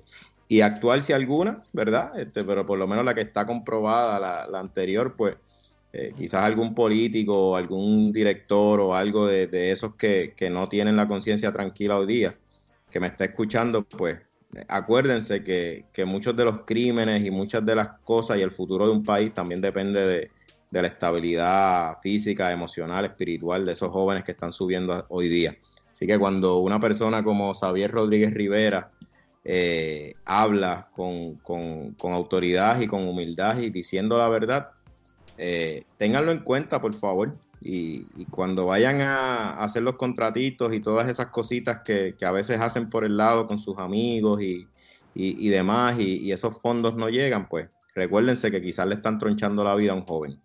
actual 0.62 1.02
si 1.02 1.12
alguna, 1.12 1.56
¿verdad? 1.72 2.16
Este, 2.16 2.44
pero 2.44 2.64
por 2.64 2.78
lo 2.78 2.86
menos 2.86 3.04
la 3.04 3.12
que 3.12 3.22
está 3.22 3.44
comprobada, 3.44 4.46
la, 4.48 4.60
anterior, 4.60 5.14
pues 5.16 5.34
eh, 5.92 6.12
quizás 6.16 6.44
algún 6.44 6.74
político 6.74 7.56
algún 7.56 8.12
director 8.12 8.78
o 8.80 8.94
algo 8.94 9.26
de, 9.26 9.72
esos 9.72 9.96
que, 9.96 10.32
no 10.52 10.68
tienen 10.68 10.96
la 10.96 11.08
conciencia 11.08 11.50
tranquila 11.50 11.98
hoy 11.98 12.06
día, 12.06 12.36
que 12.90 13.00
me 13.00 13.08
está 13.08 13.24
escuchando, 13.24 13.82
pues 13.82 14.18
acuérdense 14.68 15.42
que, 15.42 15.86
que 15.92 16.04
muchos 16.04 16.36
de 16.36 16.44
los 16.44 16.62
crímenes 16.62 17.24
y 17.24 17.30
muchas 17.32 17.64
de 17.66 17.74
las 17.74 17.98
cosas 18.04 18.38
y 18.38 18.42
el 18.42 18.52
futuro 18.52 18.86
de 18.86 18.92
un 18.92 19.02
país 19.02 19.34
también 19.34 19.60
depende 19.60 20.06
de 20.06 20.30
de 20.74 20.82
la 20.82 20.88
estabilidad 20.88 22.00
física, 22.02 22.50
emocional, 22.50 23.04
espiritual 23.04 23.64
de 23.64 23.72
esos 23.72 23.90
jóvenes 23.90 24.24
que 24.24 24.32
están 24.32 24.50
subiendo 24.50 25.06
hoy 25.08 25.28
día. 25.28 25.56
Así 25.92 26.04
que 26.04 26.18
cuando 26.18 26.58
una 26.58 26.80
persona 26.80 27.22
como 27.22 27.54
Xavier 27.54 27.92
Rodríguez 27.92 28.34
Rivera 28.34 28.88
eh, 29.44 30.14
habla 30.24 30.88
con, 30.92 31.36
autoridad 32.02 32.80
y 32.80 32.88
con 32.88 33.06
humildad 33.06 33.58
y 33.58 33.70
diciendo 33.70 34.18
la 34.18 34.28
verdad, 34.28 34.72
eh, 35.38 35.84
ténganlo 35.96 36.32
en 36.32 36.40
cuenta, 36.40 36.80
por 36.80 36.94
favor. 36.94 37.30
Y, 37.60 38.06
cuando 38.30 38.66
vayan 38.66 39.00
a 39.00 39.56
hacer 39.58 39.84
los 39.84 39.94
contratitos 39.94 40.74
y 40.74 40.80
todas 40.80 41.08
esas 41.08 41.28
cositas 41.28 41.82
que, 41.84 42.16
a 42.20 42.32
veces 42.32 42.58
hacen 42.58 42.90
por 42.90 43.04
el 43.04 43.16
lado 43.16 43.46
con 43.46 43.60
sus 43.60 43.78
amigos 43.78 44.42
y, 44.42 44.66
y 45.14 45.48
demás, 45.50 46.00
y 46.00 46.32
esos 46.32 46.60
fondos 46.60 46.96
no 46.96 47.08
llegan, 47.08 47.48
pues 47.48 47.68
recuérdense 47.94 48.50
que 48.50 48.60
quizás 48.60 48.88
le 48.88 48.96
están 48.96 49.18
tronchando 49.20 49.62
la 49.62 49.76
vida 49.76 49.92
a 49.92 49.94
un 49.94 50.04
joven. 50.04 50.43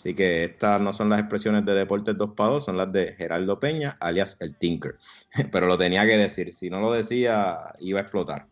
Así 0.00 0.14
que 0.14 0.44
estas 0.44 0.80
no 0.80 0.94
son 0.94 1.10
las 1.10 1.20
expresiones 1.20 1.66
de 1.66 1.74
Deportes 1.74 2.16
2 2.16 2.30
para 2.34 2.52
2, 2.52 2.64
son 2.64 2.78
las 2.78 2.90
de 2.90 3.12
Geraldo 3.18 3.60
Peña, 3.60 3.96
alias 4.00 4.38
el 4.40 4.56
Tinker. 4.56 4.96
Pero 5.52 5.66
lo 5.66 5.76
tenía 5.76 6.06
que 6.06 6.16
decir, 6.16 6.54
si 6.54 6.70
no 6.70 6.80
lo 6.80 6.90
decía, 6.90 7.74
iba 7.80 7.98
a 7.98 8.02
explotar. 8.02 8.46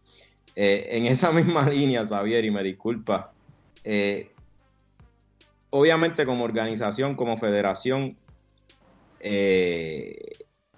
Eh, 0.55 0.89
en 0.91 1.07
esa 1.07 1.33
misma 1.33 1.67
línea, 1.71 2.07
Xavier, 2.07 2.45
y 2.45 2.51
me 2.51 2.63
disculpa, 2.63 3.33
eh, 3.83 4.31
obviamente 5.71 6.27
como 6.27 6.45
organización, 6.45 7.15
como 7.15 7.39
federación, 7.39 8.15
eh, 9.21 10.33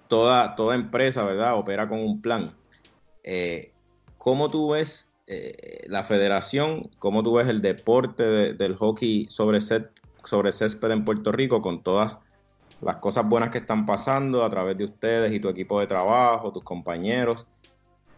toda, 0.06 0.54
toda 0.54 0.76
empresa, 0.76 1.24
¿verdad? 1.24 1.58
Opera 1.58 1.88
con 1.88 1.98
un 1.98 2.20
plan. 2.20 2.54
¿Cómo 4.18 4.48
tú 4.48 4.70
ves 4.70 5.08
la 5.86 6.04
federación? 6.04 6.90
¿Cómo 7.00 7.24
tú 7.24 7.34
ves 7.34 7.48
el 7.48 7.60
deporte 7.60 8.54
del 8.54 8.76
hockey 8.76 9.26
sobre 9.28 9.60
set 9.60 9.99
sobre 10.24 10.52
césped 10.52 10.90
en 10.90 11.04
Puerto 11.04 11.32
Rico 11.32 11.62
con 11.62 11.82
todas 11.82 12.18
las 12.80 12.96
cosas 12.96 13.28
buenas 13.28 13.50
que 13.50 13.58
están 13.58 13.84
pasando 13.86 14.44
a 14.44 14.50
través 14.50 14.76
de 14.76 14.84
ustedes 14.84 15.32
y 15.32 15.40
tu 15.40 15.48
equipo 15.48 15.80
de 15.80 15.86
trabajo, 15.86 16.52
tus 16.52 16.64
compañeros, 16.64 17.46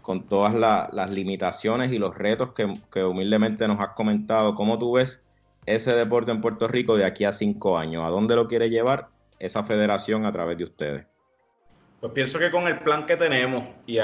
con 0.02 0.26
todas 0.26 0.54
las 0.54 1.10
limitaciones 1.10 1.92
y 1.92 1.98
los 1.98 2.16
retos 2.16 2.50
que, 2.52 3.04
humildemente 3.04 3.66
nos 3.66 3.80
has 3.80 3.90
comentado. 3.90 4.54
¿Cómo 4.54 4.78
tú 4.78 4.92
ves 4.92 5.20
ese 5.66 5.94
deporte 5.94 6.30
en 6.30 6.40
Puerto 6.40 6.68
Rico 6.68 6.96
de 6.96 7.04
aquí 7.04 7.24
a 7.24 7.32
cinco 7.32 7.78
años? 7.78 8.04
¿A 8.04 8.08
dónde 8.08 8.36
lo 8.36 8.46
quiere 8.46 8.68
llevar 8.68 9.08
esa 9.38 9.62
federación 9.62 10.26
a 10.26 10.32
través 10.32 10.58
de 10.58 10.64
ustedes? 10.64 11.06
Pues 12.00 12.12
pienso 12.12 12.38
que 12.38 12.50
con 12.50 12.66
el 12.66 12.80
plan 12.80 13.06
que 13.06 13.16
tenemos 13.16 13.62
y, 13.86 13.98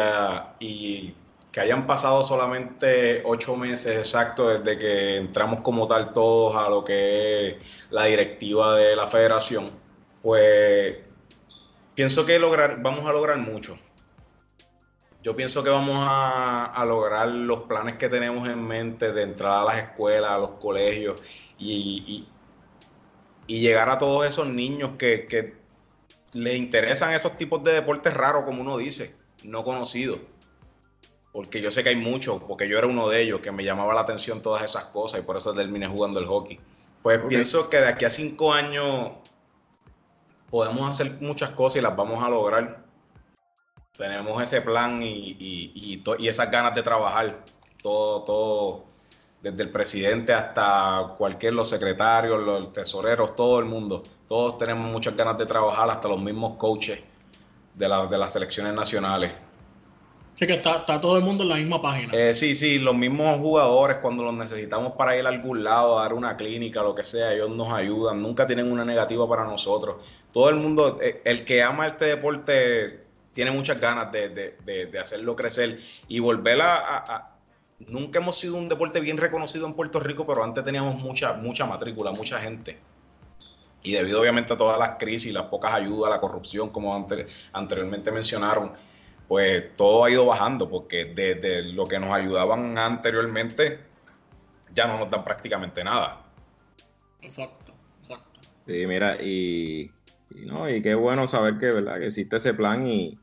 y 0.61 1.15
que 1.59 1.63
hayan 1.65 1.89
pasado 1.89 2.23
solamente 2.23 3.21
ocho 3.25 3.57
meses 3.57 3.97
exactos 3.97 4.63
desde 4.63 4.79
que 4.79 5.17
entramos 5.17 5.61
como 5.61 5.89
tal 5.89 6.13
todos 6.13 6.55
a 6.55 6.69
lo 6.69 6.85
que 6.85 7.49
es 7.49 7.57
la 7.91 8.05
directiva 8.05 8.77
de 8.77 8.95
la 8.95 9.09
federación, 9.09 9.69
pues 10.23 10.99
pienso 11.97 12.25
que 12.25 12.39
vamos 12.39 13.05
a 13.05 13.13
lograr 13.13 13.39
mucho. 13.39 13.77
Yo 15.21 15.35
pienso 15.35 15.65
que 15.65 15.71
vamos 15.71 15.97
a, 15.99 16.85
lograr 16.87 17.29
los 17.29 17.63
planes 17.63 17.97
que 17.97 18.09
tenemos 18.09 18.49
en 18.49 18.65
mente 18.65 19.13
de 19.13 19.23
entrada 19.23 19.63
a 19.63 19.65
las 19.65 19.79
escuelas, 19.79 20.31
a 20.31 20.39
los 20.39 20.61
colegios 20.61 21.21
y, 21.59 22.25
y, 23.49 23.61
llegar 23.61 23.91
a 23.91 23.99
todos 23.99 24.25
esos 24.25 24.49
niños 24.49 24.93
que, 24.97 25.27
que 25.27 25.57
les 26.35 26.55
interesan 26.55 27.15
esos 27.15 27.37
tipos 27.37 27.65
de 27.65 27.73
deportes 27.73 28.15
raros, 28.15 28.45
como 28.45 28.63
uno 28.63 28.79
dice, 28.79 29.17
no 29.43 29.65
conocidos 29.65 30.21
porque 31.39 31.61
yo 31.61 31.71
sé 31.71 31.85
que 31.85 31.91
hay 31.91 31.97
muchos, 31.97 32.43
porque 32.43 32.69
yo 32.69 32.79
era 32.79 32.89
uno 32.89 33.09
de 33.09 33.23
ellos 33.23 33.41
que 33.41 33.53
me 33.53 33.63
llamaba 33.63 33.95
la 33.95 34.01
atención 34.01 34.43
todas 34.43 34.65
esas 34.65 34.87
cosas 34.87 35.21
y 35.21 35.23
por 35.23 35.37
eso 35.37 35.55
terminé 35.55 35.87
jugando 35.87 36.19
el 36.19 36.27
hockey. 36.27 36.59
Pues 37.01 37.23
pienso 37.29 37.71
que 37.71 37.77
de 37.77 37.87
aquí 37.87 38.05
a 38.05 38.11
cinco 38.11 38.53
años 38.53 39.13
podemos 40.51 40.91
hacer 40.91 41.13
muchas 41.21 41.51
cosas 41.51 41.77
y 41.77 41.81
las 41.81 41.95
vamos 41.95 42.25
a 42.25 42.29
lograr. 42.29 42.85
Tenemos 43.97 44.43
ese 44.43 44.63
plan 44.63 45.01
y, 45.01 45.37
y, 45.39 46.03
y, 46.19 46.29
esas 46.29 46.51
ganas 46.51 46.75
de 46.75 46.83
trabajar. 46.83 47.45
Todo, 47.81 48.25
todo, 48.25 48.85
desde 49.41 49.63
el 49.63 49.71
presidente 49.71 50.35
hasta 50.35 51.15
cualquier, 51.17 51.53
los 51.53 51.71
secretarios, 51.71 52.43
los 52.43 52.73
tesoreros, 52.73 53.37
todo 53.37 53.61
el 53.61 53.67
mundo. 53.67 54.03
Todos 54.27 54.59
tenemos 54.59 54.91
muchas 54.91 55.15
ganas 55.15 55.39
de 55.39 55.47
trabajar, 55.47 55.89
hasta 55.89 56.09
los 56.09 56.21
mismos 56.21 56.57
coaches 56.57 56.99
de, 57.75 58.09
de 58.11 58.19
las 58.19 58.33
selecciones 58.33 58.75
nacionales. 58.75 59.47
Sí, 60.39 60.47
que 60.47 60.53
está, 60.55 60.85
todo 61.01 61.17
el 61.17 61.25
mundo 61.25 61.43
en 61.43 61.49
la 61.49 61.57
misma 61.57 61.83
página. 61.83 62.13
Eh, 62.15 62.33
sí, 62.33 62.55
sí, 62.55 62.79
los 62.79 62.95
mismos 62.95 63.39
jugadores 63.39 63.97
cuando 63.97 64.23
los 64.23 64.35
necesitamos 64.35 64.93
para 64.97 65.17
ir 65.17 65.27
a 65.27 65.31
algún 65.31 65.65
lado, 65.65 65.99
a 65.99 66.03
dar 66.03 66.15
una 66.15 66.37
clínica, 66.37 66.83
lo 66.83 66.95
que 66.95 67.03
sea, 67.03 67.33
ellos 67.33 67.51
nos 67.51 67.73
ayudan, 67.73 68.23
nunca 68.23 68.47
tienen 68.47 68.71
una 68.71 68.85
negativa 68.85 69.29
para 69.29 69.45
nosotros. 69.45 69.97
Todo 70.33 70.49
el 70.51 70.57
mundo, 70.57 70.99
eh, 71.03 71.23
el 71.25 71.45
que 71.45 71.63
ama 71.63 71.89
este 71.89 72.05
deporte 72.05 73.01
tiene 73.33 73.51
muchas 73.51 73.81
ganas 73.81 74.13
de, 74.13 74.29
de- 74.29 74.87
de- 74.87 74.99
hacerlo 74.99 75.35
crecer 75.35 75.81
y 76.09 76.21
volver 76.21 76.61
a, 76.63 77.35
Nunca 77.87 78.19
hemos 78.19 78.37
sido 78.37 78.57
un 78.57 78.69
deporte 78.69 78.99
bien 78.99 79.17
reconocido 79.19 79.65
en 79.65 79.73
Puerto 79.73 80.01
Rico, 80.01 80.27
pero 80.27 80.43
antes 80.43 80.65
teníamos 80.65 81.01
mucha, 81.01 81.35
mucha 81.35 81.65
matrícula, 81.65 82.11
mucha 82.11 82.41
gente. 82.41 82.77
Y 83.85 83.93
debido 83.93 84.21
obviamente 84.21 84.53
a 84.53 84.59
todas 84.59 84.79
las 84.79 84.99
crisis, 84.99 85.33
las 85.33 85.45
pocas 85.45 85.73
ayudas, 85.73 86.11
la 86.11 86.19
corrupción, 86.19 86.71
como 86.71 86.93
ante- 86.95 87.29
anteriormente 87.53 88.11
mencionaron, 88.11 88.73
pues 89.29 89.77
todo 89.77 90.05
ha 90.05 90.11
ido 90.11 90.25
bajando, 90.27 90.69
porque 90.71 91.05
desde 91.05 91.63
lo 91.75 91.87
que 91.87 91.99
nos 91.99 92.11
ayudaban 92.11 92.77
anteriormente, 92.79 93.81
ya 94.75 94.87
no 94.87 94.99
nos 94.99 95.11
dan 95.11 95.23
prácticamente 95.25 95.85
nada. 95.85 96.25
Exacto, 97.21 97.73
exacto. 98.01 98.41
Sí, 98.67 98.87
mira, 98.87 99.17
y, 99.23 99.91
y 100.31 100.47
no, 100.47 100.69
y 100.69 100.81
qué 100.83 100.95
bueno 100.95 101.29
saber 101.29 101.59
que, 101.59 101.67
¿verdad? 101.67 101.99
que 101.99 102.07
existe 102.07 102.37
ese 102.37 102.55
plan 102.55 102.87
y, 102.87 103.19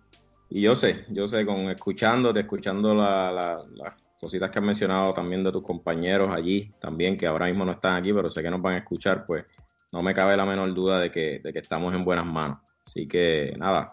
y 0.49 0.62
yo 0.62 0.76
sé, 0.76 1.06
yo 1.10 1.28
sé, 1.28 1.45
con 1.45 1.58
escuchándote, 1.70 2.41
escuchando 2.41 2.93
la- 2.93 3.32
la- 3.32 3.66
las 3.76 3.95
cositas 4.20 4.49
que 4.51 4.60
has 4.60 4.66
mencionado 4.66 5.14
también 5.14 5.43
de 5.43 5.51
tus 5.51 5.62
compañeros 5.64 6.32
allí, 6.32 6.72
también 6.80 7.18
que 7.18 7.28
ahora 7.28 7.47
mismo 7.47 7.66
no 7.66 7.72
están 7.72 7.95
aquí, 7.95 8.12
pero 8.14 8.30
sé 8.30 8.41
que 8.43 8.49
nos 8.49 8.62
van 8.62 8.76
a 8.76 8.78
escuchar, 8.80 9.26
pues 9.26 9.43
no 9.91 10.01
me 10.01 10.14
cabe 10.14 10.36
la 10.38 10.45
menor 10.45 10.74
duda 10.74 10.99
de 10.99 11.10
que, 11.12 11.39
de 11.43 11.53
que 11.53 11.60
estamos 11.60 11.93
en 11.93 12.03
buenas 12.03 12.26
manos. 12.26 12.60
Así 12.86 13.08
que 13.08 13.53
nada, 13.58 13.89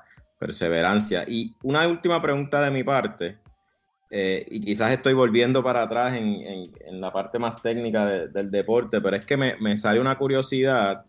perseverancia. 0.46 1.24
Y 1.28 1.54
una 1.62 1.86
última 1.86 2.20
pregunta 2.20 2.60
de 2.60 2.70
mi 2.72 2.82
parte, 2.82 3.38
eh, 4.10 4.44
y 4.50 4.60
quizás 4.60 4.90
estoy 4.90 5.14
volviendo 5.14 5.62
para 5.62 5.82
atrás 5.84 6.16
en, 6.16 6.34
en- 6.42 7.00
la 7.00 7.12
parte 7.12 7.38
más 7.38 7.62
técnica 7.62 8.04
de- 8.06 8.28
del 8.28 8.50
deporte, 8.50 9.00
pero 9.00 9.16
es 9.16 9.24
que 9.24 9.36
me, 9.36 9.56
me 9.60 9.76
sale 9.76 10.00
una 10.00 10.18
curiosidad 10.18 11.04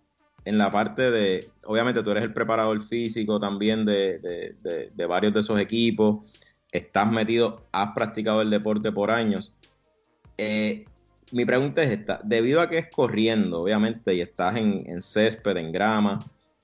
en 0.45 0.57
la 0.57 0.71
parte 0.71 1.09
de, 1.11 1.49
obviamente 1.65 2.01
tú 2.03 2.11
eres 2.11 2.23
el 2.23 2.33
preparador 2.33 2.81
físico 2.81 3.39
también 3.39 3.85
de, 3.85 4.19
de- 4.19 4.89
de- 4.95 5.05
varios 5.05 5.33
de 5.33 5.39
esos 5.41 5.59
equipos, 5.59 6.19
estás 6.71 7.11
metido, 7.11 7.67
has 7.71 7.91
practicado 7.93 8.41
el 8.41 8.49
deporte 8.49 8.91
por 8.91 9.09
años. 9.11 9.51
Eh, 10.37 10.85
mi 11.31 11.45
pregunta 11.45 11.81
es 11.83 11.91
esta, 11.91 12.21
debido 12.23 12.61
a 12.61 12.69
que 12.69 12.77
es 12.77 12.87
corriendo, 12.91 13.61
obviamente, 13.63 14.13
y 14.13 14.21
estás 14.21 14.55
en 14.57 15.01
césped, 15.01 15.57
en 15.57 15.71
grama, 15.71 16.19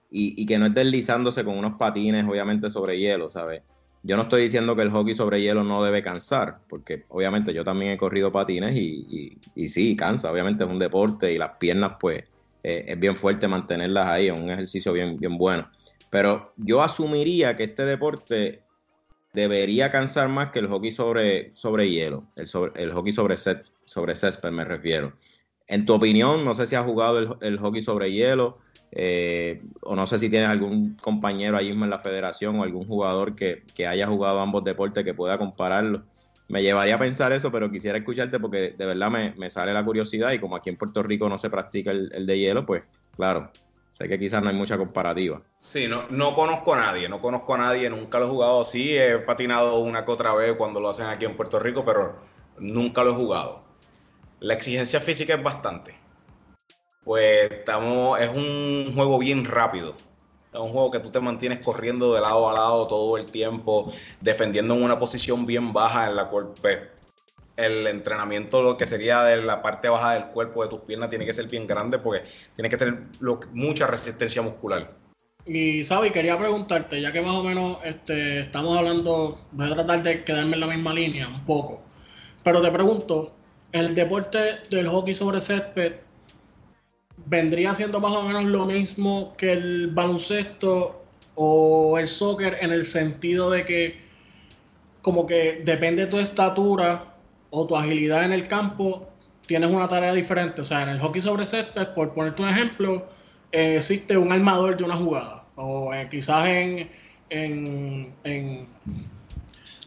y, 0.10 0.46
que 0.46 0.58
no 0.58 0.66
es 0.68 0.74
deslizándose 0.74 1.44
con 1.46 1.58
unos 1.58 1.74
patines, 1.78 2.26
obviamente, 2.28 2.70
sobre 2.70 2.98
hielo, 2.98 3.30
¿sabes? 3.30 3.64
Yo 4.02 4.16
no 4.16 4.24
estoy 4.24 4.44
diciendo 4.44 4.76
que 4.76 4.82
el 4.82 4.92
hockey 4.92 5.14
sobre 5.14 5.42
hielo 5.42 5.64
no 5.64 5.84
debe 5.84 6.02
cansar, 6.02 6.62
porque 6.68 7.06
obviamente 7.10 7.54
yo 7.54 7.64
también 7.64 7.92
he 7.92 7.98
corrido 7.98 8.32
patines 8.32 8.76
y, 8.76 9.42
sí, 9.68 9.96
cansa, 9.96 10.32
obviamente 10.32 10.64
es 10.64 10.70
un 10.70 10.80
deporte 10.80 11.32
y 11.34 11.38
las 11.38 11.54
piernas 11.60 11.94
pues 12.00 12.24
eh, 12.64 12.86
es 12.88 13.00
bien 13.00 13.16
fuerte 13.16 13.48
mantenerlas 13.48 14.08
ahí, 14.08 14.28
es 14.28 14.34
un 14.34 14.50
ejercicio 14.50 14.94
bien, 14.94 15.18
bueno. 15.38 15.70
Pero 16.10 16.54
yo 16.58 16.82
asumiría 16.82 17.56
que 17.56 17.64
este 17.64 17.86
deporte 17.86 18.66
debería 19.34 19.92
cansar 19.92 20.30
más 20.30 20.52
que 20.52 20.60
el 20.60 20.68
hockey 20.68 20.92
sobre, 20.92 21.54
sobre 21.54 21.90
hielo, 21.90 22.32
el, 22.36 22.48
sobre- 22.48 22.82
el 22.82 22.92
hockey 22.94 23.12
sobre, 23.14 23.38
set, 23.38 23.68
sobre 23.84 24.16
césped 24.16 24.52
me 24.52 24.66
refiero. 24.66 25.14
En 25.68 25.86
tu 25.86 25.94
opinión, 25.94 26.44
no 26.44 26.56
sé 26.56 26.66
si 26.66 26.76
has 26.76 26.86
jugado 26.86 27.38
el 27.42 27.60
hockey 27.60 27.82
sobre 27.82 28.12
hielo, 28.12 28.60
eh, 28.92 29.62
o 29.84 29.96
no 29.96 30.08
sé 30.08 30.18
si 30.18 30.30
tienes 30.30 30.50
algún 30.50 30.96
compañero 30.96 31.58
allí 31.58 31.70
mismo 31.70 31.86
en 31.86 31.92
la 31.92 32.00
federación 32.00 32.60
o 32.60 32.64
algún 32.64 32.86
jugador 32.86 33.36
que, 33.36 33.64
que 33.76 33.88
haya 33.88 34.08
jugado 34.08 34.40
ambos 34.40 34.64
deportes 34.64 35.04
que 35.04 35.14
pueda 35.14 35.38
compararlo. 35.38 36.04
Me 36.48 36.64
llevaría 36.64 36.96
a 36.96 36.98
pensar 36.98 37.32
eso, 37.32 37.52
pero 37.52 37.70
quisiera 37.70 37.98
escucharte 37.98 38.40
porque 38.40 38.72
de 38.72 38.86
verdad 38.86 39.12
me, 39.12 39.34
me 39.38 39.50
sale 39.52 39.72
la 39.72 39.84
curiosidad 39.84 40.32
y 40.32 40.40
como 40.40 40.56
aquí 40.56 40.70
en 40.70 40.78
Puerto 40.78 41.04
Rico 41.04 41.30
no 41.30 41.38
se 41.38 41.50
practica 41.50 41.92
el, 41.92 42.10
el 42.14 42.26
de 42.26 42.40
hielo, 42.40 42.66
pues 42.66 42.88
claro, 43.16 43.52
sé 43.92 44.08
que 44.08 44.18
quizás 44.18 44.42
no 44.42 44.50
hay 44.50 44.56
mucha 44.56 44.76
comparativa. 44.76 45.38
Sí, 45.60 45.88
no, 45.88 46.08
no 46.10 46.34
conozco 46.34 46.74
a 46.74 46.80
nadie, 46.80 47.08
no 47.08 47.22
conozco 47.22 47.54
a 47.54 47.60
nadie, 47.60 47.90
nunca 47.90 48.18
lo 48.18 48.26
he 48.26 48.30
jugado. 48.30 48.66
Sí, 48.66 48.98
he 48.98 49.20
patinado 49.20 49.78
una 49.80 50.06
que 50.06 50.12
otra 50.12 50.34
vez 50.34 50.58
cuando 50.58 50.80
lo 50.80 50.90
hacen 50.90 51.06
aquí 51.06 51.26
en 51.26 51.36
Puerto 51.36 51.60
Rico, 51.60 51.86
pero 51.86 52.16
nunca 52.58 53.04
lo 53.04 53.12
he 53.12 53.16
jugado. 53.16 53.60
La 54.40 54.54
exigencia 54.54 55.02
física 55.02 55.36
es 55.36 55.44
bastante. 55.44 55.99
Pues 57.04 57.52
estamos, 57.52 58.20
es 58.20 58.30
un 58.30 58.92
juego 58.94 59.20
bien 59.20 59.46
rápido. 59.46 59.96
Es 60.54 60.60
un 60.60 60.70
juego 60.72 60.92
que 60.92 61.00
tú 61.00 61.12
te 61.12 61.20
mantienes 61.20 61.60
corriendo 61.60 62.14
de 62.14 62.22
lado 62.22 62.50
a 62.50 62.54
lado 62.54 62.88
todo 62.88 63.18
el 63.18 63.28
tiempo, 63.28 63.92
defendiendo 64.20 64.74
en 64.76 64.84
una 64.84 64.98
posición 64.98 65.46
bien 65.46 65.72
baja 65.72 66.08
en 66.08 66.16
la 66.16 66.28
cual 66.28 66.50
pues, 66.60 66.80
el 67.56 67.86
entrenamiento, 67.88 68.64
lo 68.64 68.78
que 68.78 68.88
sería 68.88 69.24
de 69.24 69.38
la 69.44 69.62
parte 69.62 69.90
baja 69.90 70.14
del 70.14 70.26
cuerpo 70.26 70.64
de 70.64 70.70
tus 70.70 70.80
piernas, 70.82 71.10
tiene 71.10 71.26
que 71.26 71.34
ser 71.34 71.48
bien 71.48 71.68
grande 71.68 72.00
porque 72.00 72.24
tienes 72.56 72.70
que 72.72 72.78
tener 72.78 73.00
mucha 73.54 73.86
resistencia 73.86 74.42
muscular. 74.42 74.96
Y 75.46 75.84
Sabi, 75.84 76.12
quería 76.12 76.38
preguntarte, 76.38 77.02
ya 77.02 77.12
que 77.12 77.22
más 77.22 77.36
o 77.36 77.44
menos 77.44 77.78
este, 77.84 78.40
estamos 78.42 78.78
hablando, 78.78 79.40
voy 79.52 79.72
a 79.72 79.74
tratar 79.74 80.04
de 80.04 80.24
quedarme 80.24 80.54
en 80.56 80.60
la 80.60 80.68
misma 80.68 80.94
línea 80.94 81.28
un 81.28 81.46
poco, 81.46 81.84
pero 82.44 82.62
te 82.62 82.72
pregunto, 82.72 83.34
¿el 83.72 83.94
deporte 83.94 84.60
del 84.70 84.88
hockey 84.88 85.16
sobre 85.16 85.42
césped 85.42 85.94
vendría 87.26 87.74
siendo 87.74 88.00
más 88.00 88.14
o 88.14 88.24
menos 88.24 88.46
lo 88.46 88.66
mismo 88.66 89.36
que 89.38 89.52
el 89.54 89.88
baloncesto 89.88 91.02
o 91.36 91.98
el 91.98 92.08
soccer 92.08 92.58
en 92.62 92.72
el 92.72 92.86
sentido 92.86 93.50
de 93.50 93.66
que 93.66 94.02
como 95.02 95.26
que 95.26 95.62
depende 95.64 96.06
de 96.06 96.12
tu 96.12 96.20
estatura 96.20 97.06
o 97.50 97.66
tu 97.66 97.76
agilidad 97.76 98.26
en 98.26 98.34
el 98.34 98.48
campo, 98.48 99.10
tienes 99.46 99.72
una 99.72 99.88
tarea 99.88 100.14
diferente. 100.14 100.62
O 100.62 100.66
sea, 100.66 100.84
en 100.84 100.90
el 100.90 101.00
hockey 101.00 101.22
sobre 101.22 101.46
césped, 101.46 101.88
por 101.96 102.14
ponerte 102.14 102.42
un 102.42 102.50
ejemplo, 102.50 103.08
eh, 103.52 103.78
existe 103.78 104.18
un 104.18 104.32
armador 104.32 104.78
de 104.78 104.84
una 104.84 104.96
jugada. 104.96 105.46
O 105.56 105.94
eh, 105.94 106.08
quizás 106.12 106.46
en, 106.48 106.90
en, 107.30 108.14
en, 108.24 108.68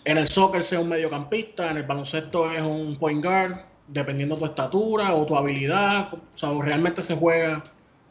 en 0.05 0.19
el 0.19 0.29
soccer 0.29 0.63
sea 0.63 0.81
un 0.81 0.89
mediocampista, 0.89 1.71
en 1.71 1.77
el 1.77 1.83
baloncesto 1.85 2.51
es 2.51 2.63
un 2.63 2.97
point 2.97 3.23
guard, 3.23 3.61
dependiendo 3.89 4.37
tu 4.37 4.45
estatura 4.45 5.15
o 5.15 5.27
tu 5.27 5.37
habilidad. 5.37 6.13
O 6.15 6.19
sea, 6.37 6.51
o 6.51 6.63
realmente 6.63 7.03
se 7.03 7.17
juega 7.17 7.63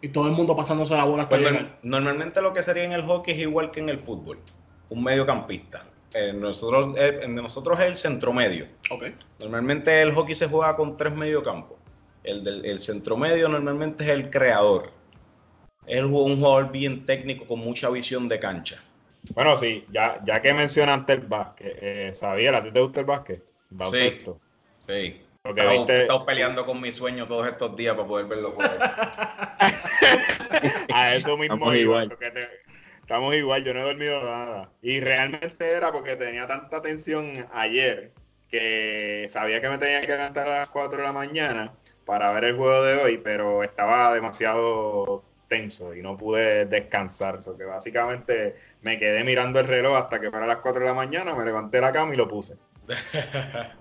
y 0.01 0.09
todo 0.09 0.25
el 0.27 0.31
mundo 0.33 0.55
pasándose 0.55 0.95
la 0.95 1.05
bola 1.05 1.23
hasta 1.23 1.37
Pues, 1.37 1.51
llegar. 1.51 1.77
normalmente 1.83 2.41
lo 2.41 2.53
que 2.53 2.63
sería 2.63 2.83
en 2.83 2.91
el 2.93 3.03
hockey 3.03 3.33
es 3.33 3.39
igual 3.41 3.71
que 3.71 3.79
en 3.79 3.89
el 3.89 3.99
fútbol. 3.99 4.39
Un 4.89 5.03
mediocampista. 5.03 5.85
Eh, 6.13 6.33
nosotros, 6.33 6.95
eh, 6.97 7.25
nosotros 7.29 7.79
es 7.79 7.85
el 7.85 7.95
centro 7.95 8.33
medio. 8.33 8.65
Ok. 8.89 9.05
Normalmente 9.39 10.01
el 10.01 10.13
hockey 10.13 10.35
se 10.35 10.47
juega 10.47 10.75
con 10.75 10.97
tres 10.97 11.13
mediocampos. 11.15 11.77
El 12.23 12.43
del 12.43 12.65
el 12.65 12.79
centro 12.79 13.15
medio 13.15 13.47
normalmente 13.47 14.03
es 14.03 14.09
el 14.09 14.29
creador. 14.29 14.91
Es 15.87 16.03
un 16.03 16.37
jugador 16.39 16.71
bien 16.71 17.05
técnico 17.05 17.45
con 17.47 17.59
mucha 17.59 17.89
visión 17.89 18.27
de 18.27 18.39
cancha. 18.39 18.83
Bueno, 19.33 19.55
sí, 19.55 19.85
ya, 19.91 20.19
ya 20.25 20.41
que 20.41 20.53
mencionaste 20.53 21.13
el 21.13 21.21
básquet, 21.21 21.77
eh, 21.81 22.11
Xavier, 22.19 22.55
¿a 22.55 22.63
ti 22.63 22.71
te 22.71 22.81
gusta 22.81 22.99
el 23.01 23.05
básquet? 23.05 23.43
El 23.71 23.77
baloncesto. 23.77 24.37
Sí. 24.79 25.21
Porque 25.43 25.61
He 25.61 25.67
viste- 25.69 26.01
estado 26.03 26.25
peleando 26.25 26.65
con 26.65 26.79
mi 26.79 26.91
sueño 26.91 27.25
todos 27.25 27.47
estos 27.47 27.75
días 27.75 27.95
para 27.95 28.07
poder 28.07 28.27
verlo 28.27 28.51
jugar. 28.51 28.77
A 30.93 31.15
eso 31.15 31.35
mismo 31.37 31.55
Estamos 31.55 31.75
igual. 31.75 32.03
eso 32.03 32.17
que 32.17 32.29
te- 32.31 32.49
Estamos 33.01 33.35
igual, 33.35 33.63
yo 33.63 33.73
no 33.73 33.81
he 33.81 33.83
dormido 33.83 34.23
nada. 34.23 34.65
Y 34.81 34.99
realmente 34.99 35.69
era 35.69 35.91
porque 35.91 36.15
tenía 36.15 36.45
tanta 36.47 36.81
tensión 36.81 37.47
ayer 37.53 38.11
que 38.49 39.27
sabía 39.29 39.59
que 39.59 39.69
me 39.69 39.77
tenía 39.79 40.01
que 40.01 40.07
levantar 40.07 40.47
a 40.47 40.59
las 40.59 40.69
4 40.69 40.97
de 40.99 41.03
la 41.03 41.11
mañana 41.13 41.73
para 42.05 42.31
ver 42.33 42.45
el 42.45 42.55
juego 42.55 42.83
de 42.83 42.97
hoy, 43.01 43.17
pero 43.21 43.63
estaba 43.63 44.13
demasiado 44.13 45.23
tenso 45.49 45.93
y 45.95 46.01
no 46.01 46.15
pude 46.15 46.65
descansar. 46.67 47.37
Eso 47.39 47.57
que 47.57 47.65
básicamente 47.65 48.55
me 48.81 48.97
quedé 48.97 49.23
mirando 49.23 49.59
el 49.59 49.67
reloj 49.67 49.97
hasta 49.97 50.19
que 50.19 50.29
fuera 50.29 50.45
las 50.45 50.57
4 50.57 50.81
de 50.81 50.87
la 50.87 50.93
mañana, 50.93 51.35
me 51.35 51.43
levanté 51.43 51.77
de 51.77 51.81
la 51.81 51.91
cama 51.91 52.13
y 52.13 52.17
lo 52.17 52.27
puse. 52.27 52.53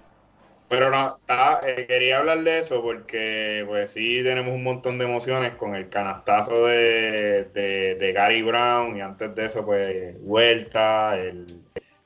Pero 0.71 0.91
no, 0.91 1.19
estaba- 1.19 1.61
eh, 1.67 1.87
quería 1.87 2.19
hablar 2.19 2.41
de 2.45 2.61
eso 2.61 2.81
porque 2.83 3.65
pues 3.69 3.93
sí 3.93 4.23
tenemos 4.23 4.55
un 4.55 4.63
montón 4.63 4.99
de 4.99 5.05
emociones 5.05 5.57
con 5.57 5.75
el 5.75 5.91
canastazo 5.91 6.67
de, 6.67 7.45
de, 7.53 7.97
de 7.97 8.13
Gary 8.15 8.43
Brown 8.43 8.97
y 8.97 9.01
antes 9.03 9.35
de 9.35 9.47
eso 9.47 9.65
pues 9.67 10.19
vuelta, 10.23 11.17
el- 11.19 11.63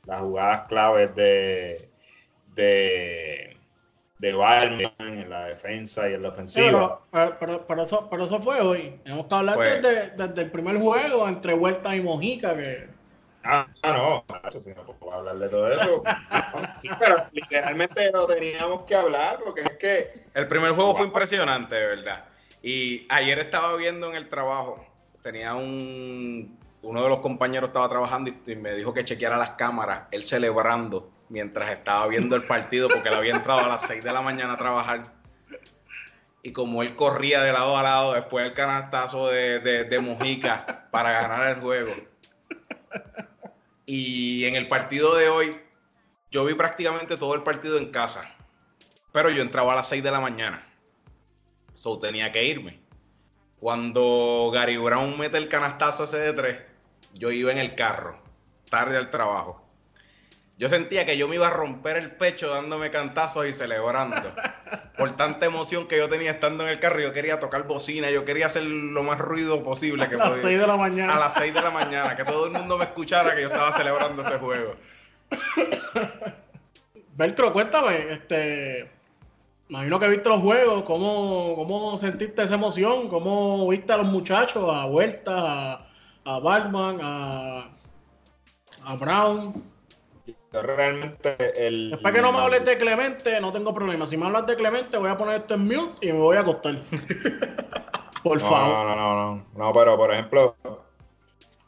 las 0.07 0.21
jugadas 0.21 0.69
claves 0.69 1.15
de 1.15 1.91
de, 2.55 3.57
de 4.19 4.33
Barman 4.33 4.93
en 5.01 5.29
la 5.29 5.47
defensa 5.47 6.09
y 6.09 6.15
en 6.15 6.23
la 6.23 6.29
ofensiva. 6.31 6.67
Pero, 6.71 7.03
pero, 7.11 7.37
pero, 7.41 7.67
pero 7.67 7.83
eso, 7.83 8.09
pero 8.11 8.25
eso 8.27 8.41
fue 8.41 8.61
hoy. 8.61 9.01
Tenemos 9.05 9.27
que 9.27 9.35
hablar 9.35 9.57
Pues- 9.57 9.83
desde, 9.83 10.11
desde 10.17 10.43
el 10.43 10.51
primer 10.53 10.77
juego 10.79 11.29
entre 11.29 11.53
Huerta 11.55 11.95
y 11.97 12.01
Mojica, 12.03 12.55
que 12.55 12.94
Ah, 13.47 13.67
ah, 13.83 13.93
no, 13.93 14.49
eso 14.49 14.59
sí, 14.59 14.73
no 14.75 14.85
puedo 14.85 15.13
hablar 15.13 15.37
de 15.37 15.49
todo 15.49 15.71
eso. 15.71 16.03
Sí, 16.81 16.89
pero 16.99 17.27
literalmente 17.33 18.11
lo 18.13 18.27
teníamos 18.27 18.85
que 18.85 18.95
hablar 18.95 19.39
porque 19.45 19.63
es 19.63 19.73
que 19.79 20.13
El 20.35 20.49
primer 20.49 20.73
juego 20.73 20.95
fue 20.97 21.07
impresionante, 21.07 21.75
de 21.75 21.87
verdad. 21.87 22.25
Y 22.63 23.07
ayer 23.11 23.39
estaba 23.39 23.75
viendo 23.77 24.09
en 24.09 24.17
el 24.17 24.29
trabajo, 24.29 24.87
tenía 25.23 25.55
un, 25.55 26.59
uno 26.83 27.03
de 27.03 27.09
los 27.09 27.19
compañeros 27.19 27.69
estaba 27.69 27.89
trabajando 27.89 28.31
y, 28.47 28.57
me 28.57 28.73
dijo 28.75 28.95
que 28.95 29.05
chequeara 29.05 29.37
las 29.37 29.51
cámaras, 29.51 30.05
él 30.11 30.25
celebrando 30.25 31.11
mientras 31.29 31.71
estaba 31.71 32.07
viendo 32.07 32.37
el 32.37 32.45
partido 32.45 32.89
porque 32.89 33.09
él 33.09 33.15
había 33.15 33.35
entrado 33.35 33.61
a 33.61 33.69
las 33.69 33.83
6 33.83 34.05
de 34.05 34.13
la 34.13 34.23
mañana 34.23 34.55
a 34.55 34.59
trabajar. 34.59 35.03
Y 36.43 36.53
como 36.53 36.83
él 36.83 36.95
corría 36.95 37.43
de 37.43 37.53
lado 37.53 37.77
a 37.77 37.83
lado 37.83 38.13
después 38.15 38.45
del 38.45 38.55
canastazo 38.55 39.29
de, 39.29 39.61
de, 39.61 39.85
de 39.85 39.99
Mujica 39.99 40.89
para 40.91 41.11
ganar 41.13 41.57
el 41.57 41.63
juego. 41.63 41.93
Y 43.87 44.45
en 44.45 44.55
el 44.55 44.69
partido 44.69 45.15
de 45.15 45.29
hoy, 45.29 45.57
yo 46.31 46.45
vi 46.45 46.55
prácticamente 46.55 47.17
todo 47.17 47.35
el 47.35 47.43
partido 47.43 47.79
en 47.79 47.91
casa. 47.91 48.35
Pero 49.13 49.31
yo 49.31 49.43
entraba 49.43 49.73
a 49.73 49.77
las 49.77 49.89
6 49.89 50.03
de 50.03 50.11
la 50.11 50.21
mañana. 50.21 50.65
So 51.75 51.99
tenía 51.99 52.33
que 52.33 52.45
irme. 52.45 52.81
Cuando 53.61 54.51
Gary 54.53 54.77
Brown 54.77 55.19
mete 55.19 55.39
el 55.39 55.49
canastazo 55.49 56.05
ese 56.05 56.19
de 56.19 56.33
3, 56.33 56.67
yo 57.15 57.31
iba 57.31 57.53
en 57.53 57.59
el 57.59 57.75
carro, 57.75 58.21
tarde 58.69 58.97
al 58.97 59.11
trabajo. 59.11 59.64
Yo 60.57 60.69
sentía 60.69 61.05
que 61.05 61.17
yo 61.17 61.27
me 61.27 61.35
iba 61.35 61.49
a 61.49 61.51
romper 61.51 61.97
el 61.97 62.13
pecho 62.13 62.49
dándome 62.49 62.91
cantazos 62.91 63.47
y 63.47 63.53
celebrando. 63.53 64.33
Por 64.97 65.17
tanta 65.17 65.47
emoción 65.47 65.89
que 65.89 65.99
yo 65.99 66.09
tenía 66.09 66.31
estando 66.31 66.63
en 66.63 66.71
el 66.71 66.79
carro, 66.79 67.01
yo 67.01 67.13
quería 67.13 67.41
tocar 67.41 67.67
bocina, 67.67 68.09
yo 68.11 68.25
quería 68.25 68.47
hacer 68.47 68.63
lo 68.63 69.03
más 69.03 69.19
ruido 69.19 69.65
posible. 69.65 70.09
Que 70.09 70.15
a 70.15 70.19
las 70.19 70.37
6 70.37 70.61
de 70.61 70.67
la 70.67 70.77
mañana. 70.77 71.17
A 71.17 71.19
las 71.19 71.35
6 71.35 71.53
de 71.53 71.61
la 71.61 71.71
mañana, 71.71 72.15
que 72.15 72.25
todo 72.25 72.47
el 72.47 72.53
mundo 72.53 72.79
me 72.79 72.85
escuchara 72.85 73.35
que 73.35 73.41
yo 73.43 73.49
estaba 73.49 73.77
celebrando 73.77 74.23
ese 74.23 74.39
juego. 74.39 74.77
Velcro, 77.17 77.53
cuéntame, 77.53 78.13
este, 78.13 78.91
imagino 79.69 79.99
que 79.99 80.09
viste 80.09 80.29
los 80.29 80.41
juegos, 80.41 80.85
¿cómo, 80.85 81.55
cómo 81.57 81.97
sentiste 81.97 82.43
esa 82.43 82.55
emoción? 82.55 83.09
¿Cómo 83.09 83.69
viste 83.69 83.93
a 83.93 83.97
los 83.97 84.07
muchachos, 84.07 84.69
a 84.73 84.87
Huerta, 84.87 85.75
a, 85.75 85.87
a 86.25 86.39
Batman, 86.39 87.01
a, 87.03 87.71
a 88.85 88.97
Brown? 88.97 89.74
Realmente 90.63 91.67
el. 91.67 91.91
Después 91.91 92.15
que 92.15 92.23
no 92.23 92.33
me 92.33 92.39
hables 92.39 92.65
de 92.65 92.77
Clemente, 92.77 93.41
no 93.41 93.53
tengo 93.53 93.75
problema. 93.75 94.07
Si 94.07 94.17
me 94.17 94.27
hablas 94.27 94.47
de 94.47 94.57
Clemente, 94.57 94.97
voy 94.97 95.11
a 95.11 95.17
poner 95.17 95.43
esto 95.43 95.55
en 95.55 95.65
mute 95.65 96.07
y 96.07 96.13
me 96.13 96.19
voy 96.19 96.37
a 96.37 96.41
acostar. 96.41 96.81
por 98.23 98.41
no, 98.41 98.49
favor. 98.49 98.69
No, 98.69 98.85
no, 98.85 98.97
no, 98.97 99.35
no. 99.35 99.47
No, 99.57 99.73
pero 99.73 99.97
por 99.97 100.13
ejemplo, 100.13 100.57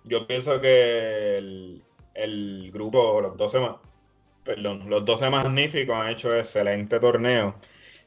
yo 0.05 0.27
pienso 0.27 0.61
que 0.61 1.39
el, 1.39 1.83
el 2.15 2.71
grupo, 2.73 3.21
los 3.21 3.37
12 3.37 3.61
más. 3.61 3.77
Perdón, 4.45 4.89
los 4.89 5.05
12 5.05 5.29
magníficos 5.29 5.97
han 5.97 6.09
hecho 6.09 6.35
excelente 6.35 7.01
torneo. 7.01 7.55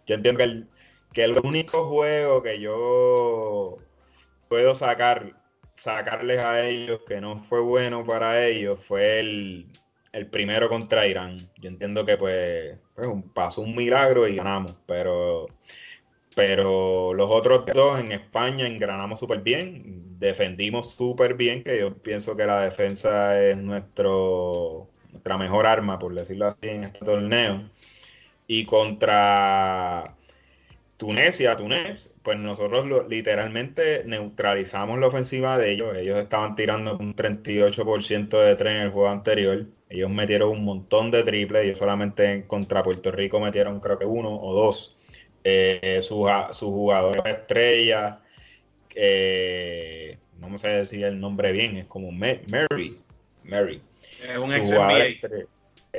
Yo 0.07 0.15
entiendo 0.15 0.37
que 0.37 0.43
el, 0.45 0.67
que 1.13 1.23
el 1.25 1.37
único 1.39 1.87
juego 1.89 2.41
que 2.41 2.59
yo 2.59 3.75
puedo 4.47 4.73
sacar, 4.73 5.33
sacarles 5.73 6.39
a 6.39 6.65
ellos 6.65 7.01
que 7.05 7.19
no 7.19 7.37
fue 7.37 7.59
bueno 7.59 8.05
para 8.05 8.45
ellos 8.47 8.79
fue 8.81 9.19
el, 9.19 9.67
el 10.11 10.27
primero 10.27 10.69
contra 10.69 11.07
Irán. 11.07 11.37
Yo 11.57 11.69
entiendo 11.69 12.05
que 12.05 12.17
pues, 12.17 12.77
pues 12.95 13.07
pasó 13.33 13.61
un 13.61 13.75
milagro 13.75 14.27
y 14.27 14.35
ganamos, 14.35 14.75
pero, 14.85 15.47
pero 16.35 17.13
los 17.13 17.29
otros 17.29 17.65
dos 17.73 17.99
en 17.99 18.11
España 18.11 18.67
engranamos 18.67 19.19
súper 19.19 19.41
bien, 19.41 20.19
defendimos 20.19 20.93
súper 20.93 21.35
bien, 21.35 21.63
que 21.63 21.79
yo 21.79 21.95
pienso 21.97 22.35
que 22.35 22.45
la 22.45 22.61
defensa 22.61 23.41
es 23.43 23.57
nuestro, 23.57 24.89
nuestra 25.11 25.37
mejor 25.37 25.67
arma, 25.67 25.99
por 25.99 26.13
decirlo 26.13 26.47
así, 26.47 26.69
en 26.69 26.83
este 26.85 27.05
torneo. 27.05 27.69
Y 28.47 28.65
contra 28.65 30.15
Tunesia, 30.99 31.55
Túnez, 31.55 32.13
pues 32.23 32.37
nosotros 32.37 32.85
lo, 32.85 33.07
literalmente 33.07 34.03
neutralizamos 34.05 34.99
la 34.99 35.07
ofensiva 35.07 35.57
de 35.57 35.71
ellos. 35.71 35.95
Ellos 35.97 36.19
estaban 36.19 36.55
tirando 36.55 36.97
un 36.97 37.15
38% 37.15 38.37
de 38.37 38.55
tren 38.57 38.75
en 38.75 38.81
el 38.83 38.91
juego 38.91 39.07
anterior. 39.07 39.65
Ellos 39.87 40.09
metieron 40.09 40.49
un 40.49 40.65
montón 40.65 41.09
de 41.09 41.23
triples. 41.23 41.63
Ellos 41.63 41.77
solamente 41.77 42.45
contra 42.47 42.83
Puerto 42.83 43.13
Rico 43.13 43.39
metieron 43.39 43.79
creo 43.79 43.97
que 43.97 44.05
uno 44.05 44.29
o 44.41 44.53
dos. 44.53 44.97
Eh, 45.45 45.99
sus 46.01 46.29
su 46.51 46.69
jugadores 46.69 47.23
estrellas, 47.25 48.21
eh, 48.93 50.17
no 50.37 50.49
me 50.49 50.57
sé 50.57 50.67
decir 50.67 51.05
el 51.05 51.17
nombre 51.17 51.53
bien, 51.53 51.77
es 51.77 51.87
como 51.87 52.11
Mary. 52.11 52.97
Mary. 53.45 53.81
Es 54.21 54.37
un 54.37 54.53
ex 54.53 54.69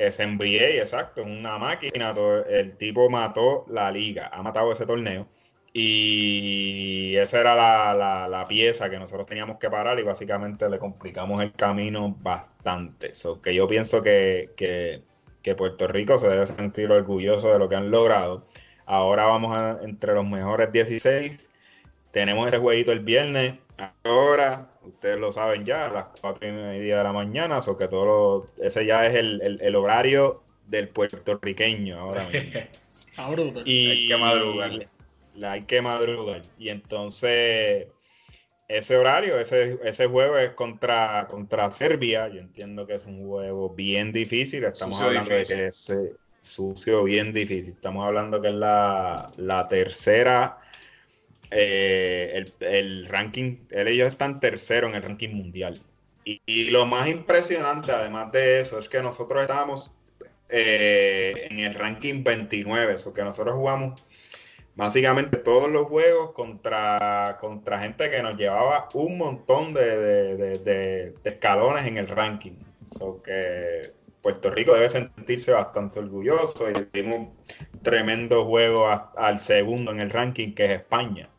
Es 0.07 0.19
NBA, 0.19 0.81
exacto, 0.81 1.21
una 1.21 1.59
máquina. 1.59 2.13
El 2.49 2.75
tipo 2.77 3.09
mató 3.09 3.65
la 3.69 3.91
liga, 3.91 4.29
ha 4.33 4.41
matado 4.41 4.71
ese 4.71 4.85
torneo. 4.85 5.27
Y 5.73 7.15
esa 7.15 7.39
era 7.39 7.55
la, 7.55 7.93
la, 7.93 8.27
la, 8.27 8.45
pieza 8.45 8.89
que 8.89 8.99
nosotros 8.99 9.25
teníamos 9.25 9.57
que 9.57 9.69
parar 9.69 9.97
y 9.99 10.03
básicamente 10.03 10.69
le 10.69 10.79
complicamos 10.79 11.39
el 11.41 11.53
camino 11.53 12.15
bastante. 12.21 13.13
So, 13.13 13.39
que 13.39 13.55
yo 13.55 13.67
pienso 13.67 14.01
que, 14.01 14.49
que, 14.57 15.03
que, 15.41 15.55
Puerto 15.55 15.87
Rico 15.87 16.17
se 16.17 16.27
debe 16.27 16.45
sentir 16.47 16.91
orgulloso 16.91 17.53
de 17.53 17.59
lo 17.59 17.69
que 17.69 17.75
han 17.75 17.89
logrado. 17.91 18.45
Ahora 18.85 19.25
vamos 19.25 19.55
a, 19.55 19.77
entre 19.83 20.13
los 20.13 20.25
mejores 20.25 20.71
16. 20.71 21.49
Tenemos 22.11 22.47
ese 22.47 22.57
jueguito 22.57 22.91
el 22.91 22.99
viernes. 23.01 23.53
Ahora, 24.03 24.69
ustedes 24.83 25.19
lo 25.19 25.31
saben 25.31 25.65
ya, 25.65 25.85
a 25.85 25.91
las 25.91 26.09
4 26.21 26.47
y 26.47 26.51
media 26.51 26.97
de 26.97 27.03
la 27.03 27.13
mañana, 27.13 27.59
o 27.59 27.77
que 27.77 27.87
todo 27.87 28.05
lo, 28.05 28.65
ese 28.65 28.85
ya 28.85 29.05
es 29.05 29.15
el, 29.15 29.41
el, 29.41 29.61
el, 29.61 29.75
horario 29.75 30.43
del 30.67 30.87
puertorriqueño 30.87 31.99
ahora 31.99 32.27
mismo. 32.27 32.59
y 33.65 33.89
hay 33.89 34.07
que 34.07 34.17
madrugar. 34.17 34.71
La, 35.35 35.51
hay 35.53 35.63
que 35.63 35.81
madrugar. 35.81 36.41
Y 36.57 36.69
entonces, 36.69 37.87
ese 38.67 38.97
horario, 38.97 39.39
ese, 39.39 39.79
ese 39.83 40.07
juego 40.07 40.37
es 40.37 40.51
contra, 40.51 41.27
contra 41.29 41.71
Serbia. 41.71 42.27
Yo 42.27 42.39
entiendo 42.39 42.85
que 42.85 42.95
es 42.95 43.05
un 43.05 43.21
juego 43.25 43.69
bien 43.69 44.11
difícil. 44.11 44.63
Estamos 44.63 44.97
Sucio 44.97 45.09
hablando 45.09 45.33
difícil. 45.33 45.57
de 45.57 45.63
que 45.63 45.69
es 45.69 45.89
eh, 45.89 46.15
sucio, 46.41 47.03
bien 47.03 47.33
difícil. 47.33 47.73
Estamos 47.73 48.05
hablando 48.05 48.41
que 48.41 48.49
es 48.49 48.55
la, 48.55 49.31
la 49.37 49.67
tercera 49.67 50.57
eh, 51.51 52.31
el, 52.33 52.53
el, 52.65 53.05
ranking, 53.07 53.57
ellos 53.71 54.07
están 54.07 54.39
tercero 54.39 54.87
en 54.87 54.95
el 54.95 55.03
ranking 55.03 55.35
mundial. 55.35 55.79
Y, 56.23 56.69
lo 56.69 56.85
más 56.85 57.07
impresionante, 57.07 57.91
además 57.91 58.31
de 58.31 58.61
eso, 58.61 58.77
es 58.79 58.87
que 58.87 59.01
nosotros 59.01 59.41
estábamos 59.41 59.91
eh, 60.49 61.47
en 61.49 61.59
el 61.59 61.73
ranking 61.73 62.23
29, 62.23 62.93
eso 62.93 63.13
que 63.13 63.23
nosotros 63.23 63.55
jugamos 63.55 64.01
básicamente 64.75 65.37
todos 65.37 65.69
los 65.69 65.87
juegos 65.87 66.31
contra, 66.31 67.37
contra 67.41 67.79
gente 67.79 68.09
que 68.09 68.23
nos 68.23 68.37
llevaba 68.37 68.87
un 68.93 69.17
montón 69.17 69.73
de, 69.73 70.57
de, 70.59 71.13
escalones 71.23 71.85
en 71.85 71.97
el 71.97 72.07
ranking. 72.07 72.53
So 72.97 73.19
que 73.19 73.93
Puerto 74.21 74.51
Rico 74.51 74.73
debe 74.73 74.89
sentirse 74.89 75.51
bastante 75.51 75.99
orgulloso 75.99 76.69
y 76.69 76.87
dimos 76.93 77.35
tremendo 77.81 78.45
juego 78.45 78.87
a, 78.87 79.11
al 79.17 79.39
segundo 79.39 79.91
en 79.91 79.99
el 79.99 80.09
ranking, 80.09 80.53
que 80.53 80.65
es 80.65 80.71
España 80.79 81.29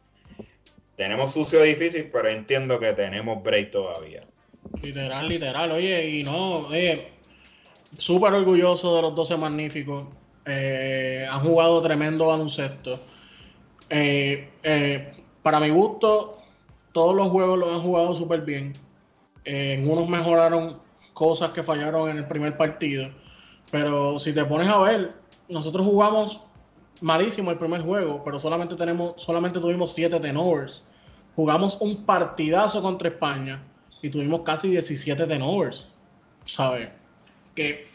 tenemos 1.03 1.33
sucio 1.33 1.61
difícil, 1.63 2.09
pero 2.13 2.29
entiendo 2.29 2.79
que 2.79 2.93
tenemos 2.93 3.43
break 3.43 3.73
todavía. 3.73 4.23
Literal, 4.81 5.29
literal. 5.29 5.73
Oye, 5.73 6.09
y 6.09 6.23
no, 6.23 6.59
oye, 6.69 7.09
súper 7.99 8.33
orgulloso 8.35 8.95
de 8.95 9.03
los 9.03 9.15
12 9.17 9.37
magníficos. 9.37 10.07
Eh, 10.47 11.27
han 11.29 11.41
jugado 11.41 11.83
tremendo 11.83 12.27
baloncesto. 12.27 13.01
Eh, 13.91 14.49
eh, 14.63 15.13
para 15.43 15.59
mi 15.59 15.71
gusto, 15.71 16.37
todos 16.93 17.17
los 17.17 17.33
juegos 17.33 17.59
los 17.59 17.75
han 17.75 17.83
jugado 17.83 18.15
súper 18.15 18.43
bien. 18.43 18.73
en 19.45 19.91
unos 19.91 20.09
mejoraron 20.09 20.79
cosas 21.15 21.51
que 21.51 21.65
fallaron 21.65 22.11
en 22.11 22.19
el 22.19 22.29
primer 22.29 22.57
partido. 22.57 23.11
Pero 23.73 24.21
si 24.21 24.33
te 24.33 24.45
pones 24.45 24.69
a 24.69 24.79
ver, 24.79 25.11
nosotros 25.49 25.85
jugamos 25.85 26.41
malísimo 27.01 27.51
el 27.51 27.59
primer 27.59 27.83
juego, 27.83 28.23
pero 28.25 28.39
solamente 28.39 28.77
tenemos, 28.77 29.15
solamente 29.17 29.59
tuvimos 29.59 29.93
7 29.93 30.21
tenovers. 30.21 30.85
Jugamos 31.37 31.79
un 31.81 32.05
partidazo 32.05 32.83
contra 32.83 33.09
España 33.09 33.63
y 34.03 34.11
tuvimos 34.11 34.43
casi 34.43 34.71
17 34.71 35.27
tenovers. 35.27 35.87
¿Sabes? 36.45 36.91
Que 37.55 37.87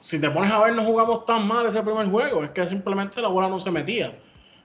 si 0.00 0.20
te 0.20 0.30
pones 0.30 0.50
a 0.50 0.58
ver, 0.60 0.74
no 0.74 0.84
jugamos 0.84 1.24
tan 1.24 1.46
mal 1.46 1.66
ese 1.66 1.82
primer 1.82 2.08
juego, 2.08 2.44
es 2.44 2.50
que 2.50 2.66
simplemente 2.66 3.20
la 3.20 3.28
bola 3.28 3.48
no 3.48 3.60
se 3.60 3.70
metía. 3.70 4.12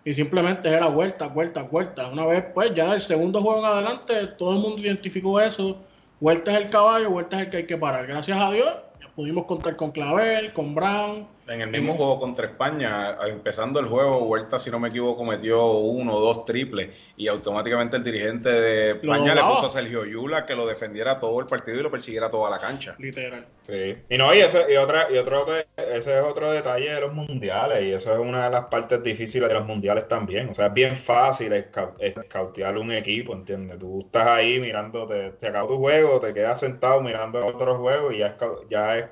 Y 0.05 0.13
simplemente 0.13 0.69
era 0.69 0.87
vuelta, 0.87 1.27
vuelta, 1.27 1.63
vuelta. 1.63 2.09
Una 2.09 2.25
vez, 2.25 2.45
pues, 2.53 2.75
ya 2.75 2.91
del 2.91 3.01
segundo 3.01 3.41
juego 3.41 3.59
en 3.59 3.65
adelante, 3.65 4.27
todo 4.37 4.53
el 4.53 4.59
mundo 4.59 4.81
identificó 4.81 5.39
eso. 5.39 5.77
Vuelta 6.19 6.51
es 6.51 6.65
el 6.65 6.71
caballo, 6.71 7.09
vuelta 7.09 7.37
es 7.37 7.45
el 7.45 7.49
que 7.49 7.57
hay 7.57 7.67
que 7.67 7.77
parar. 7.77 8.05
Gracias 8.07 8.37
a 8.37 8.51
Dios, 8.51 8.69
pudimos 9.15 9.45
contar 9.45 9.75
con 9.75 9.91
Clavel, 9.91 10.53
con 10.53 10.75
Brown. 10.75 11.27
En 11.47 11.61
el 11.61 11.69
mismo 11.69 11.95
juego 11.95 12.19
contra 12.19 12.47
España, 12.47 13.15
empezando 13.27 13.79
el 13.79 13.87
juego, 13.87 14.19
Huerta, 14.23 14.59
si 14.59 14.71
no 14.71 14.79
me 14.79 14.87
equivoco, 14.87 15.25
metió 15.25 15.65
uno 15.71 16.13
o 16.13 16.19
dos 16.19 16.45
triples 16.45 16.89
y 17.17 17.27
automáticamente 17.27 17.97
el 17.97 18.03
dirigente 18.03 18.49
de 18.49 18.91
España 18.91 19.35
le 19.35 19.41
puso 19.41 19.65
a 19.65 19.69
Sergio 19.69 20.05
Yula 20.05 20.45
que 20.45 20.55
lo 20.55 20.65
defendiera 20.65 21.19
todo 21.19 21.39
el 21.41 21.45
partido 21.45 21.79
y 21.79 21.83
lo 21.83 21.91
persiguiera 21.91 22.29
toda 22.29 22.49
la 22.49 22.59
cancha. 22.59 22.95
Literal. 22.97 23.45
Sí. 23.63 23.95
Y 24.09 24.17
no, 24.17 24.33
y, 24.33 24.39
eso, 24.39 24.59
y, 24.69 24.77
otra, 24.77 25.07
y 25.11 25.17
otro, 25.17 25.45
ese 25.75 26.17
es 26.17 26.23
otro 26.23 26.49
detalle 26.51 26.93
de 26.93 27.01
los 27.01 27.13
mundiales 27.13 27.83
y 27.83 27.91
eso 27.91 28.13
es 28.13 28.19
una 28.19 28.45
de 28.45 28.51
las 28.51 28.65
partes 28.65 29.03
difíciles 29.03 29.49
de 29.49 29.55
los 29.55 29.67
mundiales 29.67 30.07
también. 30.07 30.49
O 30.49 30.53
sea, 30.53 30.67
es 30.67 30.73
bien 30.73 30.95
fácil 30.95 31.51
escautear 31.53 32.77
un 32.77 32.91
equipo, 32.91 33.33
¿entiendes? 33.33 33.79
Tú 33.79 33.99
estás 33.99 34.27
ahí 34.27 34.59
mirando, 34.59 35.05
te, 35.05 35.31
te 35.31 35.47
acaba 35.47 35.67
tu 35.67 35.77
juego, 35.77 36.19
te 36.21 36.33
quedas 36.33 36.59
sentado 36.59 37.01
mirando 37.01 37.45
otro 37.45 37.77
juego 37.79 38.11
y 38.11 38.19
ya, 38.19 38.37
ya 38.69 38.97
es 38.97 39.09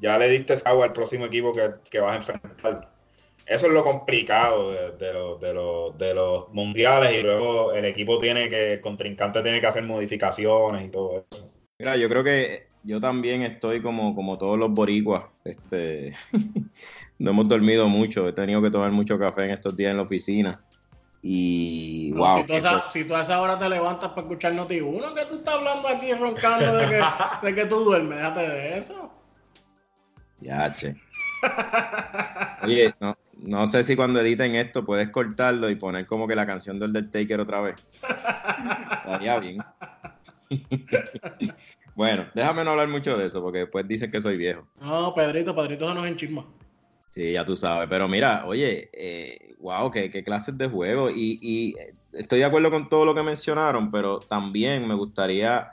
ya 0.00 0.18
le 0.18 0.28
diste 0.28 0.54
agua 0.64 0.86
al 0.86 0.92
próximo 0.92 1.26
equipo 1.26 1.52
que, 1.52 1.70
que 1.90 2.00
vas 2.00 2.14
a 2.14 2.16
enfrentar. 2.16 2.92
Eso 3.46 3.66
es 3.68 3.72
lo 3.72 3.84
complicado 3.84 4.72
de, 4.72 4.92
de, 4.92 5.12
los, 5.12 5.40
de, 5.40 5.54
los, 5.54 5.98
de 5.98 6.14
los 6.14 6.48
mundiales 6.52 7.12
y 7.16 7.22
luego 7.22 7.72
el 7.72 7.84
equipo 7.84 8.18
tiene 8.18 8.48
que, 8.48 8.74
el 8.74 8.80
contrincante 8.80 9.40
tiene 9.42 9.60
que 9.60 9.66
hacer 9.68 9.84
modificaciones 9.84 10.84
y 10.84 10.90
todo 10.90 11.24
eso. 11.30 11.52
Mira, 11.78 11.96
yo 11.96 12.08
creo 12.08 12.24
que 12.24 12.66
yo 12.82 13.00
también 13.00 13.42
estoy 13.42 13.82
como, 13.82 14.14
como 14.14 14.36
todos 14.36 14.58
los 14.58 14.72
boricuas. 14.72 15.24
Este, 15.44 16.14
no 17.18 17.30
hemos 17.30 17.48
dormido 17.48 17.88
mucho, 17.88 18.28
he 18.28 18.32
tenido 18.32 18.60
que 18.60 18.70
tomar 18.70 18.90
mucho 18.90 19.18
café 19.18 19.44
en 19.44 19.50
estos 19.52 19.76
días 19.76 19.92
en 19.92 19.98
la 19.98 20.02
oficina. 20.02 20.58
Y 21.22 22.12
No, 22.14 22.20
wow. 22.20 22.38
si, 22.38 22.46
tú 22.46 22.52
a 22.52 22.56
esa, 22.56 22.88
si 22.88 23.04
tú 23.04 23.14
a 23.14 23.22
esa 23.22 23.40
hora 23.40 23.58
te 23.58 23.68
levantas 23.68 24.10
para 24.10 24.22
escuchar 24.22 24.54
Noti 24.54 24.80
uno 24.80 25.14
que 25.14 25.24
tú 25.24 25.36
estás 25.36 25.54
hablando 25.54 25.88
aquí 25.88 26.12
roncando 26.14 26.76
de 26.76 26.86
que, 26.86 27.02
de 27.46 27.54
que 27.54 27.64
tú 27.66 27.80
duermes, 27.80 28.18
déjate 28.18 28.48
de 28.48 28.78
eso. 28.78 29.05
Ya, 30.40 30.72
che. 30.72 30.96
Oye, 32.62 32.94
no, 33.00 33.16
no 33.38 33.66
sé 33.66 33.84
si 33.84 33.96
cuando 33.96 34.20
editen 34.20 34.54
esto 34.54 34.84
puedes 34.84 35.10
cortarlo 35.10 35.70
y 35.70 35.76
poner 35.76 36.06
como 36.06 36.26
que 36.26 36.34
la 36.34 36.46
canción 36.46 36.78
del 36.78 36.88
Undertaker 36.88 37.40
otra 37.40 37.60
vez. 37.60 37.76
Estaría 37.92 39.38
bien. 39.38 39.58
bueno, 41.94 42.26
déjame 42.34 42.64
no 42.64 42.70
hablar 42.72 42.88
mucho 42.88 43.16
de 43.16 43.26
eso 43.26 43.42
porque 43.42 43.58
después 43.58 43.86
dicen 43.86 44.10
que 44.10 44.20
soy 44.20 44.36
viejo. 44.36 44.66
No, 44.80 45.14
Pedrito, 45.14 45.54
Pedrito 45.54 45.88
se 45.88 45.94
nos 45.94 46.06
enchisma. 46.06 46.46
Sí, 47.10 47.32
ya 47.32 47.44
tú 47.44 47.56
sabes. 47.56 47.88
Pero 47.88 48.08
mira, 48.08 48.44
oye, 48.46 48.90
eh, 48.92 49.54
wow, 49.58 49.90
qué, 49.90 50.10
qué 50.10 50.22
clases 50.22 50.56
de 50.58 50.68
juego. 50.68 51.10
Y, 51.10 51.38
y 51.40 51.74
estoy 52.12 52.40
de 52.40 52.44
acuerdo 52.44 52.70
con 52.70 52.88
todo 52.88 53.04
lo 53.04 53.14
que 53.14 53.22
mencionaron, 53.22 53.90
pero 53.90 54.20
también 54.20 54.86
me 54.86 54.94
gustaría 54.94 55.70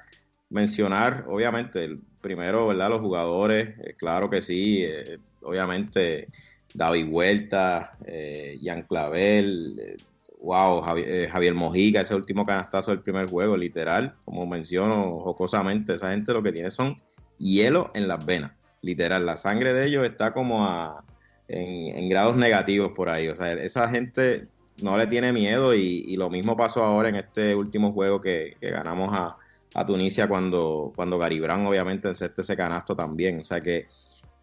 mencionar, 0.50 1.26
obviamente, 1.28 1.84
el 1.84 2.02
primero, 2.24 2.66
¿verdad? 2.66 2.90
Los 2.90 3.02
jugadores, 3.02 3.76
eh, 3.84 3.94
claro 3.96 4.28
que 4.28 4.42
sí, 4.42 4.84
eh, 4.84 5.20
obviamente 5.44 6.26
David 6.74 7.08
Huerta, 7.12 7.92
eh, 8.06 8.58
Jan 8.64 8.84
Clavel, 8.84 9.80
eh, 9.80 9.98
wow, 10.42 10.82
Javier, 10.82 11.54
Mojica, 11.54 12.02
ese 12.02 12.16
último 12.16 12.46
canastazo 12.46 12.92
del 12.92 13.02
primer 13.02 13.30
juego, 13.30 13.56
literal, 13.56 14.14
como 14.26 14.48
menciono 14.48 15.20
jocosamente, 15.20 15.94
esa 15.94 16.12
gente 16.12 16.34
lo 16.34 16.42
que 16.42 16.52
tiene 16.52 16.72
son 16.72 16.96
hielo 17.38 17.90
en 17.94 18.08
las 18.08 18.26
venas, 18.26 18.54
literal, 18.82 19.26
la 19.26 19.38
sangre 19.38 19.74
de 19.74 19.86
ellos 19.86 20.06
está 20.06 20.34
como 20.34 20.66
a, 20.66 21.04
en, 21.48 22.10
grados 22.10 22.36
negativos 22.36 22.92
por 22.96 23.10
ahí, 23.10 23.28
o 23.28 23.36
sea, 23.36 23.54
esa 23.54 23.88
gente 23.90 24.46
no 24.82 24.98
le 24.98 25.06
tiene 25.06 25.32
miedo 25.32 25.76
y, 25.76 26.04
y 26.08 26.18
lo 26.18 26.30
mismo 26.30 26.58
pasó 26.58 26.84
ahora 26.84 27.10
en 27.10 27.16
este 27.16 27.56
último 27.56 27.94
juego 27.94 28.20
que 28.20 28.58
ganamos 28.60 29.14
a, 29.14 29.38
a 29.76 29.86
Tunisia 29.86 30.28
cuando, 30.28 30.92
cuando 30.96 31.18
Gary 31.18 31.40
Brown 31.40 31.66
obviamente 31.66 32.08
encesta 32.08 32.42
ese 32.42 32.56
canasto 32.56 32.96
también. 32.96 33.40
O 33.40 33.46
sea 33.46 33.60
que 33.60 33.88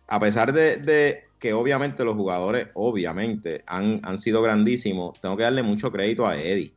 a 0.08 0.18
pesar 0.18 0.52
de, 0.52 0.76
de 0.78 1.22
que 1.38 1.52
obviamente 1.52 2.04
los 2.04 2.16
jugadores 2.16 2.66
obviamente 2.74 3.62
han, 3.66 4.00
han, 4.02 4.18
sido 4.18 4.42
grandísimos, 4.42 5.20
tengo 5.20 5.36
que 5.36 5.44
darle 5.44 5.62
mucho 5.62 5.92
crédito 5.92 6.26
a 6.26 6.36
Eddie. 6.36 6.74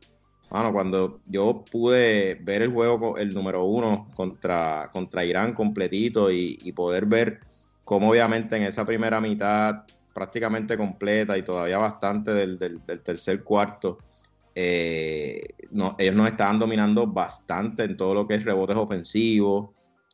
Bueno, 0.50 0.72
cuando 0.72 1.20
yo 1.26 1.66
pude 1.72 2.36
ver 2.42 2.62
el 2.62 2.72
juego, 2.72 3.18
el 3.18 3.34
número 3.34 3.64
uno 3.64 4.06
contra, 4.16 4.88
contra 4.94 5.26
Irán 5.26 5.54
completito 5.54 6.32
y, 6.32 6.60
y 6.62 6.74
poder 6.74 7.08
ver 7.08 7.40
cómo 7.84 8.12
obviamente 8.12 8.56
en 8.56 8.64
esa 8.64 8.86
primera 8.86 9.20
mitad 9.20 9.84
prácticamente 10.14 10.78
completa 10.78 11.36
y 11.38 11.42
todavía 11.42 11.80
bastante 11.80 12.32
del, 12.34 12.60
del 12.60 13.02
tercer 13.02 13.44
cuarto, 13.44 13.98
eh, 14.56 15.42
no, 15.72 15.96
ellos 15.98 16.16
nos 16.16 16.28
estaban 16.28 16.60
dominando 16.60 17.08
bastante 17.08 17.84
en 17.84 17.98
todo 17.98 18.14
lo 18.14 18.28
que 18.28 18.36
es 18.36 18.46
rebotes 18.46 18.76
ofensivos, 18.76 19.70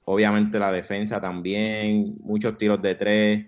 obviamente 0.05 0.57
la 0.59 0.71
defensa 0.71 1.19
también, 1.19 2.15
muchos 2.21 2.57
tiros 2.57 2.81
de 2.81 2.95
tres, 2.95 3.45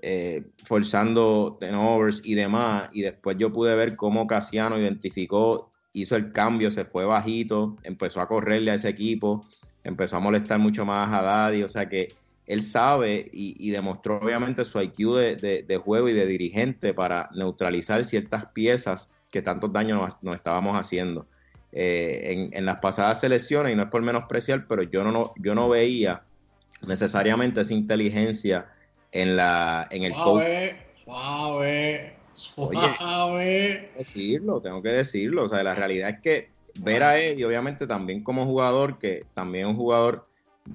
eh, 0.00 0.44
forzando 0.64 1.56
turnovers 1.58 2.20
y 2.24 2.34
demás, 2.34 2.90
y 2.92 3.02
después 3.02 3.36
yo 3.38 3.52
pude 3.52 3.74
ver 3.74 3.96
cómo 3.96 4.26
Casiano 4.26 4.78
identificó, 4.78 5.70
hizo 5.92 6.16
el 6.16 6.32
cambio, 6.32 6.70
se 6.70 6.84
fue 6.84 7.04
bajito, 7.04 7.76
empezó 7.82 8.20
a 8.20 8.28
correrle 8.28 8.72
a 8.72 8.74
ese 8.74 8.90
equipo, 8.90 9.46
empezó 9.82 10.16
a 10.16 10.20
molestar 10.20 10.58
mucho 10.58 10.84
más 10.84 11.10
a 11.12 11.22
Daddy, 11.22 11.62
o 11.62 11.68
sea 11.68 11.86
que 11.86 12.08
él 12.46 12.62
sabe 12.62 13.30
y, 13.32 13.70
demostró 13.70 14.18
obviamente 14.18 14.64
su 14.64 14.80
IQ 14.80 15.14
de, 15.40 15.80
juego 15.82 16.08
y 16.08 16.12
de 16.12 16.26
dirigente 16.26 16.92
para 16.92 17.30
neutralizar 17.34 18.04
ciertas 18.04 18.50
piezas 18.50 19.08
que 19.34 19.42
tantos 19.42 19.72
daños 19.72 19.98
nos, 19.98 20.22
nos 20.22 20.36
estábamos 20.36 20.76
haciendo. 20.76 21.26
Eh, 21.72 22.32
en, 22.32 22.56
en, 22.56 22.64
las 22.64 22.80
pasadas 22.80 23.18
selecciones, 23.18 23.72
y 23.72 23.74
no 23.74 23.82
es 23.82 23.88
por 23.88 24.00
menospreciar, 24.00 24.64
pero 24.68 24.84
yo 24.84 25.02
no, 25.02 25.34
yo 25.38 25.56
no 25.56 25.68
veía 25.68 26.22
necesariamente 26.86 27.60
esa 27.60 27.74
inteligencia 27.74 28.68
en, 29.10 29.34
la, 29.34 29.88
en 29.90 30.04
el 30.04 30.12
suave, 30.12 30.76
coach. 30.76 31.04
Suave, 31.04 32.16
suave. 32.36 32.96
Oye, 33.32 33.92
decirlo, 33.98 34.60
tengo 34.60 34.80
que 34.80 34.90
decirlo. 34.90 35.42
O 35.42 35.48
sea, 35.48 35.64
la 35.64 35.74
realidad 35.74 36.10
es 36.10 36.20
que 36.20 36.50
ver 36.78 37.02
a 37.02 37.18
Eddie, 37.18 37.44
obviamente 37.44 37.88
también 37.88 38.22
como 38.22 38.44
jugador, 38.44 39.00
que 39.00 39.24
también 39.34 39.66
un 39.66 39.74
jugador, 39.74 40.22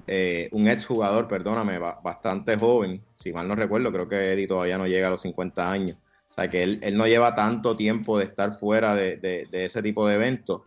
eh, 0.06 0.50
un 0.52 0.68
ex 0.68 0.84
jugador, 0.84 1.28
perdóname, 1.28 1.78
bastante 1.78 2.56
joven, 2.58 3.00
si 3.16 3.32
mal 3.32 3.48
no 3.48 3.54
recuerdo, 3.54 3.90
creo 3.90 4.06
que 4.06 4.34
Eddie 4.34 4.46
todavía 4.46 4.76
no 4.76 4.86
llega 4.86 5.06
a 5.06 5.10
los 5.10 5.22
50 5.22 5.72
años. 5.72 5.96
O 6.30 6.32
sea, 6.32 6.48
que 6.48 6.62
él, 6.62 6.78
él 6.82 6.96
no 6.96 7.06
lleva 7.06 7.34
tanto 7.34 7.76
tiempo 7.76 8.18
de 8.18 8.24
estar 8.24 8.54
fuera 8.54 8.94
de, 8.94 9.16
de, 9.16 9.48
de 9.50 9.64
ese 9.64 9.82
tipo 9.82 10.06
de 10.06 10.14
eventos 10.14 10.62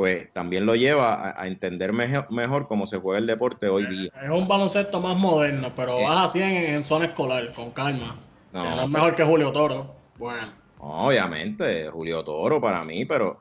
pues 0.00 0.32
también 0.32 0.64
lo 0.64 0.76
lleva 0.76 1.12
a, 1.12 1.42
a 1.42 1.46
entender 1.46 1.92
mejor, 1.92 2.32
mejor, 2.32 2.66
cómo 2.68 2.86
se 2.86 2.96
juega 2.96 3.18
el 3.18 3.26
deporte 3.26 3.68
hoy 3.68 3.84
día. 3.84 4.10
Es 4.22 4.30
un 4.30 4.48
baloncesto 4.48 4.98
más 4.98 5.14
moderno, 5.14 5.72
pero 5.76 5.98
es. 5.98 6.08
vas 6.08 6.16
así 6.16 6.40
en, 6.40 6.56
en, 6.56 6.82
zona 6.82 7.04
escolar, 7.04 7.52
con 7.52 7.70
calma. 7.70 8.16
No, 8.50 8.76
no 8.76 8.82
es 8.84 8.88
mejor 8.88 9.14
que 9.14 9.24
Julio 9.24 9.52
Toro. 9.52 9.92
Bueno. 10.18 10.54
Obviamente, 10.78 11.90
Julio 11.90 12.24
Toro 12.24 12.62
para 12.62 12.82
mí, 12.82 13.04
pero 13.04 13.40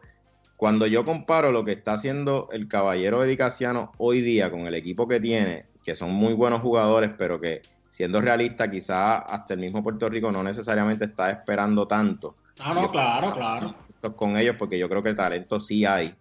cuando 0.58 0.86
yo 0.86 1.06
comparo 1.06 1.54
lo 1.54 1.64
que 1.64 1.72
está 1.72 1.94
haciendo 1.94 2.50
el 2.52 2.68
caballero 2.68 3.24
Edicaciano 3.24 3.94
hoy 3.98 4.20
día 4.20 4.52
con 4.52 4.68
el 4.68 4.76
equipo 4.76 5.08
que 5.08 5.22
tiene, 5.22 5.68
que 5.82 5.96
son 5.96 6.12
muy 6.12 6.34
buenos 6.34 6.62
jugadores, 6.62 7.12
pero 7.18 7.40
que 7.40 7.62
siendo 7.90 8.22
realista, 8.22 8.70
quizás 8.70 9.24
hasta 9.28 9.54
el 9.54 9.60
mismo 9.60 9.84
Puerto 9.84 10.08
Rico 10.10 10.32
no 10.32 10.44
necesariamente 10.44 11.06
está 11.06 11.30
esperando 11.30 11.88
tanto. 11.88 12.36
Ah, 12.60 12.74
no, 12.74 12.92
claro, 12.92 13.34
claro. 13.34 13.76
Con 14.16 14.38
ellos, 14.38 14.56
porque 14.58 14.78
yo 14.78 14.88
creo 14.88 15.04
que 15.04 15.14
talento 15.14 15.60
sí 15.60 15.86
hay. 15.86 16.14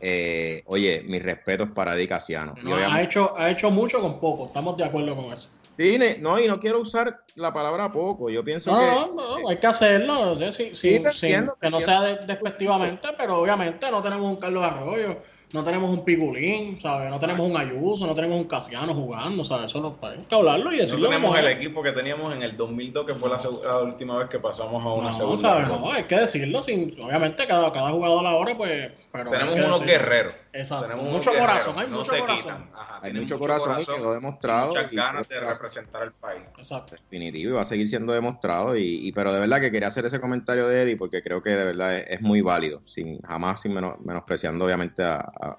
Eh, 0.00 0.62
oye, 0.66 1.04
mis 1.06 1.22
respetos 1.22 1.70
para 1.70 1.94
Eddie 1.94 2.08
Casiano. 2.08 2.54
No, 2.62 2.76
ha, 2.76 3.02
hecho, 3.02 3.36
ha 3.36 3.50
hecho 3.50 3.70
mucho 3.70 4.00
con 4.00 4.18
poco, 4.18 4.46
estamos 4.46 4.76
de 4.76 4.84
acuerdo 4.84 5.14
con 5.14 5.26
eso. 5.26 5.50
Sí, 5.76 5.98
no, 6.18 6.38
y 6.38 6.46
no 6.46 6.60
quiero 6.60 6.80
usar 6.80 7.24
la 7.36 7.52
palabra 7.52 7.88
poco, 7.88 8.28
yo 8.28 8.44
pienso 8.44 8.70
no, 8.70 8.78
que... 8.78 8.86
No, 8.86 9.38
no, 9.40 9.48
hay 9.48 9.58
que 9.58 9.66
hacerlo, 9.66 10.36
sí, 10.52 10.52
sí, 10.52 10.72
sí, 10.74 10.94
entiendo, 10.96 11.56
que 11.58 11.70
no 11.70 11.80
sea 11.80 12.02
despectivamente, 12.02 13.08
pero 13.16 13.38
obviamente 13.38 13.90
no 13.90 14.02
tenemos 14.02 14.30
un 14.30 14.36
Carlos 14.36 14.62
Arroyo, 14.62 15.22
no 15.52 15.64
tenemos 15.64 15.90
un 15.90 16.04
Pigulín, 16.04 16.80
¿sabes? 16.80 17.10
No 17.10 17.18
tenemos 17.18 17.48
un 17.48 17.56
Ayuso, 17.56 18.06
no 18.06 18.14
tenemos 18.14 18.40
un 18.40 18.46
Casiano 18.46 18.94
jugando, 18.94 19.44
¿sabes? 19.44 19.66
Eso 19.66 19.80
no, 19.80 19.96
hay 20.06 20.18
que 20.18 20.34
hablarlo 20.34 20.72
y 20.72 20.78
decirlo. 20.78 21.00
No 21.00 21.08
tenemos 21.08 21.38
el 21.38 21.46
equipo 21.48 21.82
que 21.82 21.92
teníamos 21.92 22.34
en 22.34 22.42
el 22.42 22.56
2002, 22.56 23.06
que 23.06 23.14
fue 23.14 23.28
la, 23.28 23.40
la 23.64 23.78
última 23.82 24.18
vez 24.18 24.28
que 24.28 24.38
pasamos 24.38 24.84
a 24.84 24.88
una 24.88 25.08
no, 25.08 25.12
segunda. 25.12 25.48
¿sabes? 25.48 25.68
No, 25.68 25.90
hay 25.90 26.04
que 26.04 26.16
decirlo, 26.16 26.62
sin, 26.62 26.94
obviamente 27.00 27.46
cada, 27.46 27.72
cada 27.72 27.90
jugador 27.90 28.26
ahora, 28.26 28.54
pues... 28.56 28.92
Pero 29.12 29.30
tenemos 29.30 29.54
unos 29.56 29.84
guerreros. 29.84 30.34
Exacto. 30.52 30.86
Tenemos 30.86 31.12
mucho 31.12 31.32
corazón, 31.32 31.78
hay 31.78 31.88
no 31.88 31.98
mucho 31.98 32.12
se 32.12 32.20
corazón. 32.20 32.42
Quitan. 32.42 32.70
Ajá, 32.74 33.00
hay 33.02 33.12
mucho 33.12 33.38
corazón, 33.38 33.72
corazón, 33.72 33.94
y 33.98 34.02
lo 34.02 34.12
he 34.12 34.14
demostrado. 34.14 34.68
Muchas 34.68 34.92
y 34.92 34.96
ganas 34.96 35.28
de 35.28 35.40
representar 35.40 36.02
al 36.02 36.12
país. 36.12 36.42
Exacto. 36.58 36.94
Definitivo, 36.94 37.50
y 37.50 37.54
va 37.54 37.62
a 37.62 37.64
seguir 37.64 37.88
siendo 37.88 38.12
demostrado. 38.12 38.76
Y, 38.76 39.06
y, 39.06 39.12
pero 39.12 39.32
de 39.32 39.40
verdad 39.40 39.60
que 39.60 39.72
quería 39.72 39.88
hacer 39.88 40.06
ese 40.06 40.20
comentario 40.20 40.68
de 40.68 40.82
Eddie 40.82 40.96
porque 40.96 41.22
creo 41.22 41.42
que 41.42 41.50
de 41.50 41.64
verdad 41.64 41.96
es, 41.96 42.06
es 42.08 42.20
muy 42.20 42.40
válido, 42.40 42.82
sin 42.86 43.20
jamás 43.22 43.62
sin 43.62 43.74
menos, 43.74 43.98
menospreciando 44.00 44.64
obviamente 44.64 45.02
a, 45.02 45.16
a 45.16 45.58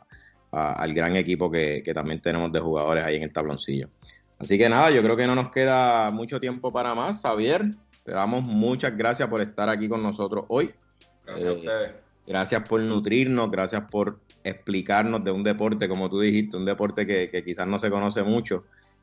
a, 0.52 0.74
al 0.74 0.94
gran 0.94 1.16
equipo 1.16 1.50
que, 1.50 1.82
que, 1.84 1.94
también 1.94 2.20
tenemos 2.20 2.52
de 2.52 2.60
jugadores 2.60 3.04
ahí 3.04 3.16
en 3.16 3.24
el 3.24 3.34
tabloncillo. 3.34 3.88
Así 4.40 4.58
que 4.58 4.70
nada, 4.70 4.90
yo 4.90 5.02
creo 5.04 5.16
que 5.16 5.28
no 5.28 5.36
nos 5.36 5.52
queda 5.52 6.10
mucho 6.12 6.40
tiempo 6.40 6.72
para 6.72 6.96
más. 6.96 7.22
Javier, 7.22 7.66
te 8.04 8.12
damos 8.12 8.44
muchas 8.44 8.96
gracias 8.98 9.30
por 9.30 9.42
estar 9.42 9.70
aquí 9.70 9.88
con 9.88 10.02
nosotros 10.02 10.46
hoy. 10.48 10.74
Gracias 11.26 11.44
eh, 11.44 11.50
a 11.50 11.54
ustedes. 11.54 11.92
Gracias 12.32 12.64
por 12.70 12.80
nutrirnos, 12.80 13.52
gracias 13.52 13.84
por 13.92 14.22
explicarnos 14.46 15.22
de 15.22 15.32
un 15.32 15.44
deporte, 15.44 15.90
como 15.90 16.10
tú 16.10 16.22
dijiste, 16.22 16.56
un 16.56 16.64
deporte 16.64 17.06
que, 17.06 17.44
quizás 17.44 17.68
no 17.68 17.78
se 17.78 17.90
conoce 17.90 18.24
mucho 18.24 18.62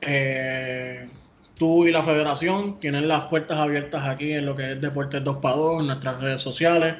eh, 0.00 1.08
tú 1.56 1.86
y 1.86 1.92
la 1.92 2.02
federación 2.02 2.78
tienen 2.78 3.08
las 3.08 3.26
puertas 3.26 3.56
abiertas 3.58 4.06
aquí 4.06 4.32
en 4.32 4.46
lo 4.46 4.56
que 4.56 4.72
es 4.72 4.80
Deportes 4.80 5.22
2x2, 5.22 5.80
en 5.80 5.86
nuestras 5.86 6.20
redes 6.20 6.42
sociales, 6.42 6.96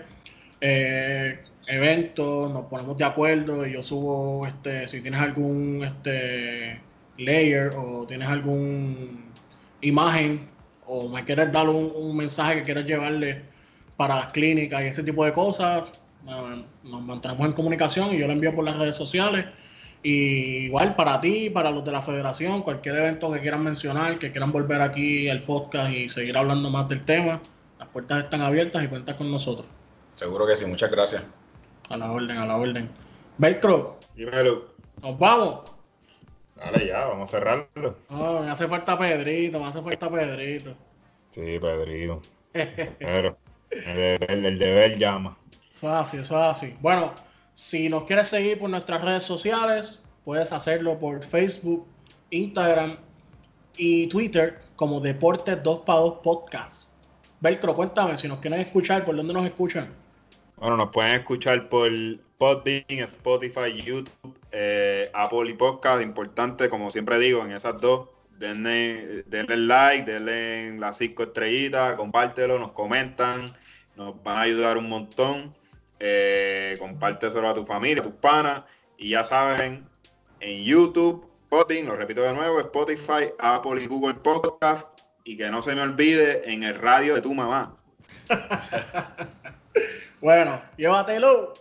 eh, 0.61 1.41
eventos, 1.67 2.53
nos 2.53 2.67
ponemos 2.67 2.97
de 2.97 3.05
acuerdo 3.05 3.67
y 3.67 3.73
yo 3.73 3.83
subo, 3.83 4.47
este, 4.47 4.89
si 4.89 5.01
tienes 5.01 5.21
algún 5.21 5.83
este, 5.85 6.81
layer 7.19 7.71
o 7.77 8.05
tienes 8.07 8.29
algún 8.29 9.25
imagen 9.81 10.49
o 10.87 11.09
me 11.09 11.25
quieres 11.25 11.53
dar 11.53 11.69
un, 11.69 12.17
mensaje 12.17 12.57
que 12.57 12.63
quieres 12.63 12.87
llevarle 12.87 13.43
para 13.97 14.17
las 14.17 14.33
clínicas 14.33 14.83
y 14.83 14.87
ese 14.87 15.03
tipo 15.03 15.25
de 15.25 15.33
cosas, 15.33 15.85
nos 16.85 17.03
mantenemos 17.03 17.47
en 17.47 17.53
comunicación 17.53 18.15
y 18.15 18.19
yo 18.19 18.27
lo 18.27 18.33
envío 18.33 18.55
por 18.55 18.65
las 18.65 18.77
redes 18.79 18.97
sociales. 18.97 19.47
Y 20.05 20.65
igual 20.67 20.97
para 20.97 21.21
ti, 21.21 21.49
para 21.49 21.71
los 21.71 21.85
de 21.85 21.93
la 21.93 22.03
federación, 22.03 22.63
cualquier 22.63 22.97
evento 22.97 23.31
que 23.31 23.41
quieran 23.41 23.63
mencionar, 23.63 24.19
que 24.19 24.33
quieran 24.33 24.51
volver 24.51 24.83
aquí 24.83 25.29
al 25.29 25.43
podcast 25.45 25.93
y 25.93 26.09
seguir 26.09 26.37
hablando 26.37 26.71
más 26.71 26.89
del 26.89 27.03
tema, 27.03 27.41
las 27.79 27.89
puertas 27.89 28.25
están 28.25 28.41
abiertas 28.41 28.83
y 28.83 28.89
cuentas 28.89 29.15
con 29.15 29.31
nosotros. 29.31 29.67
Seguro 30.17 30.47
que 30.47 30.57
sí, 30.57 30.67
muchas 30.67 30.91
gracias. 30.91 31.23
A 31.89 31.97
la 31.97 32.11
orden, 32.11 32.37
a 32.39 32.47
la 32.47 32.57
orden. 32.57 32.89
Velcro, 33.39 33.99
Dímelo. 34.14 34.62
nos 35.03 35.18
vamos. 35.18 35.61
Dale 36.57 36.87
ya, 36.87 37.07
vamos 37.07 37.28
a 37.28 37.33
cerrarlo. 37.39 37.97
Oh, 38.11 38.41
me 38.41 38.51
hace 38.51 38.68
falta 38.68 38.97
Pedrito, 38.97 39.59
me 39.61 39.66
hace 39.66 39.83
falta 39.83 40.09
Pedrito. 40.09 40.74
Sí, 41.30 41.59
Pedrito. 41.61 42.22
Pero 42.53 43.37
el, 43.70 43.99
el- 44.28 44.47
el 44.47 44.59
deber 44.59 44.97
llama. 44.99 45.37
Eso 45.72 45.89
es 45.89 45.95
así, 45.95 46.16
eso 46.18 46.37
es 46.41 46.49
así. 46.49 46.74
Bueno, 46.80 47.12
si 47.55 47.89
nos 47.89 48.05
quieres 48.05 48.28
seguir 48.28 48.59
por 48.59 48.70
nuestras 48.70 49.03
redes 49.03 49.24
sociales, 49.24 50.01
puedes 50.24 50.53
hacerlo 50.53 50.99
por 50.99 51.24
Facebook, 51.24 51.87
Instagram 52.30 52.97
y 53.76 54.07
Twitter 54.09 54.61
como 54.76 55.01
Deportes 55.01 55.62
2 55.62 55.83
para 55.85 56.01
2 56.01 56.18
Podcast. 56.22 56.89
Velcro, 57.41 57.74
cuéntame, 57.74 58.16
si 58.18 58.28
nos 58.28 58.39
quieren 58.39 58.61
escuchar, 58.61 59.05
¿por 59.05 59.16
dónde 59.16 59.35
nos 59.35 59.45
escuchan? 59.47 59.89
Bueno, 60.63 60.77
nos 60.77 60.91
pueden 60.91 61.15
escuchar 61.15 61.69
por 61.69 61.91
Podbean, 62.39 62.85
Spotify, 62.89 63.83
YouTube, 63.85 64.39
eh, 64.53 65.11
Apple 65.13 65.51
y 65.51 65.55
Podcast. 65.55 66.01
Importante, 66.01 66.69
como 66.69 66.93
siempre 66.93 67.19
digo, 67.19 67.43
en 67.43 67.51
esas 67.51 67.81
dos, 67.81 68.11
denle, 68.39 69.25
denle 69.25 69.57
like, 69.57 70.09
denle 70.09 70.79
las 70.79 70.99
cinco 70.99 71.25
estrellitas, 71.25 71.97
compártelo, 71.97 72.61
nos 72.61 72.71
comentan, 72.71 73.53
nos 73.97 74.23
van 74.23 74.37
a 74.37 74.43
ayudar 74.43 74.79
un 74.79 74.89
montón. 74.89 75.51
Eh, 75.99 76.77
compárteselo 76.79 77.49
a 77.49 77.55
tu 77.55 77.67
familia, 77.67 78.01
a 78.01 78.05
tus 78.05 78.15
panas. 78.15 78.65
Y 78.97 79.09
ya 79.09 79.25
saben, 79.25 79.83
en 80.39 80.63
YouTube, 80.63 81.27
Podbean, 81.49 81.87
lo 81.87 81.97
repito 81.97 82.23
de 82.23 82.35
nuevo, 82.35 82.61
Spotify, 82.61 83.33
Apple 83.41 83.83
y 83.83 83.87
Google 83.89 84.15
Podcast. 84.15 84.87
Y 85.25 85.37
que 85.37 85.51
no 85.51 85.61
se 85.61 85.75
me 85.75 85.83
olvide 85.83 86.53
en 86.53 86.63
el 86.63 86.77
radio 86.77 87.17
de 87.17 87.21
tu 87.21 87.35
mamá. 87.35 87.77
Bueno, 90.23 90.62
llévatelo. 90.77 91.53